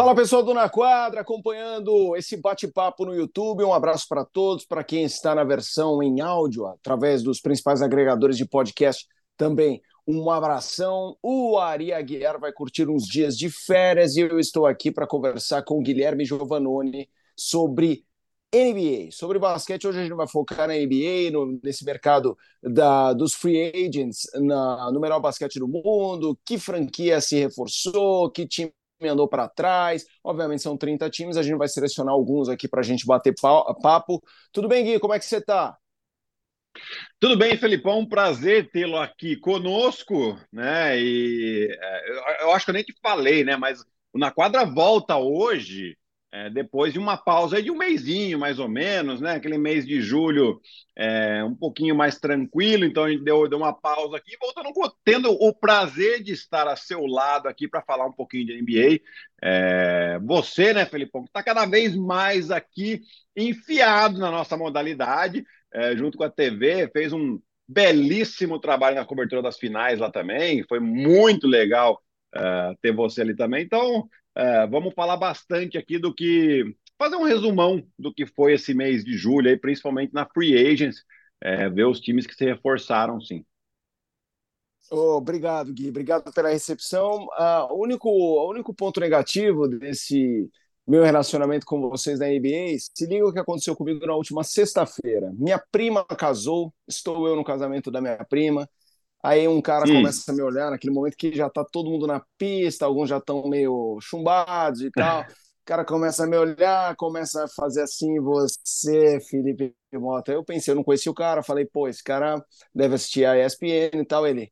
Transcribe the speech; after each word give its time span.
Fala 0.00 0.14
pessoal 0.14 0.42
do 0.42 0.54
Na 0.54 0.66
Quadra, 0.66 1.20
acompanhando 1.20 2.16
esse 2.16 2.34
bate-papo 2.34 3.04
no 3.04 3.14
YouTube. 3.14 3.64
Um 3.64 3.74
abraço 3.74 4.06
para 4.08 4.24
todos, 4.24 4.64
para 4.64 4.82
quem 4.82 5.04
está 5.04 5.34
na 5.34 5.44
versão 5.44 6.02
em 6.02 6.22
áudio, 6.22 6.66
através 6.68 7.22
dos 7.22 7.38
principais 7.38 7.82
agregadores 7.82 8.38
de 8.38 8.46
podcast, 8.46 9.06
também 9.36 9.82
um 10.06 10.30
abração. 10.30 11.18
O 11.22 11.58
Ari 11.58 11.92
Aguiar 11.92 12.40
vai 12.40 12.50
curtir 12.50 12.88
uns 12.88 13.04
dias 13.04 13.36
de 13.36 13.50
férias 13.50 14.16
e 14.16 14.20
eu 14.20 14.40
estou 14.40 14.64
aqui 14.64 14.90
para 14.90 15.06
conversar 15.06 15.64
com 15.64 15.78
o 15.78 15.82
Guilherme 15.82 16.24
Giovanoni 16.24 17.06
sobre 17.36 18.02
NBA, 18.54 19.10
sobre 19.12 19.38
basquete. 19.38 19.86
Hoje 19.86 19.98
a 19.98 20.02
gente 20.02 20.14
vai 20.14 20.26
focar 20.26 20.66
na 20.66 20.78
NBA, 20.78 21.30
no, 21.30 21.60
nesse 21.62 21.84
mercado 21.84 22.38
da, 22.62 23.12
dos 23.12 23.34
free 23.34 23.70
agents, 23.86 24.22
na, 24.36 24.90
no 24.90 24.98
melhor 24.98 25.20
basquete 25.20 25.58
do 25.58 25.68
mundo, 25.68 26.38
que 26.42 26.58
franquia 26.58 27.20
se 27.20 27.38
reforçou, 27.38 28.30
que 28.30 28.46
time 28.46 28.72
andou 29.08 29.28
para 29.28 29.48
trás. 29.48 30.04
Obviamente 30.24 30.62
são 30.62 30.76
30 30.76 31.08
times, 31.10 31.36
a 31.36 31.42
gente 31.42 31.56
vai 31.56 31.68
selecionar 31.68 32.14
alguns 32.14 32.48
aqui 32.48 32.68
para 32.68 32.80
a 32.80 32.84
gente 32.84 33.06
bater 33.06 33.34
papo. 33.82 34.22
Tudo 34.52 34.68
bem, 34.68 34.84
Gui? 34.84 34.98
Como 35.00 35.14
é 35.14 35.18
que 35.18 35.24
você 35.24 35.38
está? 35.38 35.76
Tudo 37.18 37.36
bem, 37.36 37.56
Felipão, 37.56 38.00
um 38.00 38.08
prazer 38.08 38.70
tê-lo 38.70 38.96
aqui 38.96 39.36
conosco, 39.36 40.38
né? 40.52 40.98
E 40.98 41.68
é, 41.70 42.42
eu 42.44 42.52
acho 42.52 42.64
que 42.64 42.70
eu 42.70 42.74
nem 42.74 42.82
te 42.84 42.94
falei, 43.02 43.44
né? 43.44 43.56
Mas 43.56 43.84
Na 44.14 44.30
Quadra 44.30 44.64
volta 44.64 45.16
hoje 45.16 45.96
é, 46.32 46.48
depois 46.48 46.92
de 46.92 46.98
uma 46.98 47.16
pausa 47.16 47.60
de 47.60 47.70
um 47.70 47.76
mêsinho, 47.76 48.38
mais 48.38 48.58
ou 48.58 48.68
menos, 48.68 49.20
né? 49.20 49.32
Aquele 49.32 49.58
mês 49.58 49.84
de 49.84 50.00
julho 50.00 50.60
é, 50.96 51.42
um 51.42 51.54
pouquinho 51.54 51.94
mais 51.94 52.20
tranquilo, 52.20 52.84
então 52.84 53.04
a 53.04 53.10
gente 53.10 53.24
deu, 53.24 53.48
deu 53.48 53.58
uma 53.58 53.72
pausa 53.72 54.16
aqui, 54.16 54.36
voltando 54.40 54.70
tendo 55.04 55.30
o 55.32 55.52
prazer 55.52 56.22
de 56.22 56.32
estar 56.32 56.68
a 56.68 56.76
seu 56.76 57.04
lado 57.04 57.48
aqui 57.48 57.66
para 57.66 57.82
falar 57.82 58.06
um 58.06 58.12
pouquinho 58.12 58.46
de 58.46 58.62
NBA. 58.62 59.00
É, 59.42 60.18
você, 60.22 60.72
né, 60.72 60.86
Felipão, 60.86 61.22
que 61.22 61.28
está 61.28 61.42
cada 61.42 61.66
vez 61.66 61.96
mais 61.96 62.50
aqui 62.50 63.00
enfiado 63.36 64.18
na 64.18 64.30
nossa 64.30 64.56
modalidade, 64.56 65.44
é, 65.72 65.96
junto 65.96 66.16
com 66.16 66.24
a 66.24 66.30
TV, 66.30 66.88
fez 66.92 67.12
um 67.12 67.40
belíssimo 67.66 68.58
trabalho 68.58 68.96
na 68.96 69.04
cobertura 69.04 69.42
das 69.42 69.56
finais 69.56 69.98
lá 69.98 70.10
também, 70.10 70.64
foi 70.68 70.80
muito 70.80 71.46
legal 71.46 72.00
uh, 72.36 72.76
ter 72.82 72.92
você 72.92 73.20
ali 73.22 73.36
também. 73.36 73.62
Então, 73.64 74.08
é, 74.34 74.66
vamos 74.66 74.94
falar 74.94 75.16
bastante 75.16 75.76
aqui 75.78 75.98
do 75.98 76.14
que. 76.14 76.76
fazer 76.98 77.16
um 77.16 77.24
resumão 77.24 77.82
do 77.98 78.12
que 78.12 78.26
foi 78.26 78.54
esse 78.54 78.74
mês 78.74 79.04
de 79.04 79.16
julho, 79.16 79.48
aí, 79.48 79.56
principalmente 79.56 80.12
na 80.12 80.26
Free 80.26 80.54
Agents, 80.54 81.02
é, 81.40 81.68
ver 81.68 81.86
os 81.86 82.00
times 82.00 82.26
que 82.26 82.34
se 82.34 82.44
reforçaram, 82.44 83.20
sim. 83.20 83.44
Oh, 84.90 85.16
obrigado, 85.16 85.72
Gui. 85.72 85.88
Obrigado 85.88 86.32
pela 86.32 86.48
recepção. 86.48 87.26
Uh, 87.26 87.72
o, 87.72 87.82
único, 87.82 88.08
o 88.08 88.50
único 88.50 88.74
ponto 88.74 88.98
negativo 88.98 89.68
desse 89.68 90.50
meu 90.86 91.04
relacionamento 91.04 91.64
com 91.64 91.80
vocês 91.88 92.18
na 92.18 92.26
NBA, 92.26 92.76
se 92.78 93.06
liga 93.06 93.24
o 93.24 93.32
que 93.32 93.38
aconteceu 93.38 93.76
comigo 93.76 94.04
na 94.04 94.14
última 94.14 94.42
sexta-feira. 94.42 95.32
Minha 95.36 95.62
prima 95.70 96.04
casou, 96.04 96.74
estou 96.88 97.28
eu 97.28 97.36
no 97.36 97.44
casamento 97.44 97.92
da 97.92 98.00
minha 98.00 98.24
prima. 98.24 98.68
Aí 99.22 99.46
um 99.46 99.60
cara 99.60 99.84
hum. 99.84 99.96
começa 99.96 100.30
a 100.30 100.34
me 100.34 100.42
olhar 100.42 100.70
naquele 100.70 100.94
momento 100.94 101.16
que 101.16 101.34
já 101.34 101.48
tá 101.50 101.64
todo 101.64 101.90
mundo 101.90 102.06
na 102.06 102.22
pista, 102.38 102.86
alguns 102.86 103.08
já 103.08 103.18
estão 103.18 103.48
meio 103.48 103.98
chumbados 104.00 104.80
e 104.80 104.90
tal. 104.90 105.22
O 105.22 105.64
cara 105.70 105.84
começa 105.84 106.24
a 106.24 106.26
me 106.26 106.36
olhar, 106.36 106.96
começa 106.96 107.44
a 107.44 107.48
fazer 107.48 107.82
assim, 107.82 108.18
você, 108.20 109.20
Felipe 109.20 109.74
Mota. 109.92 110.32
Eu 110.32 110.42
pensei, 110.42 110.72
eu 110.72 110.76
não 110.76 110.82
conhecia 110.82 111.12
o 111.12 111.14
cara, 111.14 111.42
falei, 111.42 111.66
pô, 111.66 111.86
esse 111.86 112.02
cara 112.02 112.42
deve 112.74 112.94
assistir 112.94 113.24
a 113.24 113.38
ESPN 113.38 114.00
e 114.00 114.06
tal. 114.06 114.26
Ele. 114.26 114.50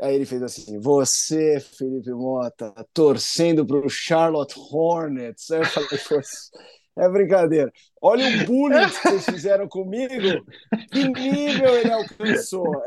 Aí 0.00 0.14
ele 0.14 0.26
fez 0.26 0.42
assim: 0.42 0.78
Você, 0.78 1.58
Felipe 1.60 2.10
Mota, 2.10 2.74
torcendo 2.92 3.64
para 3.64 3.78
o 3.78 3.88
Charlotte 3.88 4.54
Hornets. 4.58 5.50
Aí 5.50 5.60
eu 5.60 5.64
falei: 5.64 5.88
é 6.98 7.08
brincadeira. 7.10 7.70
Olha 8.00 8.26
o 8.26 8.46
bullying 8.46 8.88
que 8.88 9.08
vocês 9.08 9.24
fizeram 9.26 9.68
comigo. 9.68 10.44
Que 10.90 11.06
nível 11.08 11.76
ele 11.76 11.92
alcançou. 11.92 12.82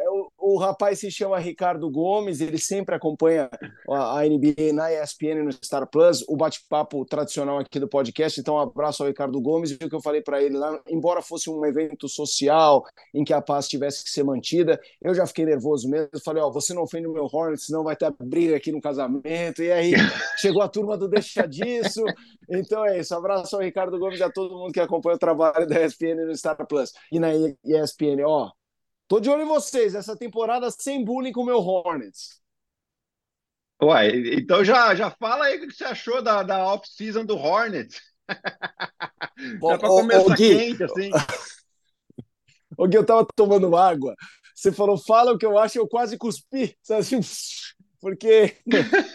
O, 0.51 0.57
rapaz 0.57 0.99
se 0.99 1.11
chama 1.11 1.37
Ricardo 1.37 1.87
Gomes, 1.91 2.41
ele 2.41 2.57
sempre 2.57 2.95
acompanha 2.95 3.47
a 3.87 4.23
NBA 4.23 4.73
na 4.73 4.91
ESPN 4.91 5.43
no 5.43 5.51
Star 5.51 5.87
Plus, 5.87 6.25
o 6.27 6.35
bate-papo 6.35 7.05
tradicional 7.05 7.59
aqui 7.59 7.79
do 7.79 7.87
podcast. 7.87 8.39
Então, 8.39 8.55
um 8.55 8.59
abraço 8.59 9.03
ao 9.03 9.07
Ricardo 9.09 9.39
Gomes. 9.39 9.69
E 9.69 9.75
o 9.75 9.77
que 9.77 9.93
eu 9.93 10.01
falei 10.01 10.21
para 10.21 10.41
ele 10.41 10.57
lá, 10.57 10.81
embora 10.89 11.21
fosse 11.21 11.51
um 11.51 11.63
evento 11.65 12.09
social 12.09 12.83
em 13.13 13.23
que 13.23 13.31
a 13.31 13.39
paz 13.43 13.67
tivesse 13.67 14.03
que 14.03 14.09
ser 14.09 14.23
mantida, 14.23 14.81
eu 14.99 15.13
já 15.13 15.27
fiquei 15.27 15.45
nervoso 15.45 15.87
mesmo. 15.87 16.09
Falei: 16.25 16.41
Ó, 16.41 16.47
oh, 16.47 16.51
você 16.51 16.73
não 16.73 16.81
ofende 16.81 17.05
o 17.05 17.13
meu 17.13 17.25
Hornets, 17.31 17.67
senão 17.67 17.83
vai 17.83 17.95
ter 17.95 18.11
briga 18.19 18.57
aqui 18.57 18.71
no 18.71 18.81
casamento. 18.81 19.61
E 19.61 19.71
aí 19.71 19.93
chegou 20.41 20.63
a 20.63 20.67
turma 20.67 20.97
do 20.97 21.07
Deixa 21.07 21.47
Disso. 21.47 22.03
Então 22.49 22.83
é 22.85 22.99
isso. 22.99 23.13
Abraço 23.13 23.55
ao 23.55 23.61
Ricardo 23.61 23.99
Gomes 23.99 24.19
e 24.19 24.23
a 24.23 24.31
todo 24.31 24.57
mundo 24.57 24.73
que 24.73 24.79
acompanha 24.79 25.15
o 25.15 25.19
trabalho 25.19 25.67
da 25.67 25.85
ESPN 25.85 26.25
no 26.25 26.35
Star 26.35 26.57
Plus 26.67 26.91
e 27.11 27.19
na 27.19 27.29
ESPN. 27.63 28.23
Ó, 28.25 28.49
Tô 29.09 29.19
de 29.19 29.27
olho 29.27 29.41
em 29.41 29.47
vocês, 29.47 29.95
essa 29.95 30.15
temporada 30.15 30.69
sem 30.69 31.03
bullying 31.03 31.31
com 31.31 31.41
o 31.41 31.45
meu 31.45 31.57
Hornets. 31.57 32.39
Uai, 33.81 34.11
então 34.35 34.63
já, 34.63 34.93
já 34.93 35.09
fala 35.09 35.45
aí 35.45 35.57
o 35.57 35.67
que 35.67 35.73
você 35.73 35.83
achou 35.83 36.21
da, 36.21 36.43
da 36.43 36.63
off-season 36.67 37.25
do 37.25 37.35
Hornets. 37.35 37.99
Bom, 39.59 39.71
já 39.73 39.77
para 39.79 39.89
começar 39.89 40.35
Gui, 40.35 40.55
quente, 40.55 40.83
assim. 40.83 41.09
O 42.77 42.87
Gui, 42.87 42.97
eu 42.97 43.05
tava 43.05 43.25
tomando 43.35 43.75
água. 43.75 44.15
Você 44.53 44.71
falou, 44.71 44.95
fala 44.95 45.33
o 45.33 45.39
que 45.39 45.45
eu 45.45 45.57
acho, 45.57 45.79
eu 45.79 45.87
quase 45.87 46.15
cuspi. 46.15 46.77
Assim, 46.91 47.19
porque, 47.99 48.55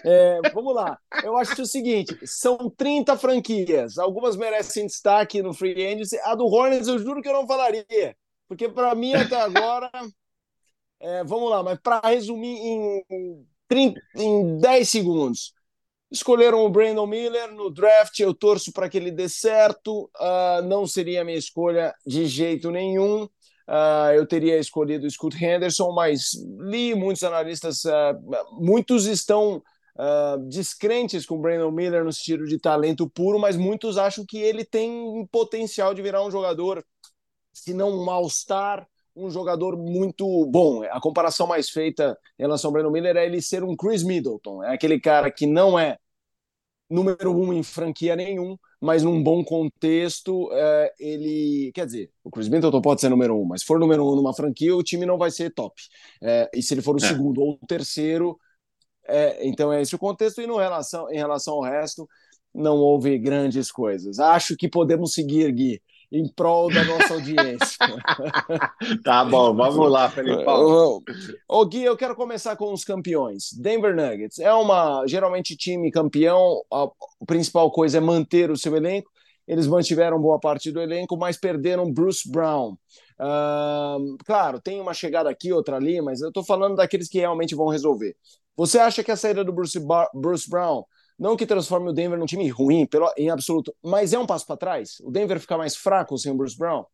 é, 0.04 0.40
vamos 0.52 0.74
lá, 0.74 0.98
eu 1.22 1.36
acho 1.36 1.62
o 1.62 1.66
seguinte: 1.66 2.18
são 2.24 2.68
30 2.76 3.16
franquias, 3.16 3.96
algumas 3.96 4.36
merecem 4.36 4.86
destaque 4.86 5.40
no 5.40 5.54
Free 5.54 5.86
Agency. 5.86 6.18
A 6.24 6.34
do 6.34 6.46
Hornets, 6.46 6.88
eu 6.88 6.98
juro 6.98 7.22
que 7.22 7.28
eu 7.28 7.32
não 7.32 7.46
falaria. 7.46 7.86
Porque 8.54 8.68
para 8.68 8.94
mim 8.94 9.12
até 9.14 9.40
agora, 9.40 9.90
é, 11.00 11.24
vamos 11.24 11.50
lá, 11.50 11.60
mas 11.60 11.76
para 11.80 12.00
resumir 12.08 12.56
em, 12.56 13.44
30, 13.66 14.00
em 14.16 14.58
10 14.58 14.88
segundos. 14.88 15.52
Escolheram 16.08 16.64
o 16.64 16.70
Brandon 16.70 17.04
Miller 17.04 17.52
no 17.52 17.68
draft, 17.68 18.20
eu 18.20 18.32
torço 18.32 18.72
para 18.72 18.88
que 18.88 18.96
ele 18.96 19.10
dê 19.10 19.28
certo. 19.28 20.08
Uh, 20.14 20.62
não 20.68 20.86
seria 20.86 21.22
a 21.22 21.24
minha 21.24 21.36
escolha 21.36 21.92
de 22.06 22.26
jeito 22.26 22.70
nenhum. 22.70 23.24
Uh, 23.24 24.12
eu 24.14 24.24
teria 24.24 24.56
escolhido 24.56 25.04
o 25.04 25.10
Scott 25.10 25.36
Henderson, 25.44 25.90
mas 25.92 26.30
li 26.60 26.94
muitos 26.94 27.24
analistas, 27.24 27.84
uh, 27.84 28.16
muitos 28.52 29.06
estão 29.06 29.60
uh, 29.96 30.38
descrentes 30.48 31.26
com 31.26 31.34
o 31.34 31.40
Brandon 31.40 31.72
Miller 31.72 32.04
no 32.04 32.12
sentido 32.12 32.46
de 32.46 32.60
talento 32.60 33.10
puro, 33.10 33.40
mas 33.40 33.56
muitos 33.56 33.98
acham 33.98 34.24
que 34.24 34.38
ele 34.38 34.64
tem 34.64 35.26
potencial 35.32 35.92
de 35.92 36.02
virar 36.02 36.24
um 36.24 36.30
jogador 36.30 36.84
se 37.54 37.72
não 37.72 37.90
um 37.90 38.10
All-Star, 38.10 38.86
um 39.16 39.30
jogador 39.30 39.76
muito 39.76 40.44
bom. 40.46 40.82
A 40.82 41.00
comparação 41.00 41.46
mais 41.46 41.70
feita 41.70 42.18
em 42.38 42.42
relação 42.42 42.68
ao 42.68 42.72
Brandon 42.72 42.90
Miller 42.90 43.16
é 43.16 43.24
ele 43.24 43.40
ser 43.40 43.62
um 43.62 43.76
Chris 43.76 44.02
Middleton. 44.02 44.62
É 44.62 44.74
aquele 44.74 45.00
cara 45.00 45.30
que 45.30 45.46
não 45.46 45.78
é 45.78 45.96
número 46.90 47.32
um 47.32 47.52
em 47.52 47.62
franquia 47.62 48.14
nenhum, 48.16 48.56
mas 48.80 49.02
num 49.02 49.22
bom 49.22 49.44
contexto, 49.44 50.50
é, 50.52 50.92
ele. 50.98 51.70
Quer 51.72 51.86
dizer, 51.86 52.10
o 52.22 52.30
Chris 52.30 52.48
Middleton 52.48 52.80
pode 52.82 53.00
ser 53.00 53.08
número 53.08 53.38
um, 53.40 53.44
mas 53.44 53.60
se 53.60 53.66
for 53.66 53.78
número 53.78 54.04
um 54.04 54.16
numa 54.16 54.34
franquia, 54.34 54.74
o 54.76 54.82
time 54.82 55.06
não 55.06 55.16
vai 55.16 55.30
ser 55.30 55.50
top. 55.54 55.80
É, 56.22 56.50
e 56.52 56.62
se 56.62 56.74
ele 56.74 56.82
for 56.82 56.94
o 56.96 57.04
é. 57.04 57.06
segundo 57.06 57.40
ou 57.40 57.58
o 57.62 57.66
terceiro, 57.66 58.38
é, 59.06 59.46
então 59.46 59.72
é 59.72 59.80
esse 59.80 59.94
o 59.94 59.98
contexto. 59.98 60.40
E 60.40 60.46
no 60.46 60.56
relação, 60.58 61.10
em 61.10 61.16
relação 61.16 61.54
ao 61.54 61.62
resto, 61.62 62.08
não 62.52 62.78
houve 62.78 63.16
grandes 63.18 63.70
coisas. 63.70 64.18
Acho 64.18 64.56
que 64.56 64.68
podemos 64.68 65.14
seguir, 65.14 65.50
Gui 65.52 65.80
em 66.14 66.28
prol 66.28 66.72
da 66.72 66.84
nossa 66.84 67.14
audiência. 67.14 67.76
tá 69.02 69.24
bom, 69.24 69.52
vamos 69.52 69.90
lá, 69.90 70.08
Felipe. 70.08 70.44
Ô 71.48 71.66
Gui, 71.66 71.82
eu 71.82 71.96
quero 71.96 72.14
começar 72.14 72.54
com 72.54 72.72
os 72.72 72.84
campeões. 72.84 73.52
Denver 73.52 73.96
Nuggets 73.96 74.38
é 74.38 74.52
uma 74.54 75.04
geralmente 75.08 75.56
time 75.56 75.90
campeão, 75.90 76.62
a, 76.72 76.88
principal 77.26 77.68
coisa 77.72 77.98
é 77.98 78.00
manter 78.00 78.48
o 78.48 78.56
seu 78.56 78.76
elenco. 78.76 79.10
Eles 79.46 79.66
mantiveram 79.66 80.20
boa 80.20 80.38
parte 80.38 80.70
do 80.70 80.80
elenco, 80.80 81.16
mas 81.16 81.36
perderam 81.36 81.92
Bruce 81.92 82.30
Brown. 82.30 82.76
Uh, 83.18 84.16
claro, 84.24 84.60
tem 84.60 84.80
uma 84.80 84.94
chegada 84.94 85.28
aqui, 85.28 85.52
outra 85.52 85.76
ali, 85.76 86.00
mas 86.00 86.20
eu 86.20 86.28
estou 86.28 86.44
falando 86.44 86.76
daqueles 86.76 87.08
que 87.08 87.18
realmente 87.18 87.56
vão 87.56 87.66
resolver. 87.66 88.16
Você 88.56 88.78
acha 88.78 89.02
que 89.02 89.10
a 89.10 89.16
saída 89.16 89.42
do 89.42 89.52
Bruce, 89.52 89.78
Bruce 90.14 90.48
Brown 90.48 90.84
não 91.18 91.36
que 91.36 91.46
transforme 91.46 91.90
o 91.90 91.92
Denver 91.92 92.18
num 92.18 92.26
time 92.26 92.48
ruim, 92.48 92.86
pelo, 92.86 93.12
em 93.16 93.30
absoluto, 93.30 93.74
mas 93.82 94.12
é 94.12 94.18
um 94.18 94.26
passo 94.26 94.46
para 94.46 94.56
trás? 94.56 95.00
O 95.00 95.10
Denver 95.10 95.38
fica 95.40 95.56
mais 95.56 95.76
fraco 95.76 96.18
sem 96.18 96.32
o 96.32 96.36
Bruce 96.36 96.56
Brown? 96.56 96.84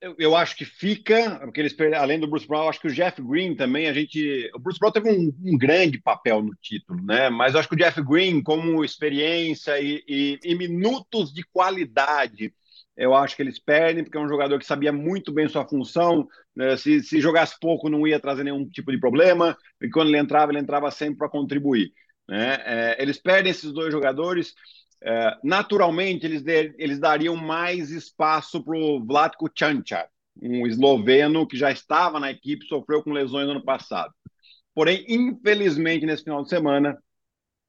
Eu, 0.00 0.14
eu, 0.18 0.34
acho 0.34 0.56
que 0.56 0.64
fica, 0.64 1.38
porque 1.40 1.60
eles 1.60 1.76
além 1.94 2.18
do 2.18 2.26
Bruce 2.26 2.46
Brown, 2.46 2.70
acho 2.70 2.80
que 2.80 2.86
o 2.86 2.94
Jeff 2.94 3.20
Green 3.20 3.54
também, 3.54 3.86
a 3.86 3.92
gente. 3.92 4.50
O 4.54 4.58
Bruce 4.58 4.78
Brown 4.78 4.90
teve 4.90 5.10
um, 5.10 5.30
um 5.44 5.58
grande 5.58 6.00
papel 6.00 6.42
no 6.42 6.54
título, 6.62 7.04
né? 7.04 7.28
Mas 7.28 7.52
eu 7.52 7.60
acho 7.60 7.68
que 7.68 7.74
o 7.74 7.78
Jeff 7.78 8.02
Green, 8.02 8.42
como 8.42 8.82
experiência 8.82 9.78
e, 9.78 10.02
e, 10.08 10.38
e 10.42 10.54
minutos 10.54 11.30
de 11.34 11.42
qualidade, 11.52 12.54
eu 12.96 13.14
acho 13.14 13.36
que 13.36 13.42
eles 13.42 13.58
perdem, 13.58 14.02
porque 14.02 14.16
é 14.16 14.20
um 14.20 14.28
jogador 14.28 14.58
que 14.58 14.64
sabia 14.64 14.92
muito 14.92 15.32
bem 15.32 15.48
sua 15.48 15.68
função. 15.68 16.26
Né? 16.56 16.76
Se, 16.78 17.02
se 17.02 17.20
jogasse 17.20 17.58
pouco, 17.60 17.90
não 17.90 18.06
ia 18.06 18.18
trazer 18.18 18.44
nenhum 18.44 18.66
tipo 18.68 18.90
de 18.90 18.98
problema. 18.98 19.56
E 19.82 19.90
quando 19.90 20.08
ele 20.08 20.18
entrava, 20.18 20.50
ele 20.50 20.60
entrava 20.60 20.90
sempre 20.90 21.18
para 21.18 21.28
contribuir. 21.28 21.92
Né? 22.30 22.62
É, 22.64 23.02
eles 23.02 23.18
perdem 23.18 23.50
esses 23.50 23.72
dois 23.72 23.90
jogadores. 23.90 24.54
É, 25.02 25.36
naturalmente, 25.42 26.24
eles, 26.24 26.42
de, 26.42 26.72
eles 26.78 27.00
dariam 27.00 27.34
mais 27.34 27.90
espaço 27.90 28.62
para 28.62 28.78
o 28.78 29.04
Vlatko 29.04 29.50
Čančar, 29.52 30.08
um 30.40 30.64
esloveno 30.64 31.46
que 31.46 31.56
já 31.56 31.72
estava 31.72 32.20
na 32.20 32.30
equipe, 32.30 32.66
sofreu 32.66 33.02
com 33.02 33.12
lesões 33.12 33.46
no 33.46 33.52
ano 33.52 33.64
passado. 33.64 34.14
Porém, 34.72 35.04
infelizmente, 35.08 36.06
nesse 36.06 36.22
final 36.22 36.44
de 36.44 36.48
semana, 36.48 36.96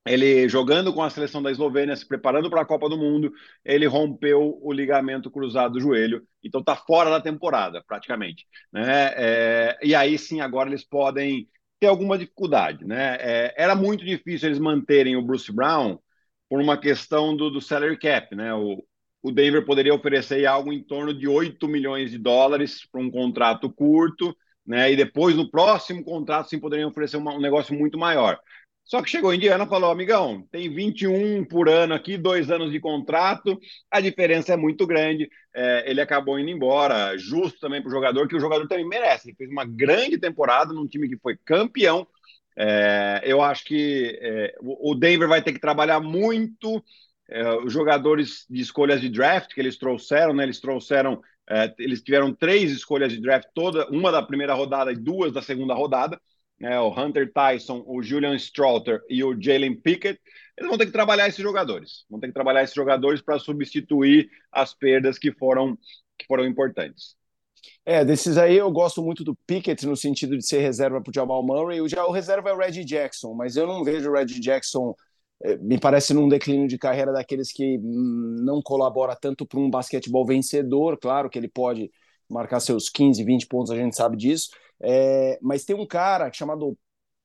ele 0.05 0.47
jogando 0.47 0.93
com 0.93 1.01
a 1.01 1.09
seleção 1.09 1.41
da 1.41 1.51
Eslovênia, 1.51 1.95
se 1.95 2.07
preparando 2.07 2.49
para 2.49 2.61
a 2.61 2.65
Copa 2.65 2.87
do 2.87 2.97
Mundo, 2.97 3.33
ele 3.65 3.87
rompeu 3.87 4.59
o 4.61 4.71
ligamento 4.71 5.31
cruzado 5.31 5.73
do 5.73 5.79
joelho, 5.79 6.23
então 6.43 6.59
está 6.59 6.75
fora 6.75 7.09
da 7.09 7.19
temporada, 7.19 7.83
praticamente. 7.87 8.45
Né? 8.71 9.13
É, 9.15 9.79
e 9.81 9.95
aí 9.95 10.17
sim, 10.19 10.39
agora 10.39 10.69
eles 10.69 10.83
podem 10.83 11.47
ter 11.81 11.87
alguma 11.87 12.17
dificuldade. 12.17 12.85
Né? 12.85 13.17
É, 13.19 13.53
era 13.57 13.75
muito 13.75 14.05
difícil 14.05 14.47
eles 14.47 14.59
manterem 14.59 15.17
o 15.17 15.21
Bruce 15.21 15.51
Brown 15.51 15.97
por 16.47 16.61
uma 16.61 16.77
questão 16.77 17.35
do, 17.35 17.49
do 17.49 17.59
salary 17.59 17.97
cap. 17.97 18.33
Né? 18.35 18.53
O, 18.53 18.85
o 19.23 19.31
Denver 19.31 19.65
poderia 19.65 19.93
oferecer 19.93 20.45
algo 20.45 20.71
em 20.71 20.83
torno 20.83 21.11
de 21.13 21.27
8 21.27 21.67
milhões 21.67 22.11
de 22.11 22.19
dólares 22.19 22.87
para 22.89 23.01
um 23.01 23.09
contrato 23.09 23.69
curto, 23.69 24.35
né? 24.65 24.91
e 24.91 24.95
depois 24.95 25.35
no 25.35 25.49
próximo 25.49 26.03
contrato 26.03 26.49
sim 26.49 26.59
poderiam 26.59 26.89
oferecer 26.89 27.17
uma, 27.17 27.33
um 27.33 27.41
negócio 27.41 27.73
muito 27.73 27.97
maior. 27.97 28.39
Só 28.91 29.01
que 29.01 29.09
chegou 29.09 29.33
Indiana 29.33 29.63
e 29.63 29.69
falou: 29.69 29.89
amigão, 29.89 30.45
tem 30.51 30.69
21 30.69 31.45
por 31.45 31.69
ano 31.69 31.93
aqui, 31.93 32.17
dois 32.17 32.51
anos 32.51 32.73
de 32.73 32.79
contrato, 32.81 33.57
a 33.89 34.01
diferença 34.01 34.51
é 34.51 34.57
muito 34.57 34.85
grande. 34.85 35.29
É, 35.55 35.89
ele 35.89 36.01
acabou 36.01 36.37
indo 36.37 36.49
embora, 36.49 37.17
justo 37.17 37.57
também 37.61 37.81
para 37.81 37.87
o 37.87 37.91
jogador, 37.91 38.27
que 38.27 38.35
o 38.35 38.39
jogador 38.39 38.67
também 38.67 38.85
merece. 38.85 39.29
Ele 39.29 39.37
fez 39.37 39.49
uma 39.49 39.63
grande 39.63 40.17
temporada 40.17 40.73
num 40.73 40.85
time 40.85 41.07
que 41.07 41.15
foi 41.15 41.37
campeão. 41.37 42.05
É, 42.53 43.21
eu 43.23 43.41
acho 43.41 43.63
que 43.63 44.19
é, 44.21 44.55
o 44.59 44.93
Denver 44.93 45.29
vai 45.29 45.41
ter 45.41 45.53
que 45.53 45.61
trabalhar 45.61 46.01
muito. 46.01 46.83
É, 47.29 47.49
os 47.59 47.71
jogadores 47.71 48.45
de 48.49 48.59
escolhas 48.59 48.99
de 48.99 49.07
draft 49.07 49.53
que 49.53 49.61
eles 49.61 49.77
trouxeram, 49.77 50.33
né? 50.33 50.43
Eles 50.43 50.59
trouxeram, 50.59 51.21
é, 51.49 51.73
eles 51.79 52.01
tiveram 52.01 52.33
três 52.33 52.69
escolhas 52.73 53.13
de 53.13 53.21
draft, 53.21 53.47
toda, 53.55 53.87
uma 53.87 54.11
da 54.11 54.21
primeira 54.21 54.53
rodada 54.53 54.91
e 54.91 54.97
duas 54.97 55.31
da 55.31 55.41
segunda 55.41 55.73
rodada 55.73 56.19
né, 56.61 56.79
o 56.79 56.89
Hunter 56.89 57.33
Tyson, 57.33 57.83
o 57.87 58.03
Julian 58.03 58.35
Strauter 58.35 59.01
e 59.09 59.23
o 59.23 59.35
Jalen 59.39 59.75
Pickett, 59.75 60.21
eles 60.55 60.69
vão 60.69 60.77
ter 60.77 60.85
que 60.85 60.91
trabalhar 60.91 61.27
esses 61.27 61.41
jogadores. 61.41 62.05
Vão 62.07 62.19
ter 62.19 62.27
que 62.27 62.33
trabalhar 62.33 62.61
esses 62.61 62.75
jogadores 62.75 63.19
para 63.19 63.39
substituir 63.39 64.29
as 64.51 64.71
perdas 64.71 65.17
que 65.17 65.31
foram, 65.31 65.75
que 66.19 66.27
foram 66.27 66.45
importantes. 66.45 67.15
É, 67.83 68.05
desses 68.05 68.37
aí 68.37 68.55
eu 68.55 68.71
gosto 68.71 69.01
muito 69.01 69.23
do 69.23 69.35
Pickett 69.47 69.87
no 69.87 69.97
sentido 69.97 70.37
de 70.37 70.45
ser 70.45 70.59
reserva 70.59 71.01
para 71.01 71.09
o 71.09 71.13
Jamal 71.13 71.43
Murray. 71.43 71.81
O, 71.81 71.85
o 71.85 72.11
reserva 72.11 72.51
é 72.51 72.53
o 72.53 72.57
Red 72.57 72.83
Jackson, 72.85 73.33
mas 73.33 73.55
eu 73.55 73.65
não 73.65 73.83
vejo 73.83 74.11
o 74.11 74.13
Red 74.13 74.27
Jackson, 74.27 74.95
é, 75.43 75.57
me 75.57 75.79
parece 75.79 76.13
num 76.13 76.29
declínio 76.29 76.67
de 76.67 76.77
carreira 76.77 77.11
daqueles 77.11 77.51
que 77.51 77.79
hum, 77.79 78.35
não 78.41 78.61
colabora 78.61 79.15
tanto 79.15 79.47
para 79.47 79.59
um 79.59 79.67
basquetebol 79.67 80.27
vencedor. 80.27 80.95
Claro 80.99 81.27
que 81.27 81.39
ele 81.39 81.47
pode 81.47 81.91
marcar 82.29 82.59
seus 82.59 82.87
15, 82.87 83.23
20 83.23 83.47
pontos, 83.47 83.71
a 83.71 83.75
gente 83.75 83.95
sabe 83.95 84.15
disso, 84.15 84.51
é, 84.83 85.39
mas 85.41 85.65
tem 85.65 85.75
um 85.75 85.85
cara 85.85 86.31
chamado 86.31 86.77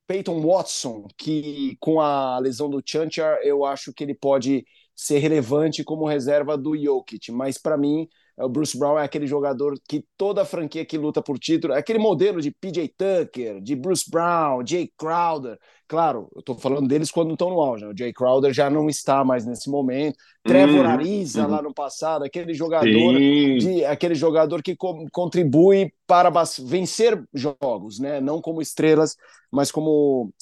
Peyton 0.07 0.41
Watson, 0.41 1.07
que 1.19 1.77
com 1.81 2.01
a 2.01 2.39
lesão 2.39 2.71
do 2.71 2.83
Chanchar, 2.85 3.39
eu 3.43 3.65
acho 3.65 3.93
que 3.93 4.05
ele 4.05 4.15
pode 4.15 4.65
ser 4.95 5.19
relevante 5.19 5.85
como 5.85 6.07
reserva 6.07 6.57
do 6.57 6.77
Jokic, 6.77 7.33
mas 7.33 7.59
para 7.59 7.77
mim 7.77 8.09
o 8.39 8.49
Bruce 8.49 8.79
Brown 8.79 8.99
é 8.99 9.05
aquele 9.05 9.27
jogador 9.27 9.75
que 9.89 10.05
toda 10.17 10.45
franquia 10.45 10.85
que 10.85 10.99
luta 10.99 11.23
por 11.23 11.39
título, 11.39 11.75
é 11.75 11.79
aquele 11.79 11.99
modelo 11.99 12.41
de 12.41 12.51
PJ 12.51 12.89
Tucker, 12.97 13.61
de 13.61 13.75
Bruce 13.75 14.09
Brown, 14.11 14.65
Jay 14.67 14.93
Crowder. 14.97 15.59
Claro, 15.89 16.29
eu 16.35 16.41
estou 16.41 16.57
falando 16.57 16.89
deles 16.89 17.13
quando 17.13 17.33
estão 17.33 17.49
no 17.49 17.61
auge. 17.61 17.85
Né? 17.85 17.93
O 17.93 17.97
Jay 17.97 18.13
Crowder 18.13 18.53
já 18.53 18.69
não 18.69 18.89
está 18.89 19.25
mais 19.25 19.47
nesse 19.47 19.71
momento. 19.71 20.17
Trevor 20.43 20.85
uhum, 20.85 20.91
Ariza 20.91 21.45
uhum. 21.45 21.51
lá 21.51 21.63
no 21.63 21.73
passado, 21.73 22.25
aquele 22.25 22.53
jogador, 22.55 22.87
de, 22.89 23.85
aquele 23.85 24.15
jogador 24.17 24.63
que 24.63 24.75
co 24.75 25.07
contribui 25.13 25.93
para 26.07 26.31
vencer 26.61 27.23
jogos, 27.33 28.01
né? 28.01 28.21
Não 28.21 28.41
como 28.41 28.61
estrelas, 28.61 29.17
mas 29.51 29.71
como 29.71 30.33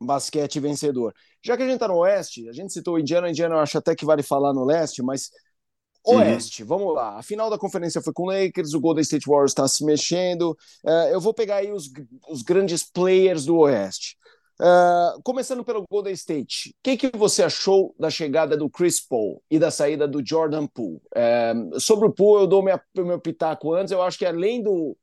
basquete 0.00 0.60
vencedor. 0.60 1.12
Já 1.42 1.56
que 1.56 1.64
a 1.64 1.66
gente 1.66 1.76
está 1.76 1.88
no 1.88 1.98
Oeste, 1.98 2.48
a 2.48 2.52
gente 2.52 2.72
citou 2.72 2.94
o 2.94 2.98
Indiana, 2.98 3.28
Indiana 3.28 3.56
eu 3.56 3.60
acho 3.60 3.78
até 3.78 3.94
que 3.94 4.04
vale 4.04 4.22
falar 4.22 4.52
no 4.52 4.64
Leste, 4.64 5.02
mas. 5.02 5.30
Oeste, 6.08 6.62
uhum. 6.62 6.68
vamos 6.68 6.94
lá. 6.94 7.18
A 7.18 7.22
final 7.24 7.50
da 7.50 7.58
conferência 7.58 8.00
foi 8.00 8.12
com 8.12 8.22
o 8.22 8.26
Lakers, 8.26 8.74
o 8.74 8.80
Golden 8.80 9.02
State 9.02 9.26
Warriors 9.26 9.50
está 9.50 9.66
se 9.66 9.84
mexendo. 9.84 10.56
Uh, 10.84 11.08
eu 11.10 11.20
vou 11.20 11.34
pegar 11.34 11.56
aí 11.56 11.72
os, 11.72 11.90
os 12.28 12.42
grandes 12.42 12.84
players 12.84 13.44
do 13.44 13.56
Oeste. 13.58 14.16
Uh, 14.58 15.20
começando 15.22 15.62
pelo 15.62 15.84
Golden 15.90 16.14
State, 16.14 16.70
o 16.70 16.74
que, 16.82 16.96
que 16.96 17.16
você 17.16 17.42
achou 17.42 17.94
da 17.98 18.08
chegada 18.08 18.56
do 18.56 18.70
Chris 18.70 18.98
Paul 19.00 19.42
e 19.50 19.58
da 19.58 19.70
saída 19.70 20.08
do 20.08 20.26
Jordan 20.26 20.66
Poole? 20.66 21.00
Uh, 21.14 21.78
sobre 21.78 22.08
o 22.08 22.12
Poole, 22.12 22.44
eu 22.44 22.46
dou 22.46 22.62
minha, 22.62 22.80
meu 22.96 23.20
pitaco 23.20 23.74
antes. 23.74 23.92
Eu 23.92 24.00
acho 24.00 24.18
que 24.18 24.24
além 24.24 24.62
do 24.62 24.96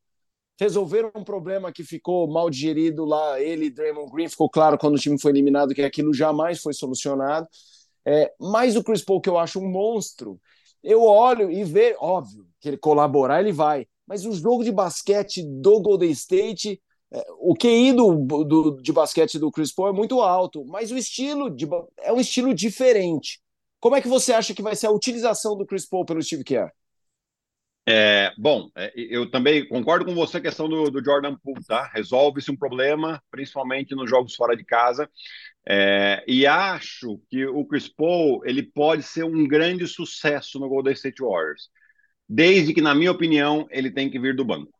resolver 0.59 1.11
um 1.15 1.23
problema 1.23 1.71
que 1.71 1.83
ficou 1.83 2.27
mal 2.27 2.50
digerido 2.50 3.05
lá, 3.05 3.39
ele 3.39 3.65
e 3.65 3.69
Draymond 3.69 4.11
Green, 4.11 4.27
ficou 4.27 4.50
claro 4.50 4.77
quando 4.77 4.95
o 4.95 5.00
time 5.00 5.19
foi 5.19 5.31
eliminado 5.31 5.73
que 5.73 5.81
aquilo 5.81 6.13
jamais 6.13 6.61
foi 6.61 6.73
solucionado. 6.73 7.47
É, 8.06 8.33
mas 8.39 8.75
o 8.75 8.83
Chris 8.83 9.03
Paul, 9.03 9.21
que 9.21 9.29
eu 9.29 9.38
acho 9.38 9.59
um 9.59 9.69
monstro, 9.69 10.39
eu 10.83 11.03
olho 11.03 11.49
e 11.49 11.63
vejo, 11.63 11.97
óbvio, 11.99 12.45
que 12.59 12.69
ele 12.69 12.77
colaborar, 12.77 13.39
ele 13.39 13.51
vai. 13.51 13.88
Mas 14.06 14.25
o 14.25 14.33
jogo 14.33 14.63
de 14.63 14.71
basquete 14.71 15.44
do 15.44 15.79
Golden 15.79 16.11
State, 16.11 16.81
o 17.39 17.56
QI 17.56 17.94
do, 17.94 18.44
do, 18.44 18.81
de 18.81 18.92
basquete 18.92 19.38
do 19.38 19.51
Chris 19.51 19.71
Paul 19.71 19.89
é 19.89 19.94
muito 19.94 20.21
alto, 20.21 20.65
mas 20.65 20.92
o 20.92 20.98
estilo 20.98 21.50
de, 21.50 21.68
é 22.00 22.12
um 22.12 22.19
estilo 22.19 22.54
diferente. 22.54 23.39
Como 23.80 23.95
é 23.95 24.01
que 24.01 24.07
você 24.07 24.33
acha 24.33 24.54
que 24.54 24.62
vai 24.62 24.75
ser 24.75 24.88
a 24.88 24.92
utilização 24.92 25.57
do 25.57 25.65
Chris 25.65 25.86
Paul 25.86 26.06
pelo 26.06 26.24
Steve 26.24 26.44
Kerr? 26.44 26.71
É, 27.86 28.31
bom, 28.38 28.69
é, 28.77 28.94
eu 28.95 29.30
também 29.30 29.68
concordo 29.68 30.06
com 30.06 30.15
você 30.15 30.38
a 30.38 30.42
questão 30.42 30.69
do, 30.69 30.89
do 30.89 31.04
Jordan 31.04 31.36
Poole, 31.36 31.63
tá? 31.65 31.86
Resolve-se 31.94 32.50
um 32.50 32.56
problema, 32.56 33.21
principalmente 33.30 33.94
nos 33.94 34.09
jogos 34.09 34.36
fora 34.36 34.56
de 34.56 34.63
casa. 34.63 35.09
É, 35.68 36.24
e 36.27 36.48
acho 36.48 37.19
que 37.30 37.45
o 37.45 37.66
Chris 37.66 37.89
Paul 37.89 38.42
ele 38.45 38.63
pode 38.63 39.04
ser 39.04 39.24
um 39.25 39.48
grande 39.48 39.86
sucesso 39.88 40.59
no 40.59 40.69
Golden 40.69 40.94
State 40.94 41.21
Warriors, 41.21 41.69
desde 42.27 42.74
que, 42.74 42.81
na 42.81 42.95
minha 42.95 43.12
opinião, 43.12 43.68
ele 43.69 43.92
tem 43.92 44.09
que 44.09 44.19
vir 44.19 44.36
do 44.36 44.45
banco. 44.45 44.72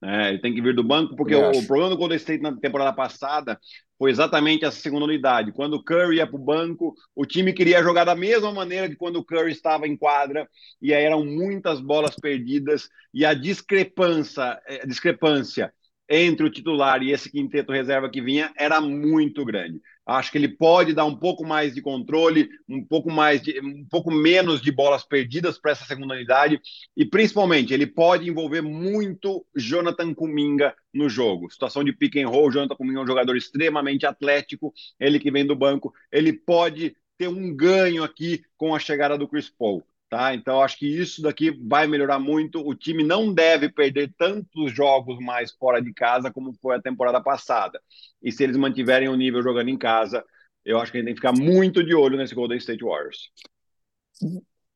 Né? 0.00 0.30
Ele 0.30 0.38
tem 0.38 0.54
que 0.54 0.62
vir 0.62 0.74
do 0.74 0.84
banco, 0.84 1.16
porque 1.16 1.34
o, 1.34 1.50
o, 1.50 1.66
problema 1.66 1.90
do 1.90 1.96
Golden 1.96 2.16
State 2.16 2.42
na 2.42 2.56
temporada 2.56 2.92
passada 2.92 3.58
foi 3.98 4.10
exatamente 4.10 4.64
essa 4.64 4.78
segunda 4.78 5.04
unidade. 5.04 5.52
Quando 5.52 5.74
o 5.74 5.82
Curry 5.82 6.16
ia 6.16 6.26
para 6.26 6.36
o 6.36 6.44
banco, 6.44 6.94
o 7.16 7.26
time 7.26 7.52
queria 7.52 7.82
jogar 7.82 8.04
da 8.04 8.14
mesma 8.14 8.52
maneira 8.52 8.88
que 8.88 8.94
quando 8.94 9.16
o 9.16 9.24
Curry 9.24 9.50
estava 9.50 9.88
em 9.88 9.96
quadra, 9.96 10.48
e 10.80 10.94
aí 10.94 11.04
eram 11.04 11.24
muitas 11.24 11.80
bolas 11.80 12.14
perdidas, 12.14 12.88
e 13.12 13.24
a 13.24 13.34
discrepância, 13.34 14.60
a 14.82 14.86
discrepância 14.86 15.72
entre 16.08 16.46
o 16.46 16.50
titular 16.50 17.02
e 17.02 17.12
esse 17.12 17.30
quinteto 17.30 17.72
reserva 17.72 18.08
que 18.08 18.22
vinha 18.22 18.52
era 18.56 18.80
muito 18.80 19.44
grande. 19.44 19.80
Acho 20.06 20.32
que 20.32 20.38
ele 20.38 20.48
pode 20.48 20.94
dar 20.94 21.04
um 21.04 21.14
pouco 21.14 21.44
mais 21.44 21.74
de 21.74 21.82
controle, 21.82 22.48
um 22.66 22.82
pouco 22.82 23.10
mais 23.10 23.42
de, 23.42 23.60
um 23.60 23.84
pouco 23.84 24.10
menos 24.10 24.62
de 24.62 24.72
bolas 24.72 25.04
perdidas 25.04 25.58
para 25.58 25.72
essa 25.72 25.84
segunda 25.84 26.14
unidade 26.14 26.58
e 26.96 27.04
principalmente 27.04 27.74
ele 27.74 27.86
pode 27.86 28.26
envolver 28.26 28.62
muito 28.62 29.44
Jonathan 29.54 30.14
Kuminga 30.14 30.74
no 30.94 31.10
jogo. 31.10 31.50
Situação 31.50 31.84
de 31.84 31.92
pick 31.92 32.16
and 32.16 32.28
roll, 32.28 32.50
Jonathan 32.50 32.74
Kuminga 32.74 33.00
é 33.00 33.02
um 33.02 33.06
jogador 33.06 33.36
extremamente 33.36 34.06
atlético, 34.06 34.72
ele 34.98 35.20
que 35.20 35.30
vem 35.30 35.44
do 35.44 35.54
banco, 35.54 35.92
ele 36.10 36.32
pode 36.32 36.96
ter 37.18 37.28
um 37.28 37.54
ganho 37.54 38.02
aqui 38.02 38.42
com 38.56 38.74
a 38.74 38.78
chegada 38.78 39.18
do 39.18 39.28
Chris 39.28 39.50
Paul. 39.50 39.84
Tá? 40.08 40.34
Então, 40.34 40.62
acho 40.62 40.78
que 40.78 40.86
isso 40.86 41.20
daqui 41.20 41.50
vai 41.50 41.86
melhorar 41.86 42.18
muito. 42.18 42.66
O 42.66 42.74
time 42.74 43.04
não 43.04 43.32
deve 43.32 43.68
perder 43.68 44.10
tantos 44.16 44.72
jogos 44.72 45.18
mais 45.18 45.52
fora 45.52 45.82
de 45.82 45.92
casa 45.92 46.32
como 46.32 46.54
foi 46.62 46.76
a 46.76 46.82
temporada 46.82 47.20
passada. 47.22 47.78
E 48.22 48.32
se 48.32 48.42
eles 48.42 48.56
mantiverem 48.56 49.08
o 49.08 49.16
nível 49.16 49.42
jogando 49.42 49.68
em 49.68 49.76
casa, 49.76 50.24
eu 50.64 50.78
acho 50.78 50.90
que 50.90 50.98
a 50.98 51.00
gente 51.00 51.08
tem 51.08 51.14
que 51.14 51.20
ficar 51.20 51.32
muito 51.32 51.84
de 51.84 51.94
olho 51.94 52.16
nesse 52.16 52.34
Golden 52.34 52.56
State 52.56 52.82
Warriors. 52.82 53.30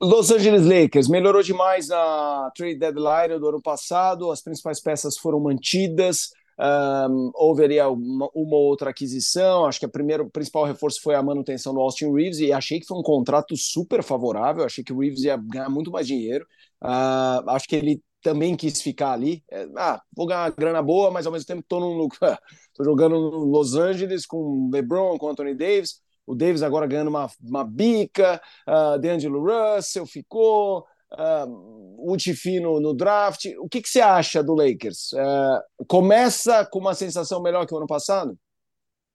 Los 0.00 0.30
Angeles 0.30 0.66
Lakers 0.66 1.08
melhorou 1.08 1.42
demais 1.42 1.88
na 1.88 2.50
trade 2.54 2.78
deadline 2.78 3.38
do 3.38 3.48
ano 3.48 3.62
passado, 3.62 4.30
as 4.30 4.42
principais 4.42 4.80
peças 4.80 5.16
foram 5.16 5.40
mantidas. 5.40 6.30
Um, 6.58 7.30
houve 7.34 7.64
ali 7.64 7.80
uma, 7.80 8.28
uma, 8.34 8.56
outra 8.56 8.90
aquisição. 8.90 9.64
Acho 9.66 9.80
que 9.80 9.86
a 9.86 9.90
primeira, 9.90 10.22
o 10.22 10.30
principal 10.30 10.64
reforço 10.64 11.00
foi 11.02 11.14
a 11.14 11.22
manutenção 11.22 11.74
do 11.74 11.80
Austin 11.80 12.12
Reeves 12.12 12.38
e 12.38 12.52
achei 12.52 12.80
que 12.80 12.86
foi 12.86 12.98
um 12.98 13.02
contrato 13.02 13.56
super 13.56 14.02
favorável. 14.02 14.64
Achei 14.64 14.84
que 14.84 14.92
o 14.92 14.98
Reeves 14.98 15.24
ia 15.24 15.36
ganhar 15.36 15.68
muito 15.68 15.90
mais 15.90 16.06
dinheiro. 16.06 16.46
Uh, 16.82 17.48
acho 17.50 17.66
que 17.66 17.76
ele 17.76 18.02
também 18.22 18.56
quis 18.56 18.80
ficar 18.80 19.12
ali. 19.12 19.42
É, 19.50 19.66
ah, 19.76 20.00
vou 20.16 20.26
ganhar 20.26 20.44
uma 20.44 20.50
grana 20.50 20.82
boa, 20.82 21.10
mas 21.10 21.26
ao 21.26 21.32
mesmo 21.32 21.46
tempo 21.46 21.60
estou 21.60 22.08
tô, 22.74 22.84
jogando 22.84 23.14
no 23.14 23.44
Los 23.44 23.74
Angeles 23.74 24.24
com 24.24 24.70
LeBron, 24.72 25.18
com 25.18 25.28
Anthony 25.28 25.54
Davis. 25.54 26.00
O 26.24 26.34
Davis 26.34 26.62
agora 26.62 26.86
ganhando 26.86 27.08
uma, 27.08 27.28
uma 27.42 27.64
bica, 27.64 28.40
uh, 28.68 28.98
D'Angelo 28.98 29.44
Russell 29.44 30.06
ficou, 30.06 30.86
uh, 31.18 32.10
o 32.10 32.16
Tifino 32.16 32.80
no 32.80 32.94
draft. 32.94 33.46
O 33.58 33.68
que, 33.68 33.80
que 33.80 33.88
você 33.88 34.00
acha 34.00 34.42
do 34.42 34.54
Lakers? 34.54 35.12
Uh, 35.12 35.86
começa 35.86 36.66
com 36.66 36.78
uma 36.78 36.94
sensação 36.94 37.42
melhor 37.42 37.66
que 37.66 37.74
o 37.74 37.78
ano 37.78 37.86
passado? 37.86 38.36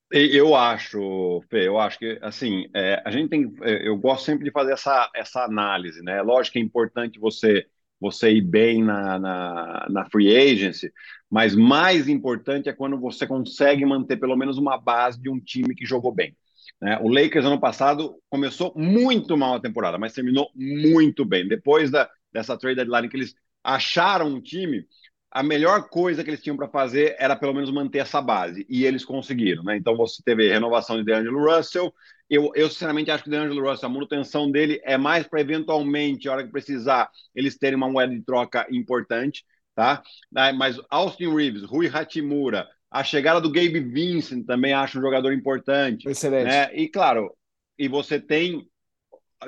Eu 0.09 0.55
acho, 0.55 1.41
Fê, 1.49 1.67
eu 1.67 1.77
acho 1.77 1.99
que 1.99 2.17
assim, 2.21 2.65
é, 2.73 3.01
a 3.05 3.11
gente 3.11 3.29
tem, 3.29 3.53
é, 3.61 3.87
eu 3.87 3.97
gosto 3.97 4.23
sempre 4.23 4.45
de 4.45 4.51
fazer 4.51 4.71
essa, 4.71 5.09
essa 5.13 5.43
análise, 5.43 6.01
né? 6.01 6.21
Lógico 6.21 6.53
que 6.53 6.59
é 6.59 6.61
importante 6.61 7.19
você 7.19 7.65
você 7.99 8.31
ir 8.31 8.41
bem 8.41 8.83
na, 8.83 9.17
na, 9.17 9.87
na 9.89 10.05
free 10.09 10.35
agency, 10.35 10.93
mas 11.29 11.55
mais 11.55 12.07
importante 12.07 12.69
é 12.69 12.73
quando 12.73 12.99
você 12.99 13.25
consegue 13.25 13.83
manter 13.85 14.17
pelo 14.17 14.35
menos 14.35 14.57
uma 14.57 14.77
base 14.77 15.19
de 15.19 15.29
um 15.29 15.39
time 15.39 15.73
que 15.73 15.85
jogou 15.85 16.13
bem. 16.13 16.35
Né? 16.81 16.98
O 17.01 17.10
Lakers 17.10 17.46
ano 17.46 17.60
passado 17.60 18.17
começou 18.29 18.74
muito 18.75 19.36
mal 19.36 19.55
a 19.55 19.60
temporada, 19.60 19.98
mas 19.98 20.13
terminou 20.13 20.50
muito 20.55 21.25
bem. 21.25 21.48
Depois 21.48 21.89
da, 21.89 22.10
dessa 22.31 22.57
trade 22.57 22.75
deadline 22.75 23.10
que 23.10 23.17
eles 23.17 23.36
acharam 23.63 24.27
um 24.27 24.41
time, 24.41 24.86
a 25.31 25.43
melhor 25.43 25.89
coisa 25.89 26.24
que 26.24 26.29
eles 26.29 26.41
tinham 26.41 26.55
para 26.55 26.69
fazer 26.69 27.15
era 27.19 27.36
pelo 27.36 27.53
menos 27.53 27.69
manter 27.72 28.00
essa 28.00 28.22
base, 28.22 28.65
e 28.69 28.86
eles 28.86 29.03
conseguiram. 29.03 29.63
Né? 29.63 29.77
Então 29.77 29.96
você 29.96 30.22
teve 30.24 30.50
renovação 30.50 30.98
de 30.98 31.03
DeAngelo 31.03 31.43
Russell. 31.43 31.93
Eu, 32.29 32.51
eu 32.55 32.69
sinceramente 32.69 33.12
acho 33.12 33.24
que 33.24 33.29
o 33.29 33.31
DeAngelo 33.31 33.69
Russell, 33.69 33.89
a 33.89 33.91
manutenção 33.91 34.50
dele 34.50 34.79
é 34.84 34.98
mais 34.98 35.27
para 35.27 35.41
eventualmente, 35.41 36.27
a 36.27 36.34
hora 36.34 36.43
que 36.43 36.51
precisar, 36.51 37.10
eles 37.36 37.57
terem 37.57 37.75
uma 37.75 37.89
moeda 37.89 38.13
de 38.13 38.22
troca 38.24 38.65
importante. 38.72 39.46
Tá? 39.75 40.01
Mas 40.31 40.79
Austin 40.89 41.36
Reeves, 41.36 41.62
Rui 41.63 41.88
Hachimura, 41.88 42.67
a 42.89 43.03
chegada 43.03 43.41
do 43.41 43.51
Gabe 43.51 43.79
Vincent 43.79 44.46
também 44.46 44.74
acho 44.74 44.98
um 44.98 45.01
jogador 45.01 45.34
importante. 45.34 46.08
Excelente. 46.10 46.46
Né? 46.46 46.75
E 46.75 46.88
claro, 46.88 47.36
e 47.77 47.88
você 47.88 48.20
tem 48.20 48.67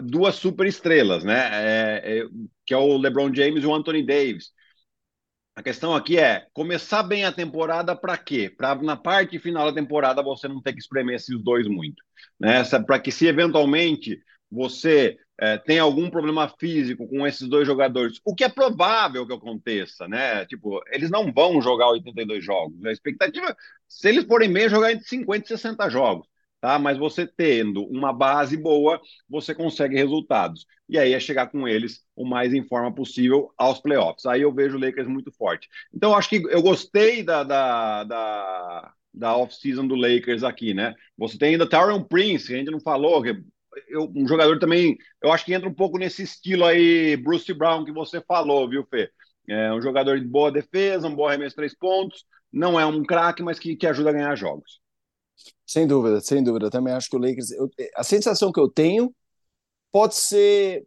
duas 0.04 0.36
super 0.36 0.68
estrelas, 0.68 1.24
né? 1.24 1.50
É, 1.52 2.20
é, 2.20 2.24
que 2.66 2.74
é 2.74 2.78
o 2.78 2.98
LeBron 2.98 3.34
James 3.34 3.64
e 3.64 3.68
o 3.68 3.74
Anthony 3.74 4.06
Davis. 4.06 4.52
A 5.56 5.64
questão 5.64 5.94
aqui 5.94 6.18
é 6.18 6.46
começar 6.54 7.04
bem 7.04 7.26
a 7.26 7.32
temporada 7.32 7.96
para 7.96 8.18
quê? 8.18 8.54
Para 8.56 8.76
na 8.76 8.96
parte 8.96 9.38
final 9.40 9.66
da 9.66 9.74
temporada 9.74 10.24
você 10.24 10.48
não 10.48 10.62
ter 10.62 10.74
que 10.74 10.80
espremer 10.80 11.16
esses 11.16 11.38
dois 11.42 11.68
muito, 11.68 12.02
né? 12.40 12.64
Para 12.86 13.00
que 13.00 13.12
se 13.12 13.28
eventualmente 13.28 14.22
você 14.50 15.18
é, 15.40 15.58
tem 15.58 15.80
algum 15.80 16.10
problema 16.10 16.50
físico 16.60 17.08
com 17.08 17.26
esses 17.26 17.48
dois 17.48 17.66
jogadores, 17.66 18.20
o 18.26 18.36
que 18.36 18.44
é 18.44 18.50
provável 18.50 19.26
que 19.26 19.34
aconteça, 19.34 20.08
né? 20.08 20.46
Tipo, 20.46 20.82
eles 20.92 21.10
não 21.10 21.32
vão 21.32 21.62
jogar 21.62 21.90
82 21.90 22.44
jogos. 22.44 22.84
A 22.86 22.92
expectativa, 22.92 23.56
se 23.88 24.10
eles 24.10 24.26
forem 24.26 24.52
bem, 24.52 24.66
é 24.66 24.70
jogar 24.70 24.92
entre 24.92 25.08
50 25.08 25.46
e 25.46 25.48
60 25.48 25.90
jogos 25.90 26.28
tá? 26.60 26.78
Mas 26.78 26.98
você 26.98 27.26
tendo 27.26 27.84
uma 27.86 28.12
base 28.14 28.58
boa, 28.58 29.00
você 29.30 29.54
consegue 29.56 29.96
resultados. 29.96 30.66
E 30.88 30.98
aí 30.98 31.14
é 31.14 31.20
chegar 31.20 31.48
com 31.48 31.68
eles 31.68 32.04
o 32.16 32.26
mais 32.26 32.54
em 32.54 32.64
forma 32.68 32.94
possível 32.94 33.52
aos 33.58 33.80
playoffs. 33.80 34.26
Aí 34.26 34.42
eu 34.42 34.54
vejo 34.54 34.78
o 34.78 34.80
Lakers 34.80 35.08
muito 35.08 35.32
forte. 35.32 35.70
Então, 35.94 36.16
acho 36.16 36.30
que 36.30 36.44
eu 36.50 36.62
gostei 36.62 37.24
da, 37.24 37.44
da, 37.44 38.04
da, 38.04 38.94
da 39.14 39.38
off-season 39.38 39.88
do 39.88 39.96
Lakers 39.96 40.44
aqui, 40.44 40.74
né? 40.74 40.96
Você 41.18 41.38
tem 41.38 41.50
ainda 41.50 41.70
Tyron 41.70 42.04
Prince, 42.04 42.48
que 42.48 42.56
a 42.56 42.58
gente 42.58 42.72
não 42.72 42.80
falou, 42.80 43.22
que 43.22 43.42
eu, 43.88 44.12
um 44.16 44.28
jogador 44.28 44.60
também, 44.60 44.98
eu 45.22 45.32
acho 45.32 45.46
que 45.46 45.54
entra 45.54 45.70
um 45.70 45.74
pouco 45.74 45.98
nesse 45.98 46.24
estilo 46.24 46.66
aí, 46.66 47.18
Bruce 47.18 47.54
Brown, 47.54 47.86
que 47.86 47.92
você 47.92 48.22
falou, 48.22 48.70
viu, 48.70 48.86
Fê? 48.90 49.10
É 49.48 49.74
um 49.74 49.82
jogador 49.82 50.20
de 50.20 50.28
boa 50.28 50.52
defesa, 50.52 51.08
um 51.08 51.16
bom 51.16 51.28
arremesso 51.28 51.52
de 51.52 51.56
três 51.56 51.76
pontos, 51.76 52.26
não 52.52 52.80
é 52.80 52.86
um 52.86 53.04
craque, 53.04 53.42
mas 53.42 53.58
que, 53.58 53.76
que 53.76 53.88
ajuda 53.88 54.10
a 54.10 54.14
ganhar 54.14 54.36
jogos. 54.36 54.80
Sem 55.66 55.88
dúvida, 55.88 56.20
sem 56.22 56.44
dúvida. 56.44 56.70
Também 56.70 56.94
acho 56.94 57.10
que 57.10 57.16
o 57.16 57.20
Lakers. 57.20 57.52
Eu, 57.52 57.70
a 57.96 58.04
sensação 58.04 58.52
que 58.52 58.60
eu 58.60 58.70
tenho 58.70 59.14
pode 59.92 60.16
ser. 60.16 60.86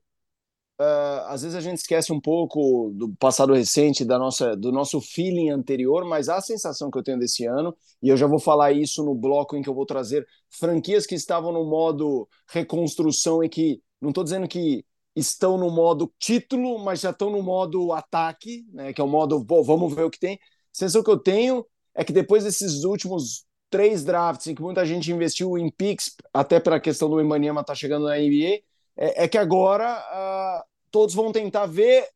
Uh, 0.82 1.26
às 1.28 1.42
vezes 1.42 1.56
a 1.56 1.60
gente 1.60 1.78
esquece 1.78 2.12
um 2.12 2.20
pouco 2.20 2.90
do 2.94 3.14
passado 3.14 3.52
recente, 3.52 4.04
da 4.04 4.18
nossa, 4.18 4.56
do 4.56 4.72
nosso 4.72 5.00
feeling 5.00 5.50
anterior, 5.50 6.04
mas 6.04 6.28
a 6.28 6.40
sensação 6.40 6.90
que 6.90 6.98
eu 6.98 7.04
tenho 7.04 7.20
desse 7.20 7.46
ano, 7.46 7.76
e 8.02 8.08
eu 8.08 8.16
já 8.16 8.26
vou 8.26 8.40
falar 8.40 8.72
isso 8.72 9.04
no 9.04 9.14
bloco 9.14 9.54
em 9.54 9.62
que 9.62 9.68
eu 9.68 9.74
vou 9.74 9.86
trazer 9.86 10.26
franquias 10.50 11.06
que 11.06 11.14
estavam 11.14 11.52
no 11.52 11.64
modo 11.64 12.28
reconstrução 12.48 13.44
e 13.44 13.48
que 13.48 13.80
não 14.00 14.08
estou 14.08 14.24
dizendo 14.24 14.48
que 14.48 14.84
estão 15.14 15.56
no 15.56 15.70
modo 15.70 16.12
título, 16.18 16.76
mas 16.80 17.00
já 17.00 17.10
estão 17.10 17.30
no 17.30 17.42
modo 17.44 17.92
ataque, 17.92 18.66
né, 18.72 18.92
que 18.92 19.00
é 19.00 19.04
o 19.04 19.08
modo, 19.08 19.44
pô, 19.44 19.62
vamos 19.62 19.94
ver 19.94 20.02
o 20.04 20.10
que 20.10 20.18
tem. 20.18 20.34
A 20.34 20.38
sensação 20.72 21.04
que 21.04 21.10
eu 21.10 21.18
tenho 21.18 21.64
é 21.94 22.02
que 22.02 22.12
depois 22.12 22.42
desses 22.42 22.82
últimos 22.82 23.44
três 23.70 24.02
drafts 24.02 24.48
em 24.48 24.54
que 24.54 24.62
muita 24.62 24.84
gente 24.84 25.12
investiu 25.12 25.56
em 25.56 25.70
picks, 25.70 26.16
até 26.34 26.58
pela 26.58 26.80
questão 26.80 27.08
do 27.08 27.20
Emaniama 27.20 27.60
estar 27.60 27.74
tá 27.74 27.78
chegando 27.78 28.06
na 28.06 28.18
NBA, 28.18 28.62
é, 28.96 29.24
é 29.24 29.28
que 29.28 29.38
agora 29.38 29.96
uh, 29.96 30.71
todos 30.92 31.14
vão 31.14 31.32
tentar 31.32 31.66
ver 31.66 32.06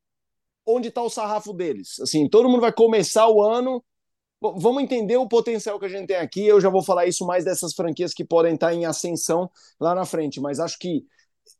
onde 0.66 0.88
está 0.88 1.02
o 1.02 1.10
sarrafo 1.10 1.52
deles. 1.52 1.98
Assim, 2.00 2.28
todo 2.28 2.48
mundo 2.48 2.60
vai 2.60 2.72
começar 2.72 3.28
o 3.28 3.42
ano. 3.42 3.82
Vamos 4.40 4.82
entender 4.82 5.16
o 5.16 5.28
potencial 5.28 5.78
que 5.80 5.86
a 5.86 5.88
gente 5.88 6.08
tem 6.08 6.16
aqui. 6.16 6.46
Eu 6.46 6.60
já 6.60 6.68
vou 6.68 6.82
falar 6.82 7.06
isso 7.06 7.26
mais 7.26 7.44
dessas 7.44 7.72
franquias 7.72 8.12
que 8.12 8.24
podem 8.24 8.54
estar 8.54 8.68
tá 8.68 8.74
em 8.74 8.84
ascensão 8.84 9.50
lá 9.80 9.94
na 9.94 10.04
frente, 10.04 10.40
mas 10.40 10.60
acho 10.60 10.78
que 10.78 11.04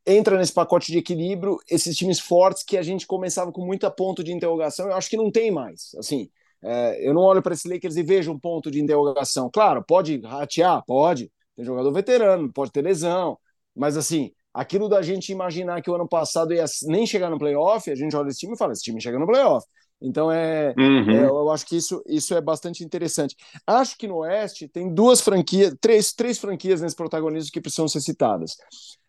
entra 0.05 0.37
nesse 0.37 0.53
pacote 0.53 0.93
de 0.93 0.99
equilíbrio 0.99 1.59
esses 1.71 1.97
times 1.97 2.21
fortes 2.21 2.63
que 2.63 2.77
a 2.77 2.83
gente 2.83 3.07
começava 3.07 3.51
com 3.51 3.65
muita 3.65 3.91
ponto 3.91 4.23
de 4.23 4.33
interrogação. 4.33 4.87
Eu 4.89 4.95
acho 4.95 5.09
que 5.09 5.17
não 5.17 5.31
tem 5.31 5.51
mais. 5.51 5.95
Assim, 5.99 6.29
é, 6.63 7.09
eu 7.09 7.15
não 7.15 7.23
olho 7.23 7.43
para 7.43 7.55
esse 7.55 7.69
Lakers 7.69 7.97
e 7.97 8.03
vejo 8.03 8.33
um 8.33 8.39
ponto 8.39 8.71
de 8.71 8.81
interrogação. 8.81 9.51
Claro, 9.51 9.83
pode 9.85 10.21
ratear, 10.21 10.85
pode. 10.85 11.31
Tem 11.55 11.65
jogador 11.65 11.93
veterano, 11.93 12.53
pode 12.53 12.73
ter 12.73 12.83
lesão. 12.83 13.39
Mas 13.75 13.97
assim, 13.97 14.33
aquilo 14.57 14.89
da 14.89 15.03
gente 15.03 15.31
imaginar 15.31 15.83
que 15.83 15.91
o 15.91 15.95
ano 15.95 16.09
passado 16.09 16.55
ia 16.55 16.65
nem 16.85 17.07
chegar 17.07 17.29
no 17.29 17.39
playoff, 17.39 17.91
a 17.91 17.95
gente 17.95 18.17
olha 18.17 18.29
esse 18.29 18.41
time 18.41 18.55
e 18.55 18.59
fala: 18.59 18.73
esse 18.73 18.83
time 18.83 19.01
chega 19.01 19.19
no 19.19 19.27
playoff. 19.27 19.67
Então 20.01 20.31
é, 20.33 20.75
uhum. 20.77 21.11
é, 21.11 21.25
eu 21.25 21.51
acho 21.51 21.67
que 21.67 21.77
isso, 21.77 22.03
isso 22.07 22.35
é 22.35 22.41
bastante 22.41 22.83
interessante. 22.83 23.37
Acho 23.67 23.97
que 23.97 24.09
no 24.09 24.19
Oeste 24.19 24.69
tem 24.69 24.93
duas 24.93 25.21
franquias, 25.21 25.75
três, 25.81 26.13
três 26.13 26.39
franquias 26.39 26.81
nesse 26.81 26.97
protagonismo 26.97 27.51
que 27.53 27.61
precisam 27.61 27.87
ser 27.87 28.01
citadas: 28.01 28.57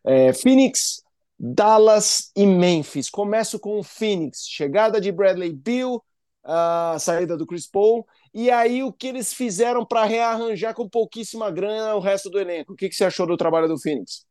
é, 0.06 0.34
Phoenix, 0.34 1.02
Dallas 1.40 2.30
e 2.36 2.46
Memphis. 2.46 3.10
Começo 3.10 3.58
com 3.58 3.80
o 3.80 3.84
Phoenix, 3.84 4.46
chegada 4.50 5.00
de 5.00 5.12
Bradley 5.12 5.54
Bill, 5.54 6.04
a 6.44 6.98
saída 7.00 7.38
do 7.38 7.46
Chris 7.46 7.68
Paul. 7.68 8.06
E 8.34 8.52
aí, 8.52 8.84
o 8.84 8.92
que 8.92 9.08
eles 9.08 9.34
fizeram 9.34 9.86
para 9.86 10.04
rearranjar 10.04 10.74
com 10.74 10.88
pouquíssima 10.88 11.50
grana 11.50 11.96
o 11.96 12.00
resto 12.00 12.30
do 12.30 12.40
elenco? 12.40 12.74
O 12.74 12.76
que, 12.76 12.90
que 12.90 12.96
você 12.96 13.06
achou 13.06 13.26
do 13.26 13.38
trabalho 13.38 13.68
do 13.68 13.80
Phoenix? 13.80 14.28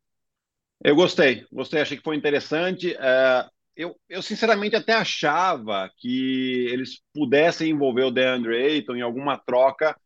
Eu 0.85 0.95
gostei, 0.95 1.45
gostei, 1.53 1.81
achei 1.81 1.97
que 1.97 2.03
foi 2.05 2.17
interessante. 2.17 2.93
Uh, 2.93 3.51
eu, 3.77 3.95
eu, 4.09 4.23
sinceramente, 4.23 4.77
até 4.77 4.95
achava 4.95 5.91
que 5.99 6.67
eles 6.71 7.01
pudessem 7.13 7.71
envolver 7.71 8.05
o 8.05 8.11
DeAndre 8.11 8.57
Ayton 8.57 8.97
em 8.97 9.03
alguma 9.03 9.37
troca 9.37 9.97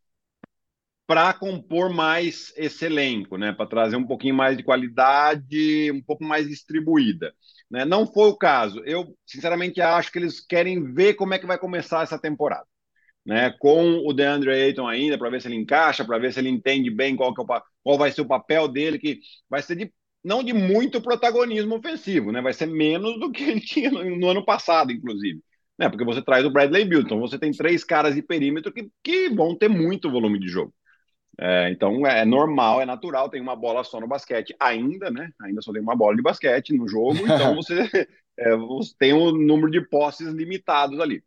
para 1.06 1.32
compor 1.34 1.92
mais 1.92 2.52
esse 2.56 2.84
elenco, 2.86 3.36
né? 3.36 3.52
para 3.52 3.66
trazer 3.66 3.96
um 3.96 4.06
pouquinho 4.06 4.34
mais 4.34 4.56
de 4.56 4.62
qualidade, 4.62 5.90
um 5.90 6.00
pouco 6.00 6.22
mais 6.22 6.48
distribuída. 6.48 7.34
Né? 7.68 7.84
Não 7.84 8.06
foi 8.06 8.28
o 8.28 8.36
caso. 8.36 8.80
Eu, 8.84 9.16
sinceramente, 9.26 9.80
acho 9.80 10.12
que 10.12 10.18
eles 10.20 10.38
querem 10.38 10.92
ver 10.92 11.14
como 11.14 11.34
é 11.34 11.38
que 11.38 11.46
vai 11.46 11.58
começar 11.58 12.02
essa 12.04 12.18
temporada. 12.18 12.66
Né? 13.26 13.50
Com 13.58 14.06
o 14.06 14.12
DeAndre 14.12 14.50
Ayton 14.50 14.86
ainda, 14.86 15.18
para 15.18 15.30
ver 15.30 15.42
se 15.42 15.48
ele 15.48 15.56
encaixa, 15.56 16.04
para 16.04 16.18
ver 16.18 16.32
se 16.32 16.38
ele 16.38 16.48
entende 16.48 16.90
bem 16.90 17.16
qual, 17.16 17.34
é 17.36 17.40
o, 17.40 17.62
qual 17.82 17.98
vai 17.98 18.12
ser 18.12 18.20
o 18.20 18.28
papel 18.28 18.68
dele, 18.68 18.98
que 18.98 19.18
vai 19.48 19.62
ser 19.62 19.76
de, 19.76 19.92
não 20.22 20.42
de 20.44 20.52
muito 20.52 21.00
protagonismo 21.00 21.76
ofensivo, 21.76 22.30
né? 22.32 22.40
vai 22.40 22.52
ser 22.52 22.66
menos 22.66 23.18
do 23.18 23.30
que 23.32 23.42
ele 23.42 23.60
tinha 23.60 23.90
no, 23.90 24.04
no 24.16 24.28
ano 24.28 24.44
passado, 24.44 24.92
inclusive. 24.92 25.42
Né? 25.78 25.88
Porque 25.88 26.04
você 26.04 26.22
traz 26.22 26.44
o 26.44 26.50
Bradley 26.50 26.84
Bilton, 26.84 27.20
você 27.20 27.38
tem 27.38 27.52
três 27.52 27.82
caras 27.84 28.14
de 28.14 28.22
perímetro 28.22 28.72
que, 28.72 28.90
que 29.02 29.30
vão 29.30 29.56
ter 29.56 29.68
muito 29.68 30.10
volume 30.10 30.38
de 30.38 30.48
jogo. 30.48 30.74
É, 31.38 31.70
então 31.70 32.06
é 32.06 32.22
normal, 32.24 32.82
é 32.82 32.84
natural, 32.84 33.30
tem 33.30 33.40
uma 33.40 33.56
bola 33.56 33.82
só 33.82 33.98
no 33.98 34.06
basquete 34.06 34.54
ainda, 34.60 35.10
né? 35.10 35.30
Ainda 35.40 35.62
só 35.62 35.72
tem 35.72 35.80
uma 35.80 35.96
bola 35.96 36.14
de 36.14 36.20
basquete 36.20 36.76
no 36.76 36.86
jogo, 36.86 37.16
então 37.24 37.54
você, 37.54 37.88
é, 38.38 38.56
você 38.56 38.94
tem 38.98 39.14
um 39.14 39.32
número 39.32 39.70
de 39.70 39.80
posses 39.80 40.28
limitados 40.28 41.00
ali. 41.00 41.24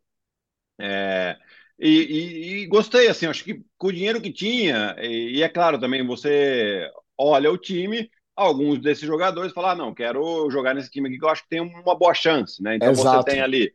É, 0.78 1.36
e, 1.78 1.88
e, 1.88 2.62
e, 2.62 2.66
gostei, 2.66 3.08
assim, 3.08 3.26
acho 3.26 3.42
que 3.42 3.64
com 3.76 3.88
o 3.88 3.92
dinheiro 3.92 4.20
que 4.20 4.32
tinha, 4.32 4.94
e, 5.00 5.38
e, 5.38 5.42
é 5.42 5.48
claro 5.48 5.78
também, 5.80 6.06
você 6.06 6.88
olha 7.18 7.50
o 7.50 7.58
time, 7.58 8.08
alguns 8.36 8.78
desses 8.80 9.04
jogadores 9.04 9.52
falam, 9.52 9.70
ah, 9.70 9.74
não, 9.74 9.94
quero 9.94 10.50
jogar 10.50 10.74
nesse 10.74 10.90
time 10.90 11.08
aqui 11.08 11.18
que 11.18 11.24
eu 11.24 11.28
acho 11.28 11.42
que 11.42 11.48
tem 11.48 11.60
uma 11.60 11.94
boa 11.94 12.14
chance, 12.14 12.62
né? 12.62 12.76
Então 12.76 12.90
Exato. 12.90 13.18
você 13.18 13.30
tem 13.30 13.40
ali 13.40 13.72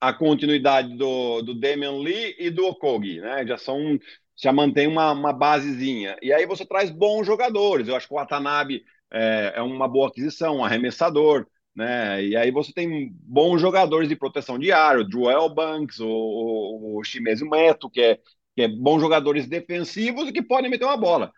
a 0.00 0.12
continuidade 0.12 0.96
do, 0.96 1.42
do 1.42 1.54
Damian 1.54 1.98
Lee 1.98 2.36
e 2.38 2.50
do 2.50 2.66
Okogi, 2.66 3.20
né? 3.20 3.46
Já 3.46 3.56
são 3.56 3.98
já 4.36 4.52
mantém 4.52 4.86
uma, 4.86 5.12
uma 5.12 5.32
basezinha. 5.32 6.16
E 6.20 6.32
aí 6.32 6.44
você 6.44 6.66
traz 6.66 6.90
bons 6.90 7.24
jogadores. 7.24 7.88
Eu 7.88 7.96
acho 7.96 8.08
que 8.08 8.14
o 8.14 8.16
Watanabe 8.16 8.82
é, 9.12 9.54
é 9.56 9.62
uma 9.62 9.86
boa 9.86 10.08
aquisição, 10.08 10.56
um 10.56 10.64
arremessador. 10.64 11.46
Né? 11.74 12.24
E 12.24 12.36
aí 12.36 12.50
você 12.50 12.72
tem 12.72 13.10
bons 13.20 13.60
jogadores 13.60 14.08
de 14.08 14.16
proteção 14.16 14.58
de 14.58 14.70
ar, 14.72 14.98
o 14.98 15.10
Joel 15.10 15.48
Banks, 15.48 15.98
o, 16.00 16.08
o, 16.08 16.98
o 16.98 17.04
Shimezu 17.04 17.48
Meto, 17.48 17.90
que 17.90 18.00
é, 18.00 18.20
que 18.54 18.62
é 18.62 18.68
bons 18.68 19.00
jogadores 19.00 19.46
defensivos 19.48 20.28
e 20.28 20.32
que 20.32 20.42
podem 20.42 20.70
meter 20.70 20.84
uma 20.84 20.96
bola. 20.96 21.32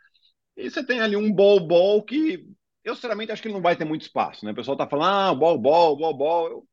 E 0.57 0.71
você 0.71 0.85
tem 0.85 1.01
ali 1.01 1.17
um 1.17 1.33
ball 1.33 1.61
ball 1.61 2.03
que 2.03 2.47
eu 2.85 2.95
sinceramente 2.95 3.33
acho 3.33 3.43
que 3.43 3.49
ele 3.49 3.55
não 3.55 3.63
vai 3.63 3.77
ter 3.77 3.85
muito 3.85 4.03
espaço, 4.03 4.45
né? 4.45 4.53
O 4.53 4.55
pessoal 4.55 4.77
tá 4.77 4.87
falando, 4.89 5.09
ah, 5.09 5.35
ball 5.35 5.59
ball, 5.59 5.97
ball 5.97 6.17
ball. 6.17 6.49
Eu, 6.49 6.69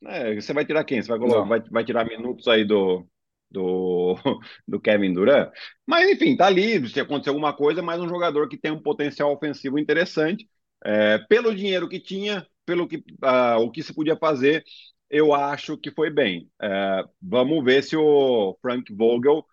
né? 0.00 0.34
Você 0.34 0.52
vai 0.52 0.64
tirar 0.64 0.84
quem? 0.84 1.00
Você 1.00 1.08
vai, 1.08 1.18
colocar, 1.18 1.42
vai, 1.42 1.60
vai 1.60 1.84
tirar 1.84 2.04
minutos 2.04 2.48
aí 2.48 2.64
do, 2.64 3.06
do, 3.50 4.16
do 4.66 4.80
Kevin 4.80 5.12
Durant. 5.14 5.50
Mas, 5.86 6.10
enfim, 6.10 6.36
tá 6.36 6.50
livre 6.50 6.90
se 6.90 7.00
acontecer 7.00 7.30
alguma 7.30 7.54
coisa, 7.54 7.80
mas 7.82 8.00
um 8.00 8.08
jogador 8.08 8.48
que 8.48 8.58
tem 8.58 8.72
um 8.72 8.82
potencial 8.82 9.32
ofensivo 9.32 9.78
interessante. 9.78 10.48
É, 10.84 11.18
pelo 11.28 11.54
dinheiro 11.54 11.88
que 11.88 12.00
tinha, 12.00 12.44
pelo 12.66 12.88
que, 12.88 12.96
uh, 12.96 13.60
o 13.60 13.70
que 13.70 13.82
se 13.84 13.94
podia 13.94 14.16
fazer, 14.16 14.64
eu 15.08 15.32
acho 15.32 15.78
que 15.78 15.92
foi 15.92 16.10
bem. 16.10 16.48
É, 16.60 17.04
vamos 17.20 17.64
ver 17.64 17.84
se 17.84 17.96
o 17.96 18.58
Frank 18.60 18.92
Vogel. 18.92 19.46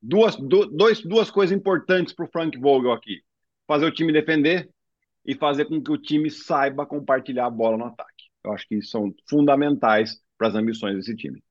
Duas, 0.00 0.36
du, 0.36 0.66
dois, 0.66 1.00
duas 1.02 1.30
coisas 1.30 1.56
importantes 1.56 2.14
para 2.14 2.24
o 2.24 2.30
Frank 2.30 2.58
Vogel 2.58 2.92
aqui: 2.92 3.22
fazer 3.66 3.86
o 3.86 3.92
time 3.92 4.12
defender 4.12 4.70
e 5.24 5.34
fazer 5.34 5.64
com 5.66 5.82
que 5.82 5.90
o 5.90 5.98
time 5.98 6.30
saiba 6.30 6.86
compartilhar 6.86 7.46
a 7.46 7.50
bola 7.50 7.76
no 7.76 7.84
ataque. 7.86 8.24
Eu 8.44 8.52
acho 8.52 8.66
que 8.68 8.82
são 8.82 9.14
fundamentais 9.28 10.20
para 10.36 10.48
as 10.48 10.54
ambições 10.54 10.96
desse 10.96 11.16
time. 11.16 11.42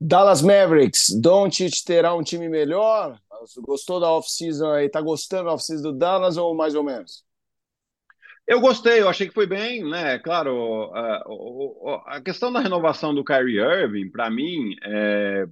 Dallas 0.00 0.42
Mavericks, 0.42 1.10
Doncic 1.20 1.82
terá 1.84 2.14
um 2.14 2.22
time 2.22 2.48
melhor? 2.48 3.18
Gostou 3.58 4.00
da 4.00 4.10
off-season 4.10 4.70
aí? 4.70 4.88
Tá 4.88 5.00
gostando 5.00 5.44
da 5.44 5.54
off-season 5.54 5.82
do 5.82 5.92
Dallas 5.92 6.36
ou 6.36 6.54
mais 6.54 6.74
ou 6.74 6.82
menos? 6.82 7.24
Eu 8.46 8.60
gostei, 8.60 9.00
eu 9.00 9.08
achei 9.08 9.26
que 9.26 9.34
foi 9.34 9.46
bem, 9.46 9.82
né? 9.88 10.18
Claro, 10.18 10.92
a, 10.94 12.16
a 12.16 12.20
questão 12.20 12.52
da 12.52 12.60
renovação 12.60 13.14
do 13.14 13.24
Kyrie 13.24 13.58
Irving, 13.58 14.10
para 14.10 14.28
mim, 14.30 14.76
é, 14.82 15.46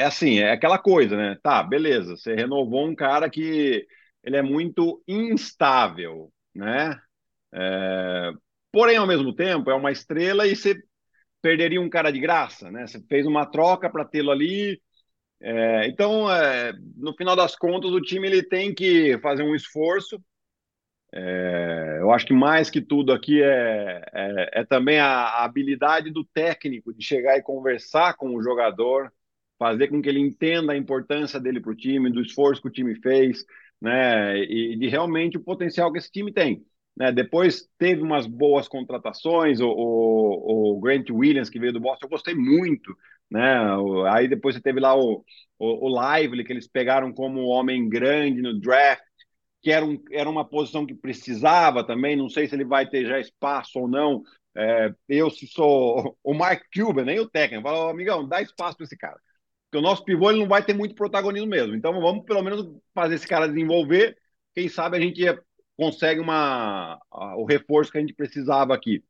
é 0.00 0.04
assim, 0.04 0.38
é 0.38 0.52
aquela 0.52 0.78
coisa, 0.78 1.16
né? 1.16 1.38
Tá, 1.42 1.62
beleza, 1.62 2.16
você 2.16 2.34
renovou 2.34 2.86
um 2.86 2.94
cara 2.94 3.28
que 3.28 3.86
ele 4.24 4.36
é 4.36 4.42
muito 4.42 5.02
instável, 5.06 6.32
né? 6.54 6.98
É, 7.52 8.32
porém, 8.72 8.96
ao 8.96 9.06
mesmo 9.06 9.34
tempo, 9.34 9.70
é 9.70 9.74
uma 9.74 9.92
estrela 9.92 10.46
e 10.46 10.56
você 10.56 10.76
perderia 11.42 11.80
um 11.80 11.90
cara 11.90 12.10
de 12.10 12.20
graça, 12.20 12.70
né? 12.70 12.86
Você 12.86 13.00
fez 13.08 13.26
uma 13.26 13.46
troca 13.46 13.90
para 13.90 14.04
tê-lo 14.04 14.30
ali. 14.30 14.80
É, 15.40 15.86
então, 15.88 16.30
é, 16.30 16.72
no 16.96 17.14
final 17.14 17.36
das 17.36 17.56
contas, 17.56 17.90
o 17.90 18.00
time 18.00 18.26
ele 18.26 18.42
tem 18.42 18.74
que 18.74 19.18
fazer 19.20 19.42
um 19.42 19.54
esforço. 19.54 20.22
É, 21.12 21.98
eu 22.00 22.12
acho 22.12 22.26
que 22.26 22.32
mais 22.32 22.70
que 22.70 22.80
tudo 22.80 23.12
aqui 23.12 23.42
é, 23.42 24.02
é, 24.14 24.60
é 24.60 24.64
também 24.64 25.00
a, 25.00 25.08
a, 25.08 25.44
habilidade 25.44 26.10
do 26.10 26.24
técnico 26.24 26.94
de 26.94 27.04
chegar 27.04 27.36
e 27.36 27.42
conversar 27.42 28.14
com 28.14 28.34
o 28.34 28.42
jogador, 28.42 29.12
fazer 29.60 29.88
com 29.88 30.00
que 30.00 30.08
ele 30.08 30.18
entenda 30.18 30.72
a 30.72 30.76
importância 30.76 31.38
dele 31.38 31.60
para 31.60 31.70
o 31.70 31.76
time, 31.76 32.10
do 32.10 32.22
esforço 32.22 32.62
que 32.62 32.68
o 32.68 32.72
time 32.72 32.94
fez, 32.96 33.44
né? 33.78 34.38
E 34.42 34.74
de 34.74 34.88
realmente 34.88 35.36
o 35.36 35.44
potencial 35.44 35.92
que 35.92 35.98
esse 35.98 36.10
time 36.10 36.32
tem. 36.32 36.64
Né? 36.96 37.12
Depois 37.12 37.68
teve 37.78 38.00
umas 38.00 38.26
boas 38.26 38.66
contratações, 38.66 39.60
o, 39.60 39.68
o, 39.68 40.76
o, 40.76 40.80
Grant 40.80 41.10
Williams, 41.10 41.50
que 41.50 41.60
veio 41.60 41.74
do 41.74 41.80
Boston, 41.80 42.06
eu 42.06 42.10
gostei 42.10 42.34
muito. 42.34 42.96
Né? 43.30 43.44
Aí 44.10 44.26
depois 44.28 44.54
você 44.54 44.62
teve 44.62 44.80
lá 44.80 44.96
o, 44.96 45.22
o, 45.58 45.88
o 45.88 46.16
Lively, 46.16 46.42
que 46.42 46.52
eles 46.54 46.66
pegaram 46.66 47.12
como 47.12 47.46
homem 47.46 47.86
grande 47.86 48.40
no 48.40 48.58
draft, 48.58 49.02
que 49.62 49.70
era, 49.70 49.84
um, 49.84 50.02
era 50.10 50.28
uma 50.28 50.44
posição 50.44 50.86
que 50.86 50.94
precisava 50.94 51.86
também. 51.86 52.16
Não 52.16 52.30
sei 52.30 52.48
se 52.48 52.54
ele 52.54 52.64
vai 52.64 52.88
ter 52.88 53.06
já 53.06 53.20
espaço 53.20 53.78
ou 53.78 53.86
não. 53.86 54.22
É, 54.56 54.92
eu, 55.06 55.30
se 55.30 55.46
sou 55.46 56.16
o 56.24 56.34
Mark 56.34 56.62
Cuban, 56.74 57.04
nem 57.04 57.20
o 57.20 57.28
técnico, 57.28 57.62
falo, 57.62 57.90
amigão, 57.90 58.26
dá 58.26 58.40
espaço 58.42 58.76
para 58.78 58.84
esse 58.84 58.96
cara. 58.96 59.20
Porque 59.70 59.78
o 59.78 59.82
nosso 59.82 60.04
pivô 60.04 60.30
ele 60.30 60.40
não 60.40 60.48
vai 60.48 60.64
ter 60.64 60.74
muito 60.74 60.96
protagonismo 60.96 61.48
mesmo. 61.48 61.76
Então 61.76 61.92
vamos 62.00 62.24
pelo 62.24 62.42
menos 62.42 62.66
fazer 62.92 63.14
esse 63.14 63.26
cara 63.28 63.46
desenvolver. 63.46 64.16
Quem 64.52 64.68
sabe 64.68 64.96
a 64.96 65.00
gente 65.00 65.22
consegue 65.76 66.20
uma, 66.20 67.00
o 67.36 67.44
reforço 67.44 67.92
que 67.92 67.98
a 67.98 68.00
gente 68.00 68.12
precisava 68.12 68.74
aqui. 68.74 69.04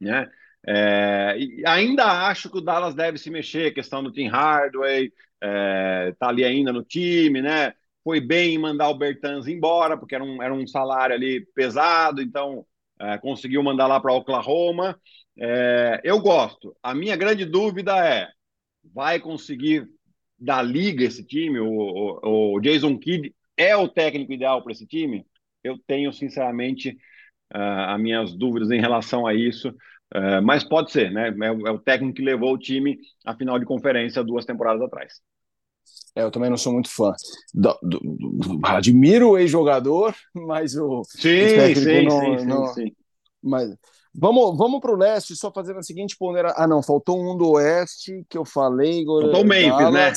Né? 0.00 0.28
É, 0.66 1.36
ainda 1.64 2.26
acho 2.28 2.50
que 2.50 2.58
o 2.58 2.60
Dallas 2.60 2.94
deve 2.94 3.18
se 3.18 3.30
mexer, 3.30 3.72
questão 3.72 4.02
do 4.02 4.10
Tim 4.12 4.26
Hardaway, 4.26 5.12
é, 5.40 6.12
tá 6.18 6.28
ali 6.28 6.44
ainda 6.44 6.72
no 6.72 6.82
time, 6.82 7.40
né? 7.40 7.72
Foi 8.02 8.20
bem 8.20 8.54
em 8.54 8.58
mandar 8.58 8.88
o 8.88 8.98
Bertans 8.98 9.46
embora, 9.46 9.96
porque 9.96 10.14
era 10.14 10.24
um, 10.24 10.42
era 10.42 10.52
um 10.52 10.66
salário 10.66 11.14
ali 11.14 11.46
pesado, 11.54 12.20
então 12.20 12.66
é, 13.00 13.18
conseguiu 13.18 13.62
mandar 13.62 13.86
lá 13.86 14.00
para 14.00 14.12
Oklahoma. 14.12 15.00
É, 15.38 16.00
eu 16.02 16.20
gosto. 16.20 16.76
A 16.82 16.94
minha 16.94 17.16
grande 17.16 17.44
dúvida 17.44 17.96
é: 18.04 18.28
vai 18.94 19.20
conseguir 19.20 19.88
dar 20.38 20.62
liga 20.62 21.04
esse 21.04 21.24
time? 21.24 21.58
O, 21.60 21.68
o, 22.22 22.56
o 22.56 22.60
Jason 22.60 22.98
Kidd 22.98 23.34
é 23.56 23.76
o 23.76 23.88
técnico 23.88 24.32
ideal 24.32 24.62
para 24.62 24.72
esse 24.72 24.86
time? 24.86 25.24
eu 25.66 25.78
tenho, 25.86 26.12
sinceramente, 26.12 26.90
uh, 27.54 27.90
as 27.90 28.00
minhas 28.00 28.34
dúvidas 28.34 28.70
em 28.70 28.80
relação 28.80 29.26
a 29.26 29.34
isso. 29.34 29.68
Uh, 30.14 30.40
mas 30.42 30.62
pode 30.62 30.92
ser, 30.92 31.10
né? 31.10 31.28
É, 31.28 31.46
é, 31.46 31.70
o 31.70 31.78
técnico 31.78 32.14
que 32.14 32.22
levou 32.22 32.54
o 32.54 32.58
time 32.58 32.98
à 33.24 33.34
final 33.34 33.58
de 33.58 33.66
conferência 33.66 34.22
duas 34.22 34.44
temporadas 34.44 34.82
atrás. 34.82 35.14
É, 36.14 36.22
eu 36.22 36.30
também 36.30 36.48
não 36.48 36.56
sou 36.56 36.72
muito 36.72 36.88
fã. 36.88 37.12
Do, 37.52 37.76
do, 37.82 37.98
do, 38.00 38.60
admiro 38.64 39.30
o 39.30 39.38
ex-jogador, 39.38 40.14
mas 40.32 40.76
o, 40.76 41.02
sim, 41.04 41.28
o 41.28 41.48
técnico 41.48 41.80
sim, 41.80 42.04
não, 42.04 42.38
sim, 42.38 42.46
não, 42.46 42.66
sim, 42.68 42.96
Mas 43.42 43.76
vamos, 44.16 44.56
vamos 44.56 44.80
para 44.80 44.92
o 44.92 44.96
leste, 44.96 45.36
só 45.36 45.52
fazendo 45.52 45.78
a 45.78 45.82
seguinte 45.82 46.16
ponderação. 46.16 46.62
Ah, 46.62 46.66
não, 46.66 46.82
faltou 46.82 47.20
um 47.20 47.36
do 47.36 47.50
oeste 47.52 48.24
que 48.28 48.38
eu 48.38 48.44
falei. 48.44 49.04
Faltou 49.04 49.42
o 49.42 49.44
Memphis, 49.44 49.92
né? 49.92 50.12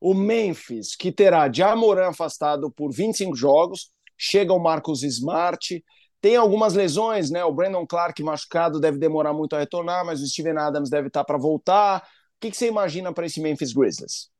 O 0.00 0.14
Memphis, 0.14 0.96
que 0.96 1.12
terá 1.12 1.50
Jamoran 1.52 2.08
afastado 2.08 2.70
por 2.70 2.90
25 2.92 3.36
jogos, 3.36 3.90
chega 4.16 4.52
o 4.52 4.58
Marcos 4.58 5.02
Smart. 5.02 5.84
Tem 6.20 6.36
algumas 6.36 6.74
lesões, 6.74 7.30
né? 7.30 7.44
O 7.44 7.52
Brandon 7.52 7.86
Clark 7.86 8.22
machucado 8.22 8.80
deve 8.80 8.98
demorar 8.98 9.32
muito 9.32 9.56
a 9.56 9.58
retornar, 9.58 10.04
mas 10.04 10.22
o 10.22 10.26
Steven 10.26 10.58
Adams 10.58 10.90
deve 10.90 11.08
estar 11.08 11.24
para 11.24 11.38
voltar. 11.38 11.98
O 11.98 12.40
que, 12.40 12.50
que, 12.50 12.56
você 12.56 12.68
imagina 12.68 13.12
para 13.12 13.26
esse 13.26 13.40
Memphis 13.40 13.72
Grizzlies? 13.72 14.30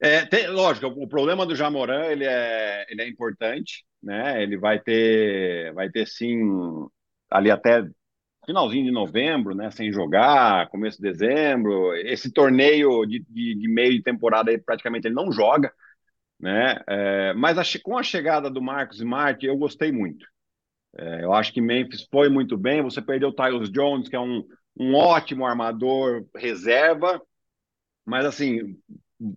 É, 0.00 0.24
tem, 0.26 0.48
lógico, 0.48 0.86
o 0.86 1.08
problema 1.08 1.44
do 1.44 1.56
Jamoran 1.56 2.06
ele 2.06 2.24
é, 2.24 2.86
ele 2.88 3.02
é 3.02 3.08
importante, 3.08 3.84
né? 4.02 4.42
Ele 4.42 4.56
vai 4.56 4.80
ter, 4.80 5.72
vai 5.74 5.90
ter 5.90 6.06
sim 6.06 6.88
ali 7.30 7.50
até 7.50 7.86
finalzinho 8.46 8.84
de 8.84 8.90
novembro, 8.92 9.54
né? 9.54 9.70
Sem 9.70 9.92
jogar, 9.92 10.68
começo 10.70 11.00
de 11.02 11.12
dezembro. 11.12 11.94
Esse 11.96 12.32
torneio 12.32 13.04
de, 13.06 13.20
de, 13.28 13.54
de 13.56 13.68
meio 13.68 13.92
de 13.92 14.02
temporada 14.02 14.50
aí, 14.50 14.58
praticamente 14.58 15.06
ele 15.08 15.14
não 15.14 15.32
joga 15.32 15.72
né? 16.40 16.80
É, 16.86 17.34
mas 17.34 17.58
a, 17.58 17.62
com 17.82 17.98
a 17.98 18.02
chegada 18.02 18.50
do 18.50 18.62
Marcos 18.62 18.98
Smart, 18.98 19.44
eu 19.44 19.56
gostei 19.56 19.90
muito. 19.90 20.26
É, 20.96 21.24
eu 21.24 21.32
acho 21.32 21.52
que 21.52 21.60
Memphis 21.60 22.06
foi 22.10 22.28
muito 22.28 22.56
bem. 22.56 22.82
Você 22.82 23.02
perdeu 23.02 23.30
o 23.30 23.34
Tyus 23.34 23.70
Jones, 23.70 24.08
que 24.08 24.16
é 24.16 24.20
um, 24.20 24.44
um 24.76 24.94
ótimo 24.94 25.46
armador 25.46 26.26
reserva, 26.36 27.20
mas 28.06 28.26
assim, 28.26 28.76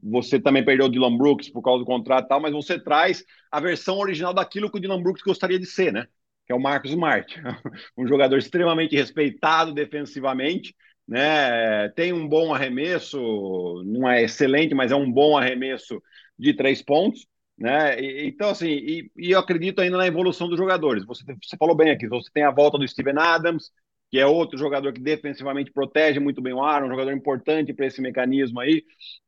você 0.03 0.39
também 0.39 0.65
perdeu 0.65 0.87
o 0.87 0.89
Dylan 0.89 1.17
Brooks 1.17 1.49
por 1.49 1.61
causa 1.63 1.79
do 1.79 1.85
contrato 1.85 2.25
e 2.25 2.27
tal, 2.29 2.41
mas 2.41 2.53
você 2.53 2.79
traz 2.79 3.23
a 3.51 3.59
versão 3.59 3.97
original 3.97 4.33
daquilo 4.33 4.71
que 4.71 4.77
o 4.77 4.81
Dylan 4.81 5.01
Brooks 5.01 5.23
gostaria 5.23 5.59
de 5.59 5.65
ser, 5.65 5.93
né? 5.93 6.07
Que 6.51 6.53
é 6.53 6.55
o 6.57 6.59
Marcos 6.59 6.91
Smart, 6.91 7.33
um 7.97 8.05
jogador 8.05 8.37
extremamente 8.37 8.93
respeitado 8.93 9.73
defensivamente, 9.73 10.75
né? 11.07 11.87
Tem 11.95 12.11
um 12.11 12.27
bom 12.27 12.53
arremesso, 12.53 13.81
não 13.85 14.09
é 14.09 14.23
excelente, 14.23 14.75
mas 14.75 14.91
é 14.91 14.95
um 14.95 15.09
bom 15.09 15.37
arremesso 15.37 16.03
de 16.37 16.53
três 16.53 16.81
pontos. 16.81 17.25
Né? 17.57 18.01
E, 18.01 18.27
então, 18.27 18.49
assim, 18.49 18.67
e, 18.67 19.11
e, 19.15 19.31
eu 19.31 19.39
acredito 19.39 19.79
ainda 19.79 19.95
na 19.95 20.07
evolução 20.07 20.49
dos 20.49 20.57
jogadores. 20.57 21.05
Você, 21.05 21.23
você 21.41 21.55
falou 21.57 21.73
bem 21.73 21.89
aqui, 21.89 22.05
você 22.05 22.29
tem 22.33 22.43
a 22.43 22.51
volta 22.51 22.77
do 22.77 22.85
Steven 22.85 23.17
Adams, 23.17 23.71
que 24.09 24.19
é 24.19 24.25
outro 24.25 24.57
jogador 24.57 24.91
que 24.91 24.99
defensivamente 24.99 25.71
protege 25.71 26.19
muito 26.19 26.41
bem 26.41 26.51
o 26.51 26.61
ar, 26.61 26.83
um 26.83 26.89
jogador 26.89 27.13
importante 27.13 27.73
para 27.73 27.85
esse 27.85 28.01
mecanismo 28.01 28.59
aí. 28.59 28.83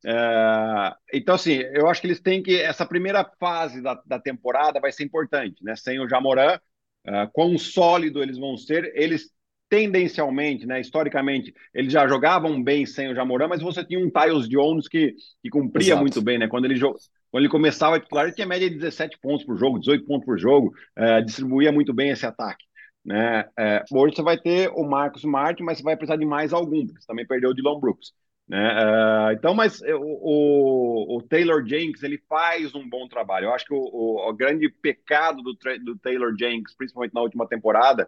É, 0.06 0.94
então, 1.14 1.36
assim, 1.36 1.54
eu 1.74 1.88
acho 1.88 2.02
que 2.02 2.08
eles 2.08 2.20
têm 2.20 2.44
que. 2.44 2.60
Essa 2.60 2.86
primeira 2.86 3.24
fase 3.40 3.82
da, 3.82 4.02
da 4.06 4.20
temporada 4.20 4.82
vai 4.82 4.92
ser 4.92 5.06
importante, 5.06 5.64
né? 5.64 5.74
Sem 5.78 6.02
o 6.02 6.10
Jamoran, 6.10 6.60
é, 7.06 7.28
quão 7.32 7.58
sólido 7.58 8.22
eles 8.22 8.38
vão 8.38 8.58
ser. 8.58 8.92
Eles 8.96 9.32
tendencialmente, 9.70 10.68
né, 10.68 10.80
historicamente, 10.80 11.52
eles 11.74 11.92
já 11.92 12.08
jogavam 12.08 12.62
bem 12.62 12.86
sem 12.86 13.10
o 13.10 13.16
Jamoran, 13.16 13.48
mas 13.48 13.60
você 13.60 13.84
tinha 13.84 14.00
um 14.00 14.08
Tyus 14.08 14.48
Jones 14.48 14.88
que, 14.88 15.16
que 15.42 15.50
cumpria 15.50 15.88
Exato. 15.88 16.02
muito 16.02 16.22
bem, 16.22 16.38
né? 16.38 16.48
Quando 16.48 16.66
ele, 16.66 16.80
quando 16.80 17.00
ele 17.34 17.50
começava 17.50 17.96
a 17.96 18.00
titular, 18.00 18.26
ele 18.26 18.36
tinha 18.36 18.46
média 18.46 18.70
de 18.70 18.76
17 18.76 19.18
pontos 19.20 19.44
por 19.44 19.58
jogo, 19.58 19.80
18 19.80 20.06
pontos 20.06 20.26
por 20.26 20.38
jogo, 20.38 20.72
é, 20.96 21.22
distribuía 21.22 21.72
muito 21.72 21.92
bem 21.92 22.12
esse 22.12 22.24
ataque. 22.24 22.64
Né? 23.04 23.46
É, 23.58 23.84
hoje 23.92 24.16
você 24.16 24.22
vai 24.22 24.38
ter 24.38 24.70
o 24.70 24.84
Marcos 24.84 25.24
Smart, 25.24 25.62
mas 25.64 25.80
você 25.80 25.84
vai 25.84 25.98
precisar 25.98 26.18
de 26.18 26.26
mais 26.26 26.54
algum, 26.54 26.86
porque 26.86 27.02
você 27.02 27.08
também 27.08 27.26
perdeu 27.26 27.50
o 27.50 27.54
Dylan 27.56 27.80
Brooks. 27.80 28.14
Né? 28.48 28.60
É, 28.60 29.34
então, 29.34 29.54
mas 29.54 29.82
o, 29.82 30.00
o, 30.00 31.18
o, 31.18 31.22
Taylor 31.22 31.66
Jenks 31.66 32.04
ele 32.04 32.18
faz 32.28 32.76
um 32.76 32.88
bom 32.88 33.08
trabalho. 33.08 33.46
Eu 33.46 33.54
acho 33.54 33.66
que 33.66 33.74
o, 33.74 33.78
o, 33.78 34.30
o 34.30 34.34
grande 34.34 34.70
pecado 34.70 35.42
do, 35.42 35.54
do 35.84 35.98
Taylor 35.98 36.36
Jenks, 36.38 36.76
principalmente 36.76 37.14
na 37.14 37.22
última 37.22 37.48
temporada, 37.48 38.08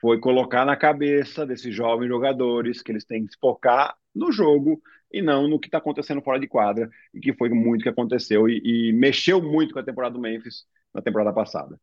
foi 0.00 0.20
colocar 0.20 0.64
na 0.66 0.76
cabeça 0.76 1.46
desses 1.46 1.74
jovens 1.74 2.08
jogadores 2.08 2.82
que 2.82 2.92
eles 2.92 3.04
têm 3.04 3.24
que 3.24 3.32
se 3.32 3.38
focar 3.40 3.96
no 4.14 4.30
jogo 4.30 4.80
e 5.10 5.22
não 5.22 5.48
no 5.48 5.58
que 5.58 5.68
está 5.68 5.78
acontecendo 5.78 6.20
fora 6.20 6.38
de 6.40 6.48
quadra, 6.48 6.90
e 7.14 7.20
que 7.20 7.32
foi 7.32 7.48
muito 7.48 7.84
que 7.84 7.88
aconteceu 7.88 8.48
e, 8.48 8.60
e, 8.64 8.92
mexeu 8.92 9.40
muito 9.40 9.72
com 9.72 9.78
a 9.78 9.84
temporada 9.84 10.14
do 10.14 10.20
Memphis 10.20 10.66
na 10.92 11.00
temporada 11.00 11.32
passada. 11.32 11.80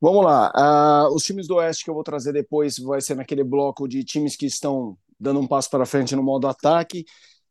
Vamos 0.00 0.24
lá, 0.24 0.50
uh, 0.56 1.14
os 1.14 1.24
times 1.24 1.46
do 1.46 1.56
Oeste 1.56 1.84
que 1.84 1.90
eu 1.90 1.94
vou 1.94 2.04
trazer 2.04 2.32
depois 2.32 2.78
vai 2.78 3.00
ser 3.00 3.16
naquele 3.16 3.44
bloco 3.44 3.86
de 3.86 4.02
times 4.02 4.36
que 4.36 4.46
estão 4.46 4.96
dando 5.20 5.40
um 5.40 5.46
passo 5.46 5.68
para 5.68 5.86
frente 5.86 6.16
no 6.16 6.22
modo 6.22 6.48
ataque. 6.48 7.04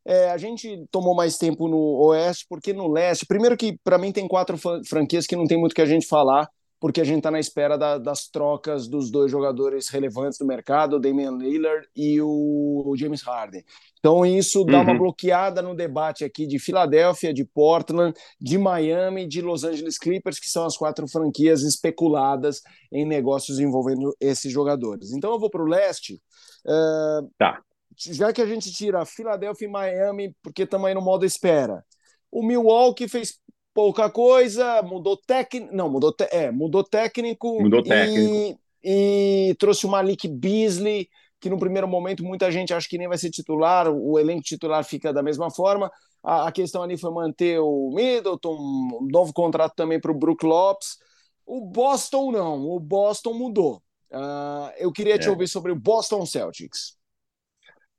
É, 0.04 0.30
a 0.30 0.38
gente 0.38 0.86
tomou 0.90 1.14
mais 1.14 1.36
tempo 1.36 1.68
no 1.68 1.78
Oeste, 2.06 2.46
porque 2.48 2.72
no 2.72 2.90
Leste, 2.90 3.26
primeiro 3.26 3.56
que 3.56 3.78
para 3.84 3.98
mim 3.98 4.12
tem 4.12 4.26
quatro 4.26 4.58
franquias 4.86 5.26
que 5.26 5.36
não 5.36 5.46
tem 5.46 5.58
muito 5.58 5.74
que 5.74 5.82
a 5.82 5.86
gente 5.86 6.06
falar, 6.06 6.48
porque 6.80 7.00
a 7.00 7.04
gente 7.04 7.18
está 7.18 7.30
na 7.30 7.38
espera 7.38 7.76
da, 7.76 7.98
das 7.98 8.26
trocas 8.26 8.88
dos 8.88 9.10
dois 9.10 9.30
jogadores 9.30 9.88
relevantes 9.90 10.38
do 10.38 10.46
mercado, 10.46 10.96
o 10.96 10.98
Damian 10.98 11.36
Lillard 11.36 11.86
e 11.94 12.20
o, 12.22 12.82
o 12.86 12.96
James 12.96 13.20
Harden. 13.22 13.62
Então 13.98 14.24
isso 14.24 14.64
dá 14.64 14.78
uhum. 14.78 14.84
uma 14.84 14.98
bloqueada 14.98 15.60
no 15.60 15.76
debate 15.76 16.24
aqui 16.24 16.46
de 16.46 16.58
Filadélfia, 16.58 17.34
de 17.34 17.44
Portland, 17.44 18.14
de 18.40 18.56
Miami, 18.56 19.28
de 19.28 19.42
Los 19.42 19.62
Angeles 19.62 19.98
Clippers, 19.98 20.40
que 20.40 20.48
são 20.48 20.64
as 20.64 20.74
quatro 20.74 21.06
franquias 21.06 21.62
especuladas 21.62 22.62
em 22.90 23.04
negócios 23.04 23.60
envolvendo 23.60 24.16
esses 24.18 24.50
jogadores. 24.50 25.12
Então 25.12 25.30
eu 25.32 25.38
vou 25.38 25.50
para 25.50 25.62
o 25.62 25.68
leste. 25.68 26.18
Uh, 26.64 27.30
tá. 27.38 27.60
Já 27.96 28.32
que 28.32 28.40
a 28.40 28.46
gente 28.46 28.72
tira 28.72 29.04
Filadélfia 29.04 29.66
e 29.66 29.70
Miami, 29.70 30.34
porque 30.42 30.62
estamos 30.62 30.86
aí 30.86 30.94
no 30.94 31.02
modo 31.02 31.24
espera. 31.24 31.84
O 32.30 32.42
Milwaukee 32.42 33.08
fez 33.08 33.38
pouca 33.74 34.10
coisa, 34.10 34.82
mudou 34.82 35.16
técnico, 35.16 35.74
não, 35.74 35.88
mudou, 35.88 36.14
é, 36.30 36.50
mudou 36.50 36.84
técnico, 36.84 37.60
mudou 37.60 37.82
técnico. 37.82 38.58
E, 38.82 39.50
e, 39.50 39.54
trouxe 39.56 39.86
o 39.86 39.88
Malik 39.88 40.26
Beasley, 40.28 41.08
que 41.40 41.50
no 41.50 41.58
primeiro 41.58 41.88
momento 41.88 42.24
muita 42.24 42.50
gente 42.50 42.72
acha 42.72 42.88
que 42.88 42.98
nem 42.98 43.08
vai 43.08 43.18
ser 43.18 43.30
titular, 43.30 43.88
o 43.88 44.18
elenco 44.18 44.42
titular 44.42 44.84
fica 44.84 45.12
da 45.12 45.22
mesma 45.22 45.50
forma. 45.50 45.90
A, 46.22 46.48
a 46.48 46.52
questão 46.52 46.82
ali 46.82 46.96
foi 46.96 47.10
manter 47.10 47.58
o 47.60 47.90
Middleton, 47.94 48.54
um 48.54 49.08
novo 49.10 49.32
contrato 49.32 49.74
também 49.74 50.00
para 50.00 50.10
o 50.10 50.18
Brook 50.18 50.44
Lopes. 50.44 50.98
O 51.46 51.60
Boston 51.60 52.32
não, 52.32 52.66
o 52.68 52.78
Boston 52.78 53.34
mudou. 53.34 53.82
Uh, 54.10 54.72
eu 54.76 54.90
queria 54.92 55.14
é. 55.14 55.18
te 55.18 55.28
ouvir 55.28 55.48
sobre 55.48 55.70
o 55.70 55.76
Boston 55.76 56.26
Celtics. 56.26 56.98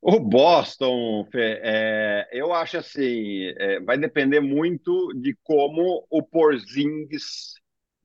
O 0.02 0.20
Boston, 0.20 1.28
Fê, 1.32 1.60
é, 1.62 2.30
eu 2.32 2.52
acho 2.54 2.78
assim, 2.78 3.54
é, 3.58 3.80
vai 3.82 4.00
depender 4.00 4.40
muito 4.40 5.14
de 5.14 5.38
como 5.44 6.08
o 6.10 6.24
Porzingis 6.24 7.54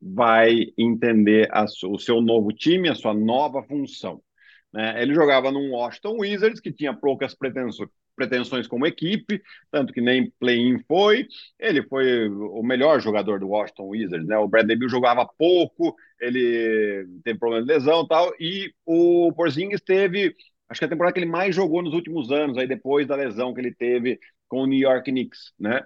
vai 0.00 0.66
entender 0.76 1.48
a, 1.50 1.64
o 1.64 1.98
seu 1.98 2.20
novo 2.20 2.52
time, 2.52 2.90
a 2.90 2.94
sua 2.94 3.14
nova 3.14 3.62
função. 3.62 4.22
Né? 4.70 5.02
Ele 5.02 5.14
jogava 5.14 5.50
num 5.50 5.72
Washington 5.72 6.18
Wizards 6.18 6.60
que 6.60 6.70
tinha 6.70 6.94
poucas 6.94 7.34
pretensões, 7.34 7.88
pretensões 8.16 8.66
como 8.66 8.86
equipe, 8.86 9.42
tanto 9.70 9.92
que 9.92 10.00
nem 10.00 10.32
play-in 10.40 10.78
foi. 10.88 11.28
Ele 11.58 11.82
foi 11.82 12.28
o 12.28 12.62
melhor 12.62 13.00
jogador 13.00 13.38
do 13.38 13.48
Washington 13.48 13.88
Wizards, 13.88 14.26
né? 14.26 14.38
O 14.38 14.48
Bradley 14.48 14.76
Beal 14.76 14.88
jogava 14.88 15.24
pouco, 15.38 15.94
ele 16.20 17.06
teve 17.22 17.38
problema 17.38 17.64
de 17.64 17.72
lesão 17.72 18.02
e 18.02 18.08
tal, 18.08 18.34
e 18.40 18.72
o 18.84 19.32
Porzingis 19.34 19.80
teve 19.80 20.34
acho 20.68 20.80
que 20.80 20.84
a 20.84 20.88
temporada 20.88 21.14
que 21.14 21.20
ele 21.20 21.30
mais 21.30 21.54
jogou 21.54 21.82
nos 21.82 21.94
últimos 21.94 22.32
anos, 22.32 22.58
aí 22.58 22.66
depois 22.66 23.06
da 23.06 23.14
lesão 23.14 23.54
que 23.54 23.60
ele 23.60 23.74
teve 23.74 24.18
com 24.48 24.62
o 24.62 24.66
New 24.66 24.78
York 24.78 25.10
Knicks, 25.10 25.52
né? 25.58 25.80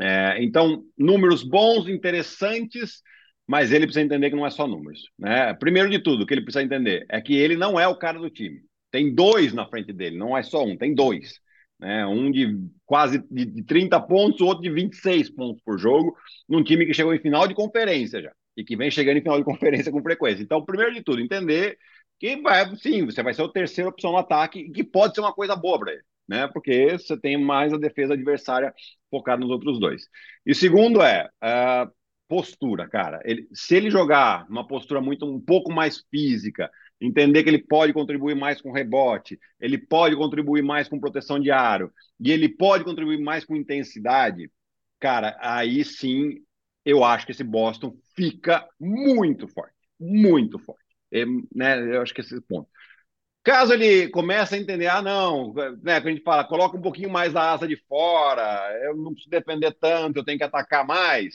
É, 0.00 0.42
então, 0.42 0.84
números 0.96 1.42
bons, 1.42 1.88
interessantes, 1.88 3.02
mas 3.46 3.72
ele 3.72 3.86
precisa 3.86 4.04
entender 4.04 4.30
que 4.30 4.36
não 4.36 4.46
é 4.46 4.50
só 4.50 4.66
números, 4.66 5.10
né? 5.18 5.52
Primeiro 5.54 5.90
de 5.90 5.98
tudo, 5.98 6.22
o 6.22 6.26
que 6.26 6.34
ele 6.34 6.42
precisa 6.42 6.64
entender 6.64 7.04
é 7.08 7.20
que 7.20 7.34
ele 7.34 7.56
não 7.56 7.78
é 7.78 7.86
o 7.86 7.96
cara 7.96 8.18
do 8.18 8.30
time. 8.30 8.62
Tem 8.90 9.14
dois 9.14 9.52
na 9.52 9.66
frente 9.66 9.92
dele, 9.92 10.18
não 10.18 10.36
é 10.36 10.42
só 10.42 10.64
um, 10.64 10.76
tem 10.76 10.94
dois. 10.94 11.40
Né? 11.78 12.06
Um 12.06 12.30
de 12.30 12.58
quase 12.84 13.24
de, 13.30 13.44
de 13.46 13.62
30 13.64 14.00
pontos, 14.00 14.40
o 14.40 14.46
outro 14.46 14.62
de 14.62 14.70
26 14.70 15.30
pontos 15.30 15.62
por 15.64 15.78
jogo, 15.78 16.16
num 16.48 16.62
time 16.62 16.84
que 16.84 16.94
chegou 16.94 17.14
em 17.14 17.20
final 17.20 17.48
de 17.48 17.54
conferência 17.54 18.20
já, 18.20 18.32
e 18.56 18.64
que 18.64 18.76
vem 18.76 18.90
chegando 18.90 19.16
em 19.18 19.22
final 19.22 19.38
de 19.38 19.44
conferência 19.46 19.90
com 19.90 20.02
frequência. 20.02 20.42
Então, 20.42 20.64
primeiro 20.64 20.94
de 20.94 21.02
tudo, 21.02 21.20
entender 21.20 21.78
que 22.18 22.36
vai, 22.42 22.76
sim, 22.76 23.06
você 23.06 23.22
vai 23.22 23.32
ser 23.32 23.42
a 23.42 23.48
terceira 23.48 23.88
opção 23.88 24.12
no 24.12 24.18
ataque, 24.18 24.70
que 24.70 24.84
pode 24.84 25.14
ser 25.14 25.20
uma 25.22 25.32
coisa 25.32 25.56
boa 25.56 25.78
para 25.78 25.92
ele, 25.92 26.02
né? 26.28 26.48
Porque 26.48 26.98
você 26.98 27.18
tem 27.18 27.38
mais 27.38 27.72
a 27.72 27.78
defesa 27.78 28.12
adversária 28.12 28.74
focada 29.10 29.40
nos 29.40 29.50
outros 29.50 29.80
dois. 29.80 30.02
E 30.44 30.54
segundo 30.54 31.00
é 31.00 31.30
uh, 31.42 31.90
postura, 32.28 32.86
cara. 32.88 33.20
Ele, 33.24 33.48
se 33.54 33.74
ele 33.74 33.90
jogar 33.90 34.46
uma 34.50 34.66
postura 34.66 35.00
muito 35.00 35.24
um 35.26 35.40
pouco 35.40 35.72
mais 35.72 36.04
física, 36.10 36.70
entender 37.00 37.42
que 37.42 37.48
ele 37.48 37.62
pode 37.62 37.92
contribuir 37.92 38.34
mais 38.36 38.60
com 38.60 38.72
rebote, 38.72 39.38
ele 39.58 39.78
pode 39.78 40.16
contribuir 40.16 40.62
mais 40.62 40.88
com 40.88 41.00
proteção 41.00 41.40
de 41.40 41.50
aro, 41.50 41.92
e 42.18 42.30
ele 42.30 42.48
pode 42.48 42.84
contribuir 42.84 43.18
mais 43.18 43.44
com 43.44 43.56
intensidade, 43.56 44.50
cara, 44.98 45.36
aí 45.40 45.84
sim 45.84 46.42
eu 46.84 47.04
acho 47.04 47.26
que 47.26 47.32
esse 47.32 47.44
Boston 47.44 47.96
fica 48.14 48.66
muito 48.78 49.46
forte, 49.48 49.74
muito 49.98 50.58
forte. 50.58 50.80
É, 51.12 51.24
né, 51.54 51.96
eu 51.96 52.02
acho 52.02 52.14
que 52.14 52.20
esse 52.20 52.36
é 52.36 52.40
ponto. 52.40 52.68
Caso 53.42 53.72
ele 53.72 54.08
comece 54.10 54.54
a 54.54 54.58
entender, 54.58 54.86
ah, 54.86 55.00
não, 55.02 55.54
né, 55.82 55.96
a 55.96 56.00
gente 56.00 56.22
fala, 56.22 56.44
coloca 56.44 56.76
um 56.76 56.82
pouquinho 56.82 57.10
mais 57.10 57.32
da 57.32 57.52
asa 57.52 57.66
de 57.66 57.76
fora, 57.88 58.70
eu 58.84 58.96
não 58.96 59.12
preciso 59.12 59.30
defender 59.30 59.72
tanto, 59.80 60.18
eu 60.18 60.24
tenho 60.24 60.38
que 60.38 60.44
atacar 60.44 60.86
mais, 60.86 61.34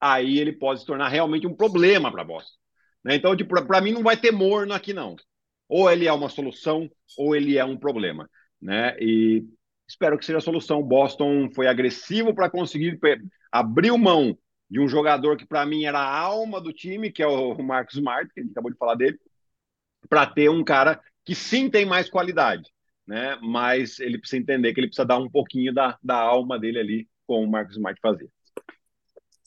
aí 0.00 0.38
ele 0.38 0.52
pode 0.52 0.80
se 0.80 0.86
tornar 0.86 1.08
realmente 1.08 1.46
um 1.46 1.54
problema 1.54 2.10
para 2.10 2.22
a 2.22 2.24
Boston. 2.24 2.59
Né? 3.04 3.16
Então, 3.16 3.36
para 3.66 3.80
mim, 3.80 3.92
não 3.92 4.02
vai 4.02 4.16
ter 4.16 4.30
morno 4.30 4.72
aqui, 4.74 4.92
não. 4.92 5.16
Ou 5.68 5.90
ele 5.90 6.06
é 6.06 6.12
uma 6.12 6.28
solução, 6.28 6.90
ou 7.16 7.34
ele 7.34 7.56
é 7.56 7.64
um 7.64 7.76
problema. 7.76 8.28
Né? 8.60 8.96
E 8.98 9.44
espero 9.88 10.18
que 10.18 10.24
seja 10.24 10.38
a 10.38 10.42
solução. 10.42 10.82
Boston 10.82 11.50
foi 11.54 11.66
agressivo 11.66 12.34
para 12.34 12.50
conseguir 12.50 12.98
abrir 13.50 13.96
mão 13.96 14.36
de 14.70 14.78
um 14.78 14.88
jogador 14.88 15.36
que 15.36 15.46
para 15.46 15.66
mim 15.66 15.84
era 15.84 15.98
a 15.98 16.18
alma 16.18 16.60
do 16.60 16.72
time, 16.72 17.10
que 17.10 17.22
é 17.22 17.26
o 17.26 17.56
Marcos 17.62 17.94
Smart, 17.94 18.32
que 18.32 18.40
a 18.40 18.42
gente 18.42 18.52
acabou 18.52 18.70
de 18.70 18.78
falar 18.78 18.94
dele, 18.94 19.18
para 20.08 20.26
ter 20.26 20.48
um 20.48 20.62
cara 20.62 21.00
que 21.24 21.34
sim 21.34 21.68
tem 21.68 21.84
mais 21.84 22.08
qualidade, 22.08 22.70
né? 23.06 23.36
Mas 23.42 23.98
ele 23.98 24.18
precisa 24.18 24.40
entender 24.40 24.72
que 24.72 24.80
ele 24.80 24.86
precisa 24.86 25.04
dar 25.04 25.18
um 25.18 25.28
pouquinho 25.28 25.74
da, 25.74 25.98
da 26.02 26.16
alma 26.16 26.58
dele 26.58 26.78
ali, 26.78 27.08
com 27.26 27.42
o 27.44 27.50
Marcos 27.50 27.76
Smart 27.76 27.98
fazer. 28.00 28.30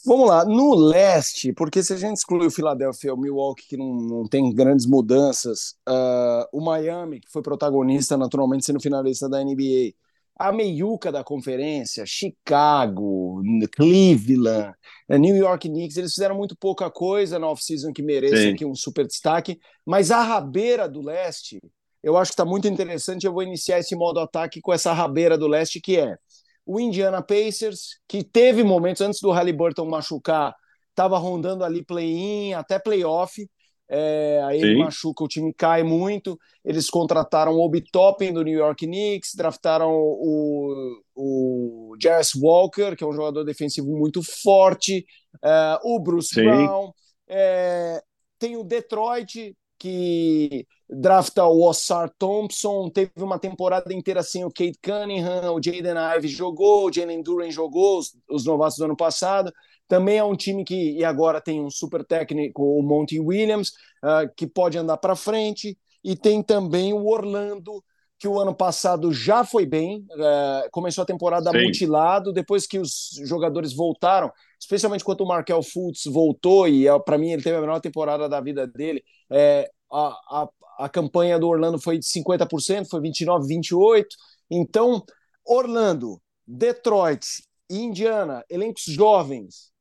Vamos 0.05 0.27
lá, 0.27 0.43
no 0.43 0.75
leste, 0.75 1.53
porque 1.53 1.81
se 1.81 1.93
a 1.93 1.97
gente 1.97 2.17
exclui 2.17 2.47
o 2.47 2.51
Philadelphia, 2.51 3.13
o 3.13 3.17
Milwaukee, 3.17 3.67
que 3.69 3.77
não, 3.77 3.95
não 3.95 4.27
tem 4.27 4.53
grandes 4.53 4.85
mudanças, 4.85 5.75
uh, 5.87 6.45
o 6.51 6.59
Miami, 6.59 7.21
que 7.21 7.31
foi 7.31 7.41
protagonista 7.41 8.17
naturalmente 8.17 8.65
sendo 8.65 8.81
finalista 8.81 9.29
da 9.29 9.41
NBA, 9.41 9.93
a 10.37 10.51
meiuca 10.51 11.09
da 11.11 11.23
conferência, 11.23 12.05
Chicago, 12.05 13.41
Cleveland, 13.71 14.73
eh, 15.07 15.17
New 15.17 15.35
York 15.35 15.69
Knicks, 15.69 15.95
eles 15.95 16.13
fizeram 16.13 16.35
muito 16.35 16.55
pouca 16.57 16.89
coisa 16.89 17.39
na 17.39 17.47
off-season 17.47 17.93
que 17.93 18.01
mereça 18.01 18.49
aqui 18.49 18.65
um 18.65 18.75
super 18.75 19.07
destaque, 19.07 19.59
mas 19.85 20.11
a 20.11 20.21
rabeira 20.21 20.89
do 20.89 21.01
leste, 21.01 21.61
eu 22.01 22.17
acho 22.17 22.31
que 22.31 22.33
está 22.33 22.45
muito 22.45 22.67
interessante, 22.67 23.25
eu 23.25 23.31
vou 23.31 23.43
iniciar 23.43 23.79
esse 23.79 23.95
modo 23.95 24.19
ataque 24.19 24.59
com 24.59 24.73
essa 24.73 24.91
rabeira 24.91 25.37
do 25.37 25.47
leste, 25.47 25.79
que 25.79 25.97
é 25.97 26.17
o 26.65 26.79
Indiana 26.79 27.21
Pacers, 27.21 27.99
que 28.07 28.23
teve 28.23 28.63
momentos 28.63 29.01
antes 29.01 29.19
do 29.19 29.31
Halliburton 29.31 29.85
machucar, 29.85 30.55
estava 30.89 31.17
rondando 31.17 31.63
ali 31.63 31.83
play-in, 31.83 32.53
até 32.53 32.79
playoff, 32.79 33.45
é, 33.89 34.41
aí 34.45 34.59
Sim. 34.59 34.65
ele 34.65 34.79
machuca, 34.79 35.23
o 35.23 35.27
time 35.27 35.53
cai 35.53 35.83
muito. 35.83 36.39
Eles 36.63 36.89
contrataram 36.89 37.53
o 37.53 37.59
Obi 37.63 37.83
Toppin 37.91 38.33
do 38.33 38.43
New 38.43 38.57
York 38.57 38.85
Knicks, 38.85 39.35
draftaram 39.35 39.91
o, 39.91 41.01
o 41.15 41.95
Jarvis 42.01 42.33
Walker, 42.35 42.95
que 42.95 43.03
é 43.03 43.07
um 43.07 43.13
jogador 43.13 43.43
defensivo 43.43 43.95
muito 43.95 44.21
forte, 44.23 45.05
é, 45.43 45.77
o 45.83 45.99
Bruce 45.99 46.33
Sim. 46.33 46.43
Brown. 46.43 46.91
É, 47.27 48.01
tem 48.39 48.57
o 48.57 48.63
Detroit, 48.63 49.55
que 49.83 50.65
drafta 50.89 51.43
o 51.43 51.67
Ossar 51.67 52.09
Thompson, 52.17 52.89
teve 52.89 53.11
uma 53.17 53.37
temporada 53.37 53.93
inteira 53.93 54.23
sem 54.23 54.45
o 54.45 54.49
Kate 54.49 54.79
Cunningham, 54.81 55.53
o 55.53 55.61
Jaden 55.61 55.97
Ive 56.15 56.29
jogou, 56.29 56.87
o 56.87 56.93
Jalen 56.93 57.21
Duran 57.21 57.51
jogou, 57.51 57.99
os, 57.99 58.15
os 58.29 58.45
novatos 58.45 58.77
do 58.77 58.85
ano 58.85 58.95
passado. 58.95 59.51
Também 59.85 60.19
é 60.19 60.23
um 60.23 60.37
time 60.37 60.63
que 60.63 60.93
e 60.93 61.03
agora 61.03 61.41
tem 61.41 61.59
um 61.59 61.69
super 61.69 62.05
técnico, 62.05 62.63
o 62.63 62.81
Monty 62.81 63.19
Williams, 63.19 63.71
uh, 64.01 64.33
que 64.37 64.47
pode 64.47 64.77
andar 64.77 64.95
para 64.95 65.17
frente. 65.17 65.77
E 66.01 66.15
tem 66.15 66.41
também 66.41 66.93
o 66.93 67.05
Orlando, 67.05 67.83
que 68.23 68.27
o 68.29 68.39
ano 68.39 68.55
passado 68.55 69.11
já 69.11 69.43
foi 69.43 69.65
bem, 69.65 70.07
uh, 70.11 70.69
começou 70.71 71.01
a 71.01 71.05
temporada 71.05 71.51
Sim. 71.51 71.61
mutilado, 71.61 72.31
depois 72.31 72.65
que 72.65 72.79
os 72.79 73.09
jogadores 73.25 73.73
voltaram, 73.73 74.31
especialmente 74.57 75.03
quando 75.03 75.19
o 75.19 75.27
Markel 75.27 75.61
Fultz 75.61 76.05
voltou, 76.05 76.65
e 76.65 76.89
uh, 76.89 77.03
para 77.03 77.17
mim 77.17 77.31
ele 77.31 77.43
teve 77.43 77.57
a 77.57 77.59
melhor 77.59 77.81
temporada 77.81 78.29
da 78.29 78.39
vida 78.39 78.65
dele, 78.65 79.03
é, 79.29 79.69
a, 79.91 80.07
a, 80.07 80.49
a 80.79 80.87
campanha 80.87 81.37
do 81.37 81.49
Orlando 81.49 81.77
foi 81.77 81.99
de 81.99 82.05
50%, 82.05 82.87
foi 82.89 83.01
29, 83.01 83.45
28. 83.45 84.07
Então, 84.49 85.03
Orlando, 85.45 86.17
Detroit 86.47 87.25
e 87.69 87.79
Indiana, 87.79 88.41
elencos 88.49 88.83
jovens, 88.85 89.73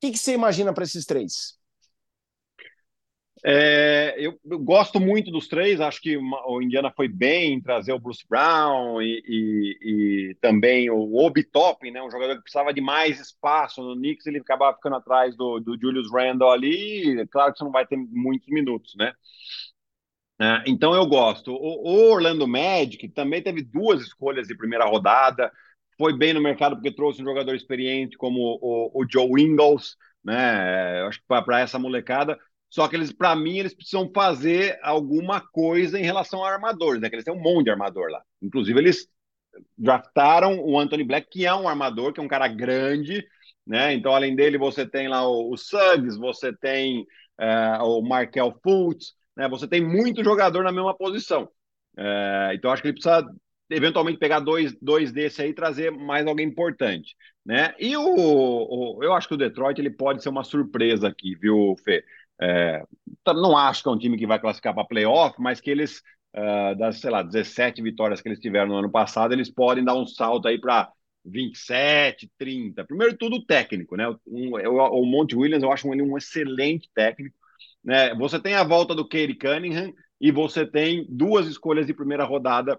que, 0.00 0.10
que 0.10 0.18
você 0.18 0.34
imagina 0.34 0.70
para 0.74 0.84
esses 0.84 1.06
três? 1.06 1.54
É, 3.48 4.16
eu, 4.18 4.36
eu, 4.44 4.58
gosto 4.58 4.98
muito 4.98 5.30
dos 5.30 5.46
três. 5.46 5.80
Acho 5.80 6.00
que 6.00 6.16
o 6.16 6.60
Indiana 6.60 6.90
foi 6.90 7.06
bem 7.06 7.52
em 7.52 7.60
trazer 7.60 7.92
o 7.92 7.98
Bruce 7.98 8.24
Brown 8.28 9.00
e, 9.00 9.22
e, 9.24 9.78
e 10.30 10.34
também 10.40 10.90
o 10.90 11.14
Obi 11.14 11.44
Toppin, 11.44 11.92
né, 11.92 12.02
um 12.02 12.10
jogador 12.10 12.34
que 12.34 12.42
precisava 12.42 12.74
de 12.74 12.80
mais 12.80 13.20
espaço 13.20 13.80
no 13.84 13.94
Knicks. 13.94 14.26
Ele 14.26 14.40
acabava 14.40 14.74
ficando 14.74 14.96
atrás 14.96 15.36
do, 15.36 15.60
do 15.60 15.78
Julius 15.80 16.10
Randle 16.10 16.50
ali. 16.50 17.24
Claro 17.28 17.52
que 17.52 17.58
você 17.58 17.64
não 17.64 17.70
vai 17.70 17.86
ter 17.86 17.96
muitos 17.96 18.48
minutos, 18.48 18.96
né? 18.96 19.12
É, 20.40 20.64
então 20.66 20.92
eu 20.92 21.06
gosto. 21.06 21.52
O, 21.52 21.88
o, 21.88 22.10
Orlando 22.10 22.48
Magic 22.48 23.08
também 23.10 23.40
teve 23.40 23.62
duas 23.62 24.02
escolhas 24.02 24.48
de 24.48 24.56
primeira 24.56 24.84
rodada, 24.84 25.52
foi 25.96 26.16
bem 26.18 26.34
no 26.34 26.42
mercado 26.42 26.74
porque 26.74 26.90
trouxe 26.90 27.22
um 27.22 27.24
jogador 27.24 27.54
experiente 27.54 28.16
como 28.16 28.40
o, 28.60 29.02
o 29.02 29.06
Joe 29.08 29.40
Ingles, 29.40 29.96
né? 30.24 31.02
Acho 31.06 31.20
que 31.20 31.26
para 31.26 31.60
essa 31.60 31.78
molecada. 31.78 32.36
Só 32.68 32.88
que 32.88 32.96
eles, 32.96 33.12
para 33.12 33.34
mim, 33.36 33.58
eles 33.58 33.74
precisam 33.74 34.10
fazer 34.14 34.78
alguma 34.82 35.40
coisa 35.40 35.98
em 35.98 36.02
relação 36.02 36.44
a 36.44 36.52
armadores, 36.52 37.00
né? 37.00 37.08
Que 37.08 37.16
eles 37.16 37.24
têm 37.24 37.34
um 37.34 37.40
monte 37.40 37.64
de 37.64 37.70
armador 37.70 38.10
lá. 38.10 38.22
Inclusive, 38.42 38.78
eles 38.78 39.08
draftaram 39.76 40.60
o 40.60 40.78
Anthony 40.78 41.04
Black, 41.04 41.28
que 41.30 41.46
é 41.46 41.54
um 41.54 41.68
armador, 41.68 42.12
que 42.12 42.20
é 42.20 42.22
um 42.22 42.28
cara 42.28 42.48
grande, 42.48 43.26
né? 43.66 43.92
Então, 43.94 44.14
além 44.14 44.34
dele, 44.34 44.58
você 44.58 44.86
tem 44.86 45.08
lá 45.08 45.26
o, 45.26 45.52
o 45.52 45.56
Suggs, 45.56 46.18
você 46.18 46.52
tem 46.54 47.02
uh, 47.40 47.84
o 47.84 48.02
Markel 48.02 48.58
Fultz, 48.62 49.14
né? 49.36 49.48
Você 49.48 49.66
tem 49.66 49.80
muito 49.80 50.22
jogador 50.22 50.62
na 50.62 50.72
mesma 50.72 50.96
posição. 50.96 51.44
Uh, 51.96 52.52
então, 52.54 52.70
acho 52.70 52.82
que 52.82 52.88
ele 52.88 52.94
precisa 53.00 53.26
eventualmente 53.70 54.18
pegar 54.18 54.40
dois, 54.40 54.76
dois 54.80 55.12
desses 55.12 55.40
aí 55.40 55.50
e 55.50 55.54
trazer 55.54 55.90
mais 55.90 56.26
alguém 56.26 56.46
importante, 56.46 57.16
né? 57.44 57.74
E 57.78 57.96
o, 57.96 58.04
o, 58.04 59.02
eu 59.02 59.12
acho 59.12 59.26
que 59.28 59.34
o 59.34 59.38
Detroit 59.38 59.78
ele 59.80 59.90
pode 59.90 60.22
ser 60.22 60.28
uma 60.28 60.44
surpresa 60.44 61.08
aqui, 61.08 61.34
viu, 61.34 61.74
Fê? 61.84 62.04
É, 62.40 62.82
não 63.28 63.56
acho 63.56 63.82
que 63.82 63.88
é 63.88 63.92
um 63.92 63.98
time 63.98 64.18
que 64.18 64.26
vai 64.26 64.38
classificar 64.38 64.74
para 64.74 64.84
playoff, 64.84 65.40
mas 65.40 65.60
que 65.60 65.70
eles 65.70 66.02
uh, 66.36 66.76
das, 66.76 67.00
sei 67.00 67.10
lá, 67.10 67.22
17 67.22 67.82
vitórias 67.82 68.20
que 68.20 68.28
eles 68.28 68.40
tiveram 68.40 68.68
no 68.68 68.76
ano 68.76 68.90
passado, 68.90 69.32
eles 69.32 69.50
podem 69.50 69.84
dar 69.84 69.94
um 69.94 70.06
salto 70.06 70.46
aí 70.46 70.60
para 70.60 70.90
27, 71.24 72.30
30. 72.38 72.84
Primeiro 72.84 73.16
tudo, 73.16 73.44
técnico, 73.44 73.96
né? 73.96 74.08
Um, 74.26 74.58
eu, 74.58 74.74
o 74.76 75.04
Monte 75.04 75.34
Williams, 75.34 75.62
eu 75.62 75.72
acho 75.72 75.92
ele 75.92 76.02
um 76.02 76.16
excelente 76.16 76.88
técnico. 76.94 77.34
Né? 77.82 78.14
Você 78.14 78.38
tem 78.40 78.54
a 78.54 78.64
volta 78.64 78.94
do 78.94 79.08
Katie 79.08 79.34
Cunningham 79.34 79.92
e 80.20 80.30
você 80.30 80.66
tem 80.66 81.06
duas 81.08 81.46
escolhas 81.46 81.86
de 81.86 81.94
primeira 81.94 82.24
rodada 82.24 82.78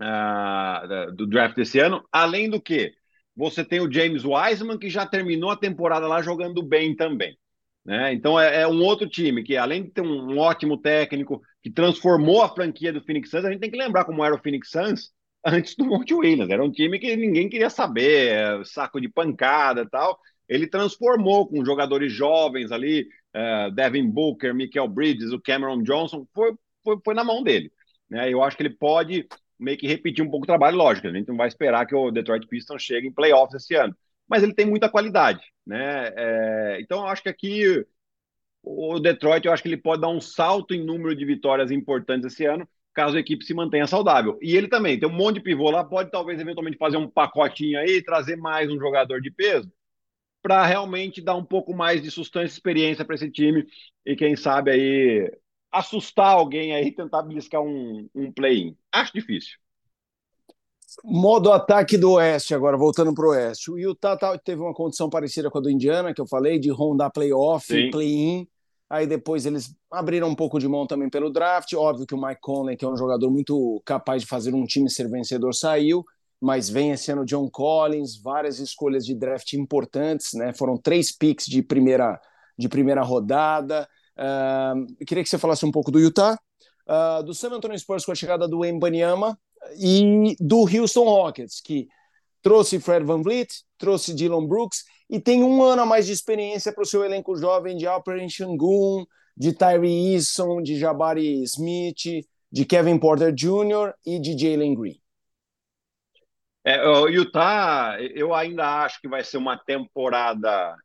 uh, 0.00 1.12
do 1.12 1.26
draft 1.26 1.56
desse 1.56 1.78
ano, 1.78 2.06
além 2.10 2.48
do 2.48 2.60
que 2.60 2.92
você 3.36 3.64
tem 3.64 3.80
o 3.80 3.90
James 3.90 4.24
Wiseman, 4.24 4.78
que 4.78 4.90
já 4.90 5.06
terminou 5.06 5.50
a 5.50 5.56
temporada 5.56 6.06
lá 6.06 6.20
jogando 6.22 6.62
bem 6.62 6.94
também. 6.94 7.38
Né? 7.84 8.12
Então 8.12 8.38
é, 8.38 8.62
é, 8.62 8.68
um 8.68 8.82
outro 8.82 9.08
time 9.08 9.42
que, 9.42 9.56
além 9.56 9.84
de 9.84 9.90
ter 9.90 10.02
um, 10.02 10.32
um, 10.32 10.38
ótimo 10.38 10.76
técnico 10.76 11.40
que 11.62 11.70
transformou 11.70 12.42
a 12.42 12.48
franquia 12.48 12.92
do 12.92 13.02
Phoenix 13.02 13.30
Suns, 13.30 13.44
a 13.44 13.50
gente 13.50 13.60
tem 13.60 13.70
que 13.70 13.78
lembrar 13.78 14.04
como 14.04 14.24
era 14.24 14.34
o 14.34 14.38
Phoenix 14.38 14.70
Suns 14.70 15.10
antes 15.44 15.74
do 15.74 15.86
Monte 15.86 16.12
Williams. 16.14 16.50
Era 16.50 16.64
um 16.64 16.70
time 16.70 16.98
que 16.98 17.16
ninguém 17.16 17.48
queria 17.48 17.70
saber, 17.70 18.32
é, 18.32 18.64
saco 18.64 19.00
de 19.00 19.08
pancada 19.08 19.88
tal. 19.88 20.18
Ele 20.48 20.66
transformou 20.66 21.46
com 21.48 21.64
jogadores 21.64 22.12
jovens 22.12 22.72
ali, 22.72 23.06
uh, 23.36 23.70
Devin 23.70 24.10
Booker, 24.10 24.52
Michael 24.52 24.88
Bridges, 24.88 25.32
o 25.32 25.40
Cameron 25.40 25.80
Johnson, 25.82 26.26
foi, 26.34 26.52
foi, 26.82 26.98
foi 27.04 27.14
na 27.14 27.22
mão 27.22 27.42
dele. 27.42 27.72
Né? 28.10 28.32
Eu 28.32 28.42
acho 28.42 28.56
que 28.56 28.62
ele 28.64 28.74
pode 28.74 29.28
meio 29.58 29.78
que 29.78 29.86
repetir 29.86 30.24
um 30.24 30.30
pouco 30.30 30.44
o 30.44 30.46
trabalho, 30.46 30.76
lógico. 30.76 31.06
A 31.06 31.12
gente 31.12 31.28
não 31.28 31.36
vai 31.36 31.46
esperar 31.46 31.86
que 31.86 31.94
o 31.94 32.10
Detroit 32.10 32.46
Pistons 32.48 32.82
chegue 32.82 33.06
em 33.06 33.12
playoffs 33.12 33.62
esse 33.62 33.74
ano 33.76 33.94
mas 34.30 34.44
ele 34.44 34.54
tem 34.54 34.64
muita 34.64 34.88
qualidade, 34.88 35.42
né? 35.70 36.12
É, 36.16 36.78
então 36.80 37.06
acho 37.06 37.22
que 37.22 37.28
aqui 37.28 37.86
o 38.62 38.98
Detroit, 39.00 39.46
eu 39.46 39.52
acho 39.52 39.62
que 39.62 39.68
ele 39.68 39.76
pode 39.76 40.02
dar 40.02 40.08
um 40.08 40.20
salto 40.20 40.74
em 40.74 40.84
número 40.84 41.14
de 41.16 41.24
vitórias 41.24 41.70
importantes 41.70 42.32
esse 42.32 42.44
ano, 42.44 42.68
caso 42.92 43.16
a 43.16 43.20
equipe 43.20 43.44
se 43.44 43.54
mantenha 43.54 43.86
saudável. 43.86 44.38
E 44.42 44.56
ele 44.56 44.68
também 44.68 44.98
tem 44.98 45.08
um 45.08 45.12
monte 45.12 45.36
de 45.36 45.42
pivô 45.42 45.70
lá, 45.70 45.84
pode 45.84 46.10
talvez 46.10 46.38
eventualmente 46.40 46.76
fazer 46.76 46.96
um 46.96 47.08
pacotinho 47.08 47.78
aí, 47.78 48.02
trazer 48.02 48.36
mais 48.36 48.70
um 48.70 48.78
jogador 48.78 49.20
de 49.20 49.30
peso 49.30 49.72
para 50.42 50.64
realmente 50.66 51.20
dar 51.20 51.36
um 51.36 51.44
pouco 51.44 51.74
mais 51.74 52.02
de 52.02 52.10
sustância 52.10 52.54
e 52.54 52.56
experiência 52.56 53.04
para 53.04 53.14
esse 53.14 53.30
time 53.30 53.66
e 54.06 54.16
quem 54.16 54.36
sabe 54.36 54.70
aí 54.70 55.32
assustar 55.70 56.28
alguém 56.34 56.74
aí 56.74 56.92
tentar 56.92 57.22
beliscar 57.22 57.62
um, 57.62 58.08
um 58.14 58.32
play-in. 58.32 58.76
Acho 58.92 59.12
difícil. 59.12 59.58
Modo 61.04 61.52
ataque 61.52 61.96
do 61.96 62.12
Oeste, 62.12 62.54
agora 62.54 62.76
voltando 62.76 63.14
para 63.14 63.26
o 63.26 63.30
Oeste. 63.30 63.70
O 63.70 63.78
Utah 63.78 64.16
tá, 64.16 64.36
teve 64.38 64.60
uma 64.60 64.74
condição 64.74 65.08
parecida 65.08 65.50
com 65.50 65.58
a 65.58 65.60
do 65.60 65.70
Indiana, 65.70 66.12
que 66.12 66.20
eu 66.20 66.26
falei, 66.26 66.58
de 66.58 66.70
rondar 66.70 67.12
playoff 67.12 67.66
play-in. 67.90 68.46
Aí 68.88 69.06
depois 69.06 69.46
eles 69.46 69.72
abriram 69.90 70.28
um 70.28 70.34
pouco 70.34 70.58
de 70.58 70.66
mão 70.66 70.84
também 70.86 71.08
pelo 71.08 71.30
draft. 71.30 71.72
Óbvio 71.74 72.06
que 72.06 72.14
o 72.14 72.20
Mike 72.20 72.40
Conley, 72.40 72.76
que 72.76 72.84
é 72.84 72.88
um 72.88 72.96
jogador 72.96 73.30
muito 73.30 73.80
capaz 73.84 74.22
de 74.22 74.28
fazer 74.28 74.52
um 74.52 74.64
time 74.64 74.90
ser 74.90 75.08
vencedor, 75.08 75.54
saiu. 75.54 76.04
Mas 76.40 76.68
vem 76.68 76.90
esse 76.90 77.12
ano 77.12 77.24
John 77.24 77.48
Collins, 77.48 78.20
várias 78.20 78.58
escolhas 78.58 79.04
de 79.04 79.14
draft 79.14 79.52
importantes, 79.52 80.32
né? 80.34 80.52
Foram 80.52 80.76
três 80.76 81.16
picks 81.16 81.46
de 81.46 81.62
primeira, 81.62 82.20
de 82.58 82.68
primeira 82.68 83.02
rodada. 83.02 83.88
Uh, 84.18 85.04
queria 85.04 85.22
que 85.22 85.28
você 85.28 85.38
falasse 85.38 85.64
um 85.64 85.70
pouco 85.70 85.92
do 85.92 86.00
Utah. 86.00 86.36
Uh, 86.88 87.22
do 87.22 87.32
San 87.32 87.50
Antonio 87.50 87.78
Spurs 87.78 88.04
com 88.04 88.10
a 88.10 88.16
chegada 88.16 88.48
do 88.48 88.64
Embanyama, 88.64 89.38
e 89.78 90.36
do 90.40 90.60
Houston 90.60 91.04
Rockets, 91.04 91.60
que 91.60 91.88
trouxe 92.42 92.80
Fred 92.80 93.04
Van 93.04 93.22
Vliet, 93.22 93.48
trouxe 93.78 94.14
Dylan 94.14 94.46
Brooks 94.46 94.84
e 95.08 95.20
tem 95.20 95.42
um 95.42 95.62
ano 95.62 95.82
a 95.82 95.86
mais 95.86 96.06
de 96.06 96.12
experiência 96.12 96.72
para 96.72 96.82
o 96.82 96.86
seu 96.86 97.04
elenco 97.04 97.36
jovem 97.36 97.76
de 97.76 97.86
Alperen 97.86 98.28
Shangun, 98.28 99.04
de 99.36 99.52
Tyree 99.52 100.14
Eason, 100.14 100.62
de 100.62 100.78
Jabari 100.78 101.42
Smith, 101.42 102.24
de 102.50 102.64
Kevin 102.64 102.98
Porter 102.98 103.32
Jr. 103.32 103.92
e 104.04 104.18
de 104.18 104.38
Jalen 104.38 104.74
Green. 104.74 105.00
É, 106.64 106.86
o 106.86 107.08
Utah, 107.08 107.96
eu 108.00 108.34
ainda 108.34 108.84
acho 108.84 109.00
que 109.00 109.08
vai 109.08 109.24
ser 109.24 109.38
uma 109.38 109.56
temporada 109.56 110.76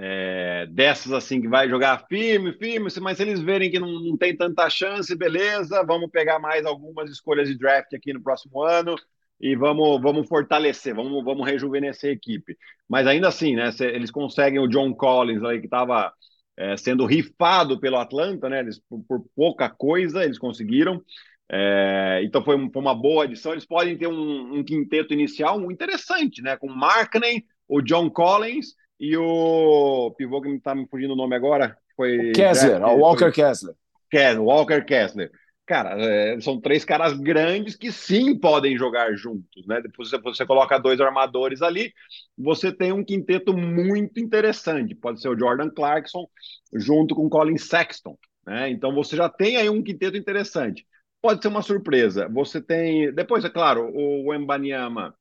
é, 0.00 0.64
dessas 0.70 1.10
assim 1.12 1.40
que 1.40 1.48
vai 1.48 1.68
jogar 1.68 2.06
firme, 2.08 2.52
firme, 2.52 2.88
mas 3.00 3.16
se 3.16 3.22
eles 3.24 3.40
verem 3.40 3.68
que 3.68 3.80
não, 3.80 3.90
não 4.00 4.16
tem 4.16 4.36
tanta 4.36 4.70
chance, 4.70 5.12
beleza, 5.16 5.84
vamos 5.84 6.08
pegar 6.08 6.38
mais 6.38 6.64
algumas 6.64 7.10
escolhas 7.10 7.48
de 7.48 7.58
draft 7.58 7.92
aqui 7.92 8.12
no 8.12 8.22
próximo 8.22 8.62
ano 8.62 8.94
e 9.40 9.56
vamos, 9.56 10.00
vamos 10.00 10.28
fortalecer, 10.28 10.94
vamos, 10.94 11.24
vamos 11.24 11.44
rejuvenescer 11.44 12.10
a 12.10 12.12
equipe. 12.12 12.56
Mas 12.88 13.08
ainda 13.08 13.26
assim, 13.26 13.56
né, 13.56 13.70
eles 13.80 14.12
conseguem 14.12 14.60
o 14.60 14.68
John 14.68 14.94
Collins 14.94 15.42
aí 15.42 15.58
que 15.58 15.66
estava 15.66 16.12
é, 16.56 16.76
sendo 16.76 17.04
rifado 17.04 17.80
pelo 17.80 17.96
Atlanta, 17.96 18.48
né, 18.48 18.60
eles, 18.60 18.80
por, 18.88 19.02
por 19.02 19.24
pouca 19.34 19.68
coisa 19.68 20.22
eles 20.22 20.38
conseguiram. 20.38 21.02
É, 21.50 22.20
então 22.22 22.44
foi, 22.44 22.56
foi, 22.70 22.82
uma 22.82 22.94
boa 22.94 23.24
adição. 23.24 23.50
Eles 23.50 23.66
podem 23.66 23.98
ter 23.98 24.06
um, 24.06 24.58
um 24.58 24.62
quinteto 24.62 25.12
inicial 25.12 25.72
interessante, 25.72 26.40
né? 26.40 26.56
Com 26.56 26.68
Markkanen, 26.68 27.42
o 27.66 27.80
John 27.80 28.10
Collins 28.10 28.76
e 28.98 29.16
o 29.16 30.10
pivô 30.16 30.40
que 30.40 30.48
está 30.50 30.74
me 30.74 30.86
fugindo 30.88 31.12
o 31.12 31.16
nome 31.16 31.36
agora 31.36 31.76
foi. 31.96 32.30
O 32.30 32.32
Kessler, 32.32 32.82
o 32.82 32.98
Walker 32.98 33.30
Kessler. 33.30 33.74
Kessler, 34.10 34.42
Walker 34.42 34.84
Kessler. 34.84 35.30
Cara, 35.66 36.02
é, 36.02 36.40
são 36.40 36.58
três 36.58 36.82
caras 36.82 37.12
grandes 37.12 37.76
que 37.76 37.92
sim 37.92 38.34
podem 38.34 38.76
jogar 38.76 39.12
juntos, 39.14 39.66
né? 39.66 39.82
Depois 39.82 40.08
você, 40.08 40.18
você 40.18 40.46
coloca 40.46 40.78
dois 40.78 40.98
armadores 40.98 41.60
ali, 41.60 41.92
você 42.38 42.72
tem 42.72 42.90
um 42.90 43.04
quinteto 43.04 43.54
muito 43.54 44.18
interessante. 44.18 44.94
Pode 44.94 45.20
ser 45.20 45.28
o 45.28 45.38
Jordan 45.38 45.68
Clarkson 45.68 46.26
junto 46.72 47.14
com 47.14 47.26
o 47.26 47.28
Colin 47.28 47.58
Sexton, 47.58 48.16
né? 48.46 48.70
Então 48.70 48.94
você 48.94 49.14
já 49.14 49.28
tem 49.28 49.58
aí 49.58 49.68
um 49.68 49.82
quinteto 49.82 50.16
interessante. 50.16 50.86
Pode 51.20 51.42
ser 51.42 51.48
uma 51.48 51.62
surpresa. 51.62 52.28
Você 52.30 52.62
tem. 52.62 53.12
Depois, 53.12 53.44
é 53.44 53.50
claro, 53.50 53.92
o 53.94 54.32
Embanyama 54.32 55.14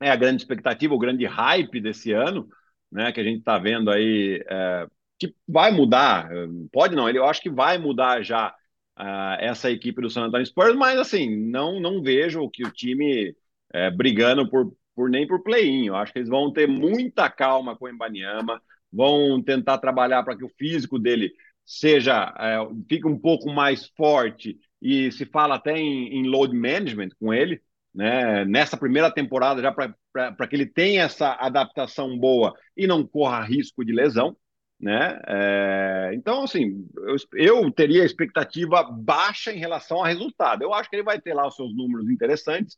é 0.00 0.10
a 0.10 0.16
grande 0.16 0.42
expectativa, 0.42 0.94
o 0.94 0.98
grande 0.98 1.24
hype 1.24 1.80
desse 1.80 2.12
ano 2.12 2.48
né, 2.92 3.10
que 3.10 3.20
a 3.20 3.24
gente 3.24 3.38
está 3.38 3.58
vendo 3.58 3.90
aí, 3.90 4.44
é, 4.48 4.86
que 5.18 5.34
vai 5.48 5.72
mudar, 5.72 6.28
pode 6.70 6.94
não, 6.94 7.08
eu 7.08 7.24
acho 7.24 7.40
que 7.40 7.50
vai 7.50 7.78
mudar 7.78 8.22
já 8.22 8.54
uh, 8.98 9.36
essa 9.38 9.70
equipe 9.70 10.00
do 10.02 10.10
San 10.10 10.24
Antonio 10.24 10.46
Spurs, 10.46 10.76
mas 10.76 10.98
assim, 10.98 11.34
não, 11.48 11.80
não 11.80 12.02
vejo 12.02 12.48
que 12.50 12.64
o 12.64 12.70
time 12.70 13.34
é, 13.72 13.90
brigando 13.90 14.48
por, 14.48 14.72
por 14.94 15.08
nem 15.08 15.26
por 15.26 15.42
play-in, 15.42 15.86
eu 15.86 15.96
acho 15.96 16.12
que 16.12 16.18
eles 16.18 16.28
vão 16.28 16.52
ter 16.52 16.68
muita 16.68 17.30
calma 17.30 17.76
com 17.76 17.86
o 17.86 17.88
Embanyama, 17.88 18.60
vão 18.92 19.42
tentar 19.42 19.78
trabalhar 19.78 20.22
para 20.22 20.36
que 20.36 20.44
o 20.44 20.52
físico 20.58 20.98
dele 20.98 21.32
seja, 21.64 22.34
é, 22.38 22.58
fique 22.88 23.06
um 23.06 23.18
pouco 23.18 23.50
mais 23.50 23.86
forte, 23.96 24.58
e 24.82 25.12
se 25.12 25.24
fala 25.24 25.54
até 25.54 25.78
em, 25.78 26.18
em 26.18 26.26
load 26.26 26.54
management 26.54 27.10
com 27.18 27.32
ele, 27.32 27.62
né, 27.94 28.44
nessa 28.44 28.76
primeira 28.76 29.10
temporada, 29.10 29.60
já 29.60 29.72
para 29.72 30.46
que 30.48 30.56
ele 30.56 30.66
tenha 30.66 31.04
essa 31.04 31.32
adaptação 31.34 32.18
boa 32.18 32.54
e 32.76 32.86
não 32.86 33.06
corra 33.06 33.42
risco 33.42 33.84
de 33.84 33.92
lesão. 33.92 34.36
Né? 34.80 35.20
É, 35.28 36.10
então, 36.14 36.42
assim, 36.42 36.88
eu, 36.96 37.16
eu, 37.34 37.70
teria 37.70 38.04
expectativa 38.04 38.82
baixa 38.82 39.52
em 39.52 39.58
relação 39.58 39.98
ao 39.98 40.04
resultado. 40.04 40.62
Eu 40.62 40.74
acho 40.74 40.90
que 40.90 40.96
ele 40.96 41.04
vai 41.04 41.20
ter 41.20 41.34
lá 41.34 41.46
os 41.46 41.54
seus 41.54 41.72
números 41.74 42.10
interessantes, 42.10 42.76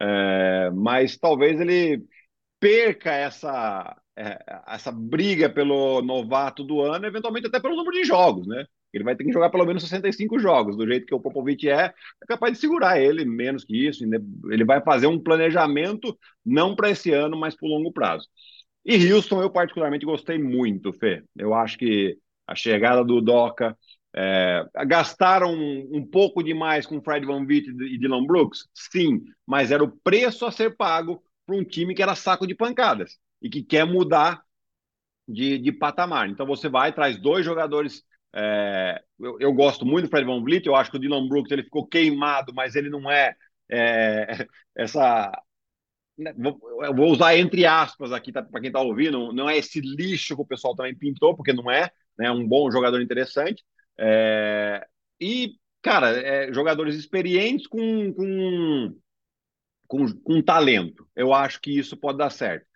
é, 0.00 0.70
mas 0.74 1.16
talvez 1.16 1.60
ele 1.60 2.02
perca 2.58 3.12
essa, 3.12 3.96
é, 4.16 4.38
essa 4.66 4.90
briga 4.90 5.48
pelo 5.48 6.02
novato 6.02 6.64
do 6.64 6.80
ano, 6.80 7.06
eventualmente 7.06 7.46
até 7.46 7.60
pelo 7.60 7.76
número 7.76 7.96
de 7.96 8.04
jogos, 8.04 8.46
né? 8.48 8.66
Ele 8.96 9.04
vai 9.04 9.16
ter 9.16 9.24
que 9.24 9.32
jogar 9.32 9.50
pelo 9.50 9.64
menos 9.66 9.82
65 9.82 10.38
jogos, 10.38 10.76
do 10.76 10.86
jeito 10.86 11.06
que 11.06 11.14
o 11.14 11.20
Popovich 11.20 11.68
é, 11.68 11.92
é 12.22 12.26
capaz 12.26 12.52
de 12.52 12.58
segurar 12.58 13.00
ele 13.00 13.24
menos 13.24 13.64
que 13.64 13.86
isso. 13.86 14.04
Ele 14.50 14.64
vai 14.64 14.80
fazer 14.82 15.06
um 15.06 15.18
planejamento 15.20 16.16
não 16.44 16.74
para 16.76 16.90
esse 16.90 17.10
ano, 17.12 17.36
mas 17.36 17.54
para 17.56 17.66
o 17.66 17.70
longo 17.70 17.92
prazo. 17.92 18.28
E 18.84 19.12
Houston, 19.12 19.42
eu 19.42 19.50
particularmente 19.50 20.04
gostei 20.04 20.38
muito, 20.38 20.92
Fê. 20.92 21.24
Eu 21.36 21.54
acho 21.54 21.78
que 21.78 22.18
a 22.46 22.54
chegada 22.54 23.04
do 23.04 23.20
Doca, 23.20 23.76
É, 24.16 24.64
gastaram 24.86 25.52
um, 25.52 25.90
um, 25.92 26.06
pouco 26.06 26.40
demais 26.40 26.86
com 26.86 27.02
Fred 27.02 27.26
Van 27.26 27.44
Vliet 27.44 27.66
e 27.66 27.98
Dylan 27.98 28.24
Brooks? 28.24 28.68
Sim, 28.72 29.24
mas 29.44 29.72
era 29.72 29.82
o 29.82 29.90
preço 29.90 30.46
a 30.46 30.52
ser 30.52 30.76
pago 30.76 31.20
para 31.44 31.56
um 31.56 31.64
time 31.64 31.94
que 31.96 32.02
era 32.02 32.14
saco 32.14 32.46
de 32.46 32.54
pancadas 32.54 33.18
e 33.42 33.50
que 33.50 33.60
quer 33.62 33.84
mudar 33.84 34.40
de, 35.28 35.58
de 35.58 35.72
patamar. 35.72 36.28
Então 36.28 36.46
você 36.46 36.68
vai, 36.68 36.92
traz 36.92 37.18
dois 37.18 37.44
jogadores. 37.44 38.02
É, 38.34 39.02
eu, 39.20 39.38
eu, 39.40 39.52
gosto 39.52 39.86
muito 39.86 40.06
do 40.06 40.10
Fred 40.10 40.26
Van 40.26 40.42
Vliet, 40.42 40.66
eu 40.66 40.74
acho 40.74 40.90
que 40.90 40.96
o 40.96 41.00
Dylan 41.00 41.28
Brooks 41.28 41.52
ele 41.52 41.62
ficou 41.62 41.86
queimado, 41.86 42.52
mas 42.52 42.74
ele 42.74 42.90
não 42.90 43.10
é, 43.10 43.34
é 43.70 44.46
essa 44.74 45.30
né, 46.18 46.32
eu 46.36 46.94
vou 46.94 47.10
usar 47.10 47.36
entre 47.36 47.66
aspas 47.66 48.12
aqui 48.12 48.32
tá, 48.32 48.42
para 48.42 48.60
quem 48.60 48.68
está 48.68 48.80
ouvindo, 48.80 49.32
não 49.32 49.48
é 49.48 49.56
esse 49.56 49.80
lixo 49.80 50.34
que 50.36 50.42
o 50.42 50.46
pessoal 50.46 50.74
também 50.74 50.94
pintou, 50.96 51.36
porque 51.36 51.52
não 51.52 51.70
é, 51.70 51.90
né? 52.18 52.30
Um 52.30 52.46
bom 52.46 52.70
jogador 52.70 53.00
interessante. 53.00 53.64
É, 53.98 54.86
e, 55.20 55.56
cara, 55.82 56.10
é, 56.10 56.52
jogadores 56.52 56.96
experientes 56.96 57.66
com, 57.66 58.12
com, 58.12 58.96
com, 59.86 60.12
com 60.22 60.42
talento. 60.42 61.08
Eu 61.14 61.32
acho 61.32 61.60
que 61.60 61.76
isso 61.76 61.96
pode 61.96 62.18
dar 62.18 62.30
certo. 62.30 62.66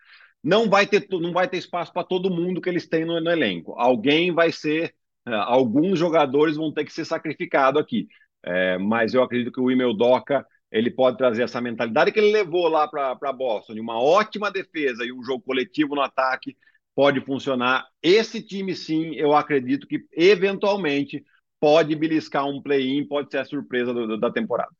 Não 0.43 0.69
vai 0.71 0.87
ter, 0.87 1.07
não 1.11 1.33
vai 1.33 1.49
ter 1.49 1.59
espaço 1.59 1.93
para 1.93 2.05
todo 2.05 2.31
mundo 2.31 2.61
que 2.61 2.69
eles 2.69 2.89
têm 2.89 3.05
no, 3.05 3.21
no 3.21 3.31
elenco. 3.31 3.75
Alguém 3.79 4.33
vai 4.33 4.53
ser, 4.53 4.95
alguns 5.35 5.99
jogadores 5.99 6.57
vão 6.57 6.73
ter 6.73 6.85
que 6.85 6.93
ser 6.93 7.05
sacrificados 7.05 7.81
aqui. 7.81 8.09
É, 8.43 8.79
mas 8.79 9.15
eu 9.15 9.23
acredito 9.23 9.53
que 9.53 9.61
o 9.61 9.71
Imel 9.71 9.93
Doca 9.93 10.47
ele 10.71 10.91
pode 10.91 11.17
trazer 11.17 11.43
essa 11.43 11.61
mentalidade 11.61 12.13
que 12.13 12.21
ele 12.21 12.31
levou 12.31 12.69
lá 12.69 12.87
para 12.87 13.33
Boston, 13.33 13.75
uma 13.81 14.01
ótima 14.01 14.51
defesa 14.51 15.05
e 15.05 15.13
um 15.13 15.23
jogo 15.23 15.43
coletivo 15.43 15.95
no 15.95 16.03
ataque 16.03 16.57
pode 16.95 17.21
funcionar. 17.21 17.87
Esse 18.03 18.43
time, 18.43 18.75
sim, 18.75 19.15
eu 19.15 19.33
acredito 19.35 19.87
que 19.87 20.05
eventualmente 20.13 21.25
pode 21.61 21.95
beliscar 21.95 22.47
um 22.47 22.61
play-in, 22.61 23.07
pode 23.07 23.31
ser 23.31 23.39
a 23.39 23.45
surpresa 23.45 23.95
do, 23.95 24.07
do, 24.07 24.19
da 24.19 24.31
temporada. 24.31 24.71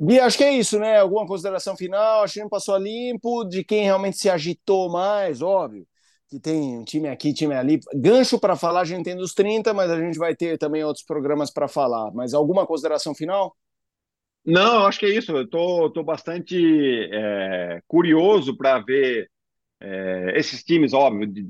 Gui, 0.00 0.20
acho 0.20 0.38
que 0.38 0.44
é 0.44 0.52
isso, 0.52 0.78
né? 0.78 0.98
Alguma 0.98 1.26
consideração 1.26 1.76
final? 1.76 2.22
Acho 2.22 2.34
que 2.34 2.40
não 2.40 2.48
passou 2.48 2.74
a 2.74 2.78
limpo 2.78 3.44
de 3.44 3.64
quem 3.64 3.84
realmente 3.84 4.16
se 4.16 4.30
agitou 4.30 4.88
mais, 4.90 5.42
óbvio. 5.42 5.86
Que 6.28 6.38
tem 6.38 6.78
um 6.78 6.84
time 6.84 7.08
aqui, 7.08 7.32
time 7.32 7.54
ali. 7.54 7.80
Gancho 7.94 8.38
para 8.38 8.54
falar, 8.54 8.82
a 8.82 8.84
gente 8.84 9.04
tem 9.04 9.16
dos 9.16 9.32
30, 9.32 9.72
mas 9.72 9.90
a 9.90 9.98
gente 9.98 10.18
vai 10.18 10.36
ter 10.36 10.58
também 10.58 10.84
outros 10.84 11.04
programas 11.04 11.50
para 11.50 11.66
falar. 11.66 12.12
Mas 12.12 12.34
alguma 12.34 12.66
consideração 12.66 13.14
final? 13.14 13.56
Não, 14.44 14.86
acho 14.86 14.98
que 14.98 15.06
é 15.06 15.16
isso. 15.16 15.32
Eu 15.34 15.48
tô, 15.48 15.90
tô 15.90 16.02
bastante 16.02 16.56
é, 17.10 17.82
curioso 17.86 18.56
para 18.56 18.78
ver 18.78 19.30
é, 19.80 20.32
esses 20.36 20.62
times, 20.62 20.92
óbvio, 20.92 21.26
de, 21.26 21.46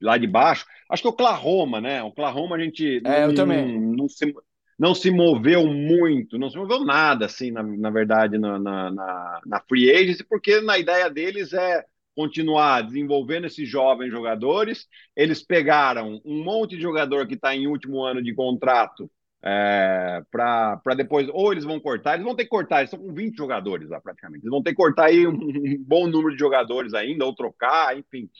lá 0.00 0.16
de 0.16 0.26
baixo. 0.26 0.66
Acho 0.88 1.02
que 1.02 1.08
o 1.08 1.12
Oklahoma, 1.12 1.80
né? 1.80 2.02
O 2.02 2.06
Oklahoma 2.06 2.56
a 2.56 2.60
gente 2.60 3.02
é, 3.04 3.26
não, 3.26 3.46
não, 3.46 3.80
não, 3.96 4.08
se, 4.08 4.34
não 4.78 4.94
se 4.94 5.10
moveu 5.10 5.66
muito, 5.66 6.38
não 6.38 6.50
se 6.50 6.56
moveu 6.56 6.84
nada, 6.84 7.26
assim, 7.26 7.50
na, 7.50 7.62
na 7.62 7.90
verdade, 7.90 8.38
na, 8.38 8.58
na, 8.58 9.40
na 9.44 9.60
free 9.68 9.90
agency, 9.90 10.24
porque 10.24 10.60
na 10.60 10.78
ideia 10.78 11.08
deles 11.08 11.52
é 11.52 11.84
continuar 12.14 12.82
desenvolvendo 12.82 13.46
esses 13.46 13.68
jovens 13.68 14.10
jogadores. 14.10 14.86
Eles 15.16 15.42
pegaram 15.42 16.20
um 16.24 16.42
monte 16.44 16.76
de 16.76 16.82
jogador 16.82 17.26
que 17.26 17.34
está 17.34 17.54
em 17.54 17.66
último 17.66 18.02
ano 18.04 18.22
de 18.22 18.34
contrato 18.34 19.10
é, 19.44 20.22
para 20.30 20.94
depois, 20.96 21.28
ou 21.32 21.52
eles 21.52 21.64
vão 21.64 21.80
cortar, 21.80 22.14
eles 22.14 22.24
vão 22.24 22.36
ter 22.36 22.44
que 22.44 22.50
cortar, 22.50 22.78
eles 22.78 22.92
estão 22.92 23.04
com 23.04 23.12
20 23.12 23.36
jogadores 23.36 23.88
lá 23.88 24.00
praticamente, 24.00 24.44
eles 24.44 24.50
vão 24.50 24.62
ter 24.62 24.70
que 24.70 24.76
cortar 24.76 25.06
aí 25.06 25.26
um, 25.26 25.32
um 25.32 25.84
bom 25.84 26.06
número 26.06 26.32
de 26.32 26.38
jogadores 26.38 26.94
ainda, 26.94 27.24
ou 27.24 27.34
trocar, 27.34 27.98
enfim. 27.98 28.30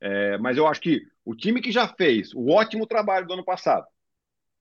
É, 0.00 0.38
mas 0.38 0.56
eu 0.56 0.66
acho 0.66 0.80
que 0.80 1.00
o 1.24 1.34
time 1.34 1.60
que 1.60 1.72
já 1.72 1.88
fez 1.88 2.32
o 2.34 2.50
ótimo 2.50 2.86
trabalho 2.86 3.26
do 3.26 3.32
ano 3.34 3.44
passado, 3.44 3.86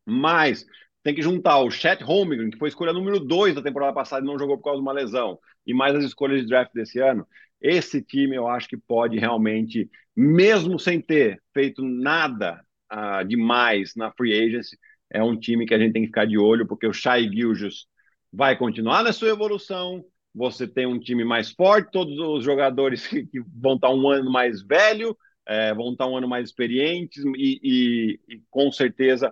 mas 0.05 0.65
tem 1.03 1.15
que 1.15 1.21
juntar 1.21 1.59
o 1.59 1.71
Chet 1.71 2.03
Holmgren, 2.03 2.49
que 2.49 2.57
foi 2.57 2.69
escolha 2.69 2.93
número 2.93 3.19
2 3.19 3.55
da 3.55 3.61
temporada 3.61 3.93
passada 3.93 4.23
e 4.23 4.27
não 4.27 4.37
jogou 4.39 4.57
por 4.57 4.65
causa 4.65 4.77
de 4.77 4.83
uma 4.83 4.93
lesão, 4.93 5.39
e 5.65 5.73
mais 5.73 5.95
as 5.95 6.03
escolhas 6.03 6.41
de 6.41 6.47
draft 6.47 6.71
desse 6.73 6.99
ano, 6.99 7.27
esse 7.61 8.01
time 8.01 8.35
eu 8.35 8.47
acho 8.47 8.67
que 8.67 8.77
pode 8.77 9.19
realmente, 9.19 9.89
mesmo 10.15 10.79
sem 10.79 10.99
ter 10.99 11.41
feito 11.53 11.83
nada 11.83 12.61
uh, 12.91 13.25
demais 13.25 13.93
na 13.95 14.11
free 14.11 14.33
agency, 14.33 14.77
é 15.09 15.21
um 15.21 15.37
time 15.37 15.65
que 15.65 15.73
a 15.73 15.79
gente 15.79 15.93
tem 15.93 16.01
que 16.03 16.07
ficar 16.07 16.25
de 16.25 16.37
olho, 16.37 16.65
porque 16.67 16.87
o 16.87 16.93
Shai 16.93 17.29
Gilgis 17.29 17.85
vai 18.31 18.57
continuar 18.57 19.03
na 19.03 19.13
sua 19.13 19.29
evolução. 19.29 20.03
Você 20.33 20.67
tem 20.67 20.85
um 20.85 20.99
time 20.99 21.25
mais 21.25 21.51
forte, 21.51 21.91
todos 21.91 22.17
os 22.17 22.43
jogadores 22.43 23.05
que, 23.07 23.25
que 23.25 23.41
vão 23.53 23.75
estar 23.75 23.89
um 23.89 24.09
ano 24.09 24.31
mais 24.31 24.61
velho, 24.61 25.15
é, 25.45 25.73
vão 25.73 25.91
estar 25.91 26.07
um 26.07 26.17
ano 26.17 26.27
mais 26.27 26.49
experientes, 26.49 27.23
e, 27.35 27.59
e, 27.61 28.19
e 28.35 28.41
com 28.49 28.71
certeza 28.71 29.31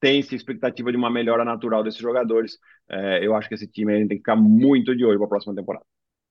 tem-se 0.00 0.34
expectativa 0.34 0.90
de 0.90 0.96
uma 0.96 1.10
melhora 1.10 1.44
natural 1.44 1.82
desses 1.82 2.00
jogadores. 2.00 2.58
É, 2.88 3.24
eu 3.26 3.34
acho 3.34 3.48
que 3.48 3.54
esse 3.54 3.66
time 3.68 3.92
a 3.92 3.98
gente 3.98 4.08
tem 4.08 4.16
que 4.16 4.22
ficar 4.22 4.36
muito 4.36 4.96
de 4.96 5.04
olho 5.04 5.18
para 5.18 5.26
a 5.26 5.30
próxima 5.30 5.54
temporada. 5.54 5.84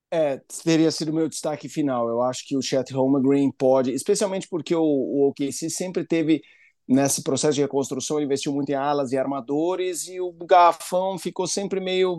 É, 0.10 0.42
teria 0.64 0.90
sido 0.90 1.10
o 1.10 1.14
meu 1.14 1.28
destaque 1.28 1.68
final. 1.68 2.08
Eu 2.08 2.22
acho 2.22 2.48
que 2.48 2.56
o 2.56 2.62
Chet 2.62 2.94
Holmgren 2.94 3.52
pode, 3.52 3.92
especialmente 3.92 4.48
porque 4.48 4.76
o, 4.76 4.82
o 4.82 5.30
OKC 5.30 5.70
sempre 5.70 6.06
teve 6.06 6.42
nesse 6.88 7.22
processo 7.22 7.56
de 7.56 7.62
reconstrução, 7.62 8.18
ele 8.18 8.26
investiu 8.26 8.54
muito 8.54 8.70
em 8.70 8.76
alas 8.76 9.12
e 9.12 9.18
armadores 9.18 10.08
e 10.08 10.22
o 10.22 10.32
garrafão 10.32 11.20
ficou 11.20 11.46
sempre 11.46 11.82
meio 11.82 12.18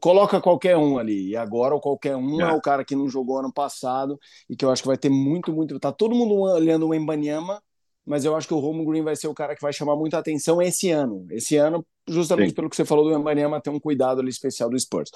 coloca 0.00 0.40
qualquer 0.40 0.78
um 0.78 0.98
ali. 0.98 1.28
E 1.28 1.36
agora 1.36 1.74
o 1.74 1.80
qualquer 1.80 2.16
um 2.16 2.40
é. 2.40 2.50
é. 2.50 2.52
o 2.54 2.60
cara 2.60 2.84
que 2.84 2.96
não 2.96 3.08
jogou 3.08 3.38
ano 3.38 3.52
passado 3.52 4.18
e 4.48 4.56
que 4.56 4.64
eu 4.64 4.70
acho 4.70 4.82
que 4.82 4.88
vai 4.88 4.96
ter 4.96 5.10
muito, 5.10 5.52
muito. 5.52 5.78
Tá 5.78 5.92
todo 5.92 6.14
mundo 6.14 6.34
olhando 6.40 6.88
o 6.88 6.94
Embanyama, 6.94 7.62
mas 8.04 8.24
eu 8.24 8.34
acho 8.34 8.48
que 8.48 8.54
o 8.54 8.58
Home 8.58 8.84
Green 8.86 9.02
vai 9.02 9.14
ser 9.14 9.28
o 9.28 9.34
cara 9.34 9.54
que 9.54 9.60
vai 9.60 9.72
chamar 9.72 9.96
muita 9.96 10.16
atenção 10.16 10.62
esse 10.62 10.90
ano. 10.90 11.26
Esse 11.30 11.56
ano, 11.56 11.84
justamente 12.08 12.50
Sim. 12.50 12.54
pelo 12.54 12.70
que 12.70 12.76
você 12.76 12.84
falou 12.84 13.04
do 13.04 13.18
Embanyama, 13.18 13.60
ter 13.60 13.70
um 13.70 13.80
cuidado 13.80 14.20
ali 14.20 14.30
especial 14.30 14.70
do 14.70 14.78
Spurs. 14.78 15.10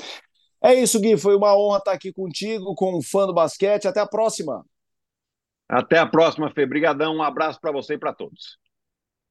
É 0.62 0.75
isso, 0.75 1.01
Gui. 1.01 1.16
Foi 1.16 1.35
uma 1.35 1.57
honra 1.57 1.79
estar 1.79 1.92
aqui 1.92 2.12
contigo, 2.12 2.75
com 2.75 2.99
um 2.99 3.03
fã 3.03 3.27
do 3.27 3.33
basquete. 3.33 3.88
Até 3.88 4.01
a 4.01 4.07
próxima. 4.07 4.64
Até 5.68 5.99
a 5.99 6.07
próxima, 6.07 6.51
Fê. 6.51 6.66
Brigadão, 6.66 7.16
um 7.16 7.23
abraço 7.23 7.61
para 7.61 7.73
você 7.73 7.94
e 7.94 7.99
para 7.99 8.12
todos. 8.12 8.59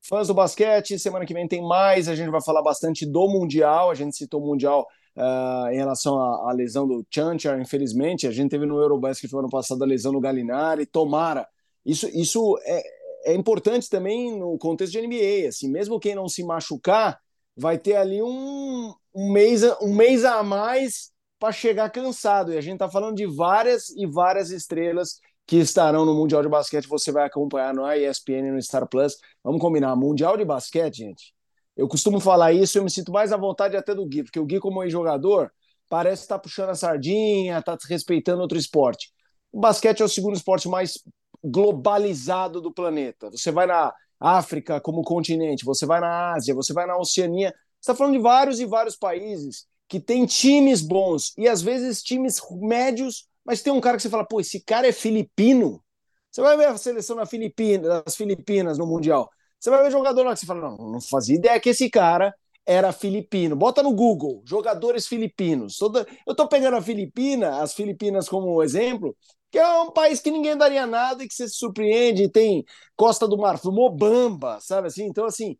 Fãs 0.01 0.27
do 0.27 0.33
basquete, 0.33 0.97
semana 0.97 1.25
que 1.25 1.33
vem 1.33 1.47
tem 1.47 1.61
mais. 1.61 2.07
A 2.07 2.15
gente 2.15 2.29
vai 2.29 2.41
falar 2.41 2.61
bastante 2.61 3.05
do 3.05 3.27
Mundial. 3.27 3.91
A 3.91 3.95
gente 3.95 4.15
citou 4.15 4.41
o 4.41 4.47
Mundial 4.47 4.87
uh, 5.15 5.67
em 5.71 5.75
relação 5.75 6.19
à, 6.19 6.49
à, 6.49 6.53
lesão 6.53 6.87
do 6.87 7.05
Chanchar, 7.11 7.59
infelizmente. 7.59 8.25
A 8.25 8.31
gente 8.31 8.49
teve 8.49 8.65
no 8.65 8.79
Eurobasket 8.79 9.31
no 9.31 9.39
ano 9.39 9.49
passado 9.49 9.83
a 9.83 9.87
lesão 9.87 10.13
do 10.13 10.21
Galinari. 10.21 10.85
Tomara. 10.85 11.47
Isso, 11.85 12.07
isso 12.07 12.57
é, 12.63 12.81
é 13.25 13.33
importante 13.35 13.89
também 13.89 14.37
no 14.37 14.57
contexto 14.57 14.93
de 14.93 15.01
NBA. 15.05 15.49
Assim, 15.49 15.69
mesmo 15.69 15.99
quem 15.99 16.15
não 16.15 16.27
se 16.29 16.43
machucar, 16.43 17.19
vai 17.55 17.77
ter 17.77 17.97
ali 17.97 18.21
um, 18.21 18.93
um, 19.13 19.31
mês, 19.31 19.61
um 19.81 19.93
mês 19.93 20.23
a 20.23 20.41
mais 20.41 21.11
para 21.39 21.53
chegar 21.53 21.89
cansado. 21.89 22.53
E 22.53 22.57
a 22.57 22.61
gente 22.61 22.73
está 22.73 22.89
falando 22.89 23.15
de 23.15 23.25
várias 23.25 23.89
e 23.91 24.05
várias 24.05 24.51
estrelas 24.51 25.19
que 25.47 25.55
estarão 25.55 26.05
no 26.05 26.13
Mundial 26.13 26.43
de 26.43 26.49
Basquete, 26.49 26.87
você 26.87 27.11
vai 27.11 27.25
acompanhar 27.25 27.73
no 27.73 27.91
ESPN 27.91 28.51
no 28.51 28.61
Star 28.61 28.87
Plus. 28.87 29.17
Vamos 29.43 29.59
combinar, 29.59 29.95
Mundial 29.95 30.37
de 30.37 30.45
Basquete, 30.45 30.97
gente. 30.97 31.33
Eu 31.75 31.87
costumo 31.87 32.19
falar 32.19 32.53
isso, 32.53 32.77
eu 32.77 32.83
me 32.83 32.91
sinto 32.91 33.11
mais 33.11 33.31
à 33.31 33.37
vontade 33.37 33.75
até 33.75 33.95
do 33.95 34.05
Gui, 34.05 34.23
porque 34.23 34.39
o 34.39 34.45
Gui, 34.45 34.59
como 34.59 34.87
jogador, 34.87 35.51
parece 35.89 36.21
estar 36.21 36.35
tá 36.35 36.41
puxando 36.41 36.69
a 36.69 36.75
sardinha, 36.75 37.57
está 37.57 37.75
respeitando 37.87 38.41
outro 38.41 38.59
esporte. 38.59 39.11
O 39.51 39.59
basquete 39.59 40.01
é 40.01 40.05
o 40.05 40.09
segundo 40.09 40.35
esporte 40.35 40.67
mais 40.69 40.99
globalizado 41.43 42.61
do 42.61 42.71
planeta. 42.71 43.31
Você 43.31 43.51
vai 43.51 43.65
na 43.65 43.91
África 44.19 44.79
como 44.79 45.01
continente, 45.01 45.65
você 45.65 45.85
vai 45.85 45.99
na 45.99 46.33
Ásia, 46.33 46.53
você 46.53 46.73
vai 46.73 46.85
na 46.85 46.95
Oceania. 46.95 47.49
Você 47.49 47.91
está 47.91 47.95
falando 47.95 48.13
de 48.13 48.19
vários 48.19 48.59
e 48.59 48.67
vários 48.67 48.95
países 48.95 49.65
que 49.89 49.99
têm 49.99 50.25
times 50.25 50.81
bons 50.81 51.33
e 51.37 51.49
às 51.49 51.61
vezes 51.61 52.01
times 52.01 52.39
médios 52.61 53.27
mas 53.49 53.63
tem 53.63 53.73
um 53.73 53.81
cara 53.81 53.97
que 53.97 54.03
você 54.03 54.09
fala, 54.11 54.23
pô, 54.23 54.39
esse 54.39 54.59
cara 54.59 54.87
é 54.87 54.91
filipino. 54.91 55.83
Você 56.29 56.39
vai 56.39 56.55
ver 56.55 56.67
a 56.67 56.77
seleção 56.77 57.15
na 57.15 57.25
Filipina, 57.25 58.03
das 58.03 58.15
Filipinas 58.15 58.77
no 58.77 58.85
Mundial. 58.85 59.27
Você 59.59 59.71
vai 59.71 59.81
ver 59.81 59.89
jogador 59.89 60.23
lá 60.23 60.33
que 60.33 60.41
você 60.41 60.45
fala, 60.45 60.69
não, 60.69 60.77
não 60.77 61.01
fazia 61.01 61.35
ideia 61.35 61.59
que 61.59 61.69
esse 61.69 61.89
cara 61.89 62.31
era 62.63 62.91
filipino. 62.91 63.55
Bota 63.55 63.81
no 63.81 63.91
Google, 63.91 64.43
jogadores 64.45 65.07
filipinos. 65.07 65.77
Toda... 65.77 66.05
Eu 66.27 66.35
tô 66.35 66.47
pegando 66.47 66.77
a 66.77 66.81
Filipina, 66.83 67.59
as 67.59 67.73
Filipinas 67.73 68.29
como 68.29 68.61
exemplo, 68.61 69.17
que 69.49 69.57
é 69.57 69.81
um 69.81 69.89
país 69.89 70.19
que 70.21 70.29
ninguém 70.29 70.55
daria 70.55 70.85
nada 70.85 71.23
e 71.23 71.27
que 71.27 71.33
você 71.33 71.47
se 71.47 71.55
surpreende, 71.55 72.29
tem 72.29 72.63
Costa 72.95 73.27
do 73.27 73.35
Marfim, 73.35 73.71
Mobamba, 73.71 74.59
sabe 74.61 74.87
assim? 74.87 75.05
Então, 75.05 75.25
assim, 75.25 75.57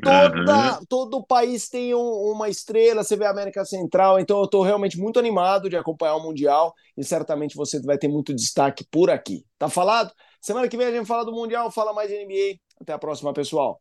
Toda, 0.00 0.78
uhum. 0.78 0.86
Todo 0.88 1.18
o 1.18 1.26
país 1.26 1.68
tem 1.68 1.94
um, 1.94 2.32
uma 2.32 2.48
estrela, 2.48 3.04
você 3.04 3.16
vê 3.16 3.24
a 3.24 3.30
América 3.30 3.64
Central, 3.64 4.18
então 4.18 4.38
eu 4.38 4.44
estou 4.44 4.62
realmente 4.62 4.98
muito 4.98 5.18
animado 5.18 5.68
de 5.70 5.76
acompanhar 5.76 6.16
o 6.16 6.22
Mundial 6.22 6.74
e 6.96 7.04
certamente 7.04 7.56
você 7.56 7.80
vai 7.80 7.98
ter 7.98 8.08
muito 8.08 8.34
destaque 8.34 8.84
por 8.90 9.10
aqui. 9.10 9.44
Tá 9.58 9.68
falado? 9.68 10.12
Semana 10.40 10.68
que 10.68 10.76
vem 10.76 10.86
a 10.88 10.92
gente 10.92 11.06
fala 11.06 11.24
do 11.24 11.32
Mundial, 11.32 11.70
fala 11.70 11.92
mais 11.92 12.10
de 12.10 12.16
NBA. 12.16 12.58
Até 12.80 12.92
a 12.92 12.98
próxima, 12.98 13.32
pessoal. 13.32 13.80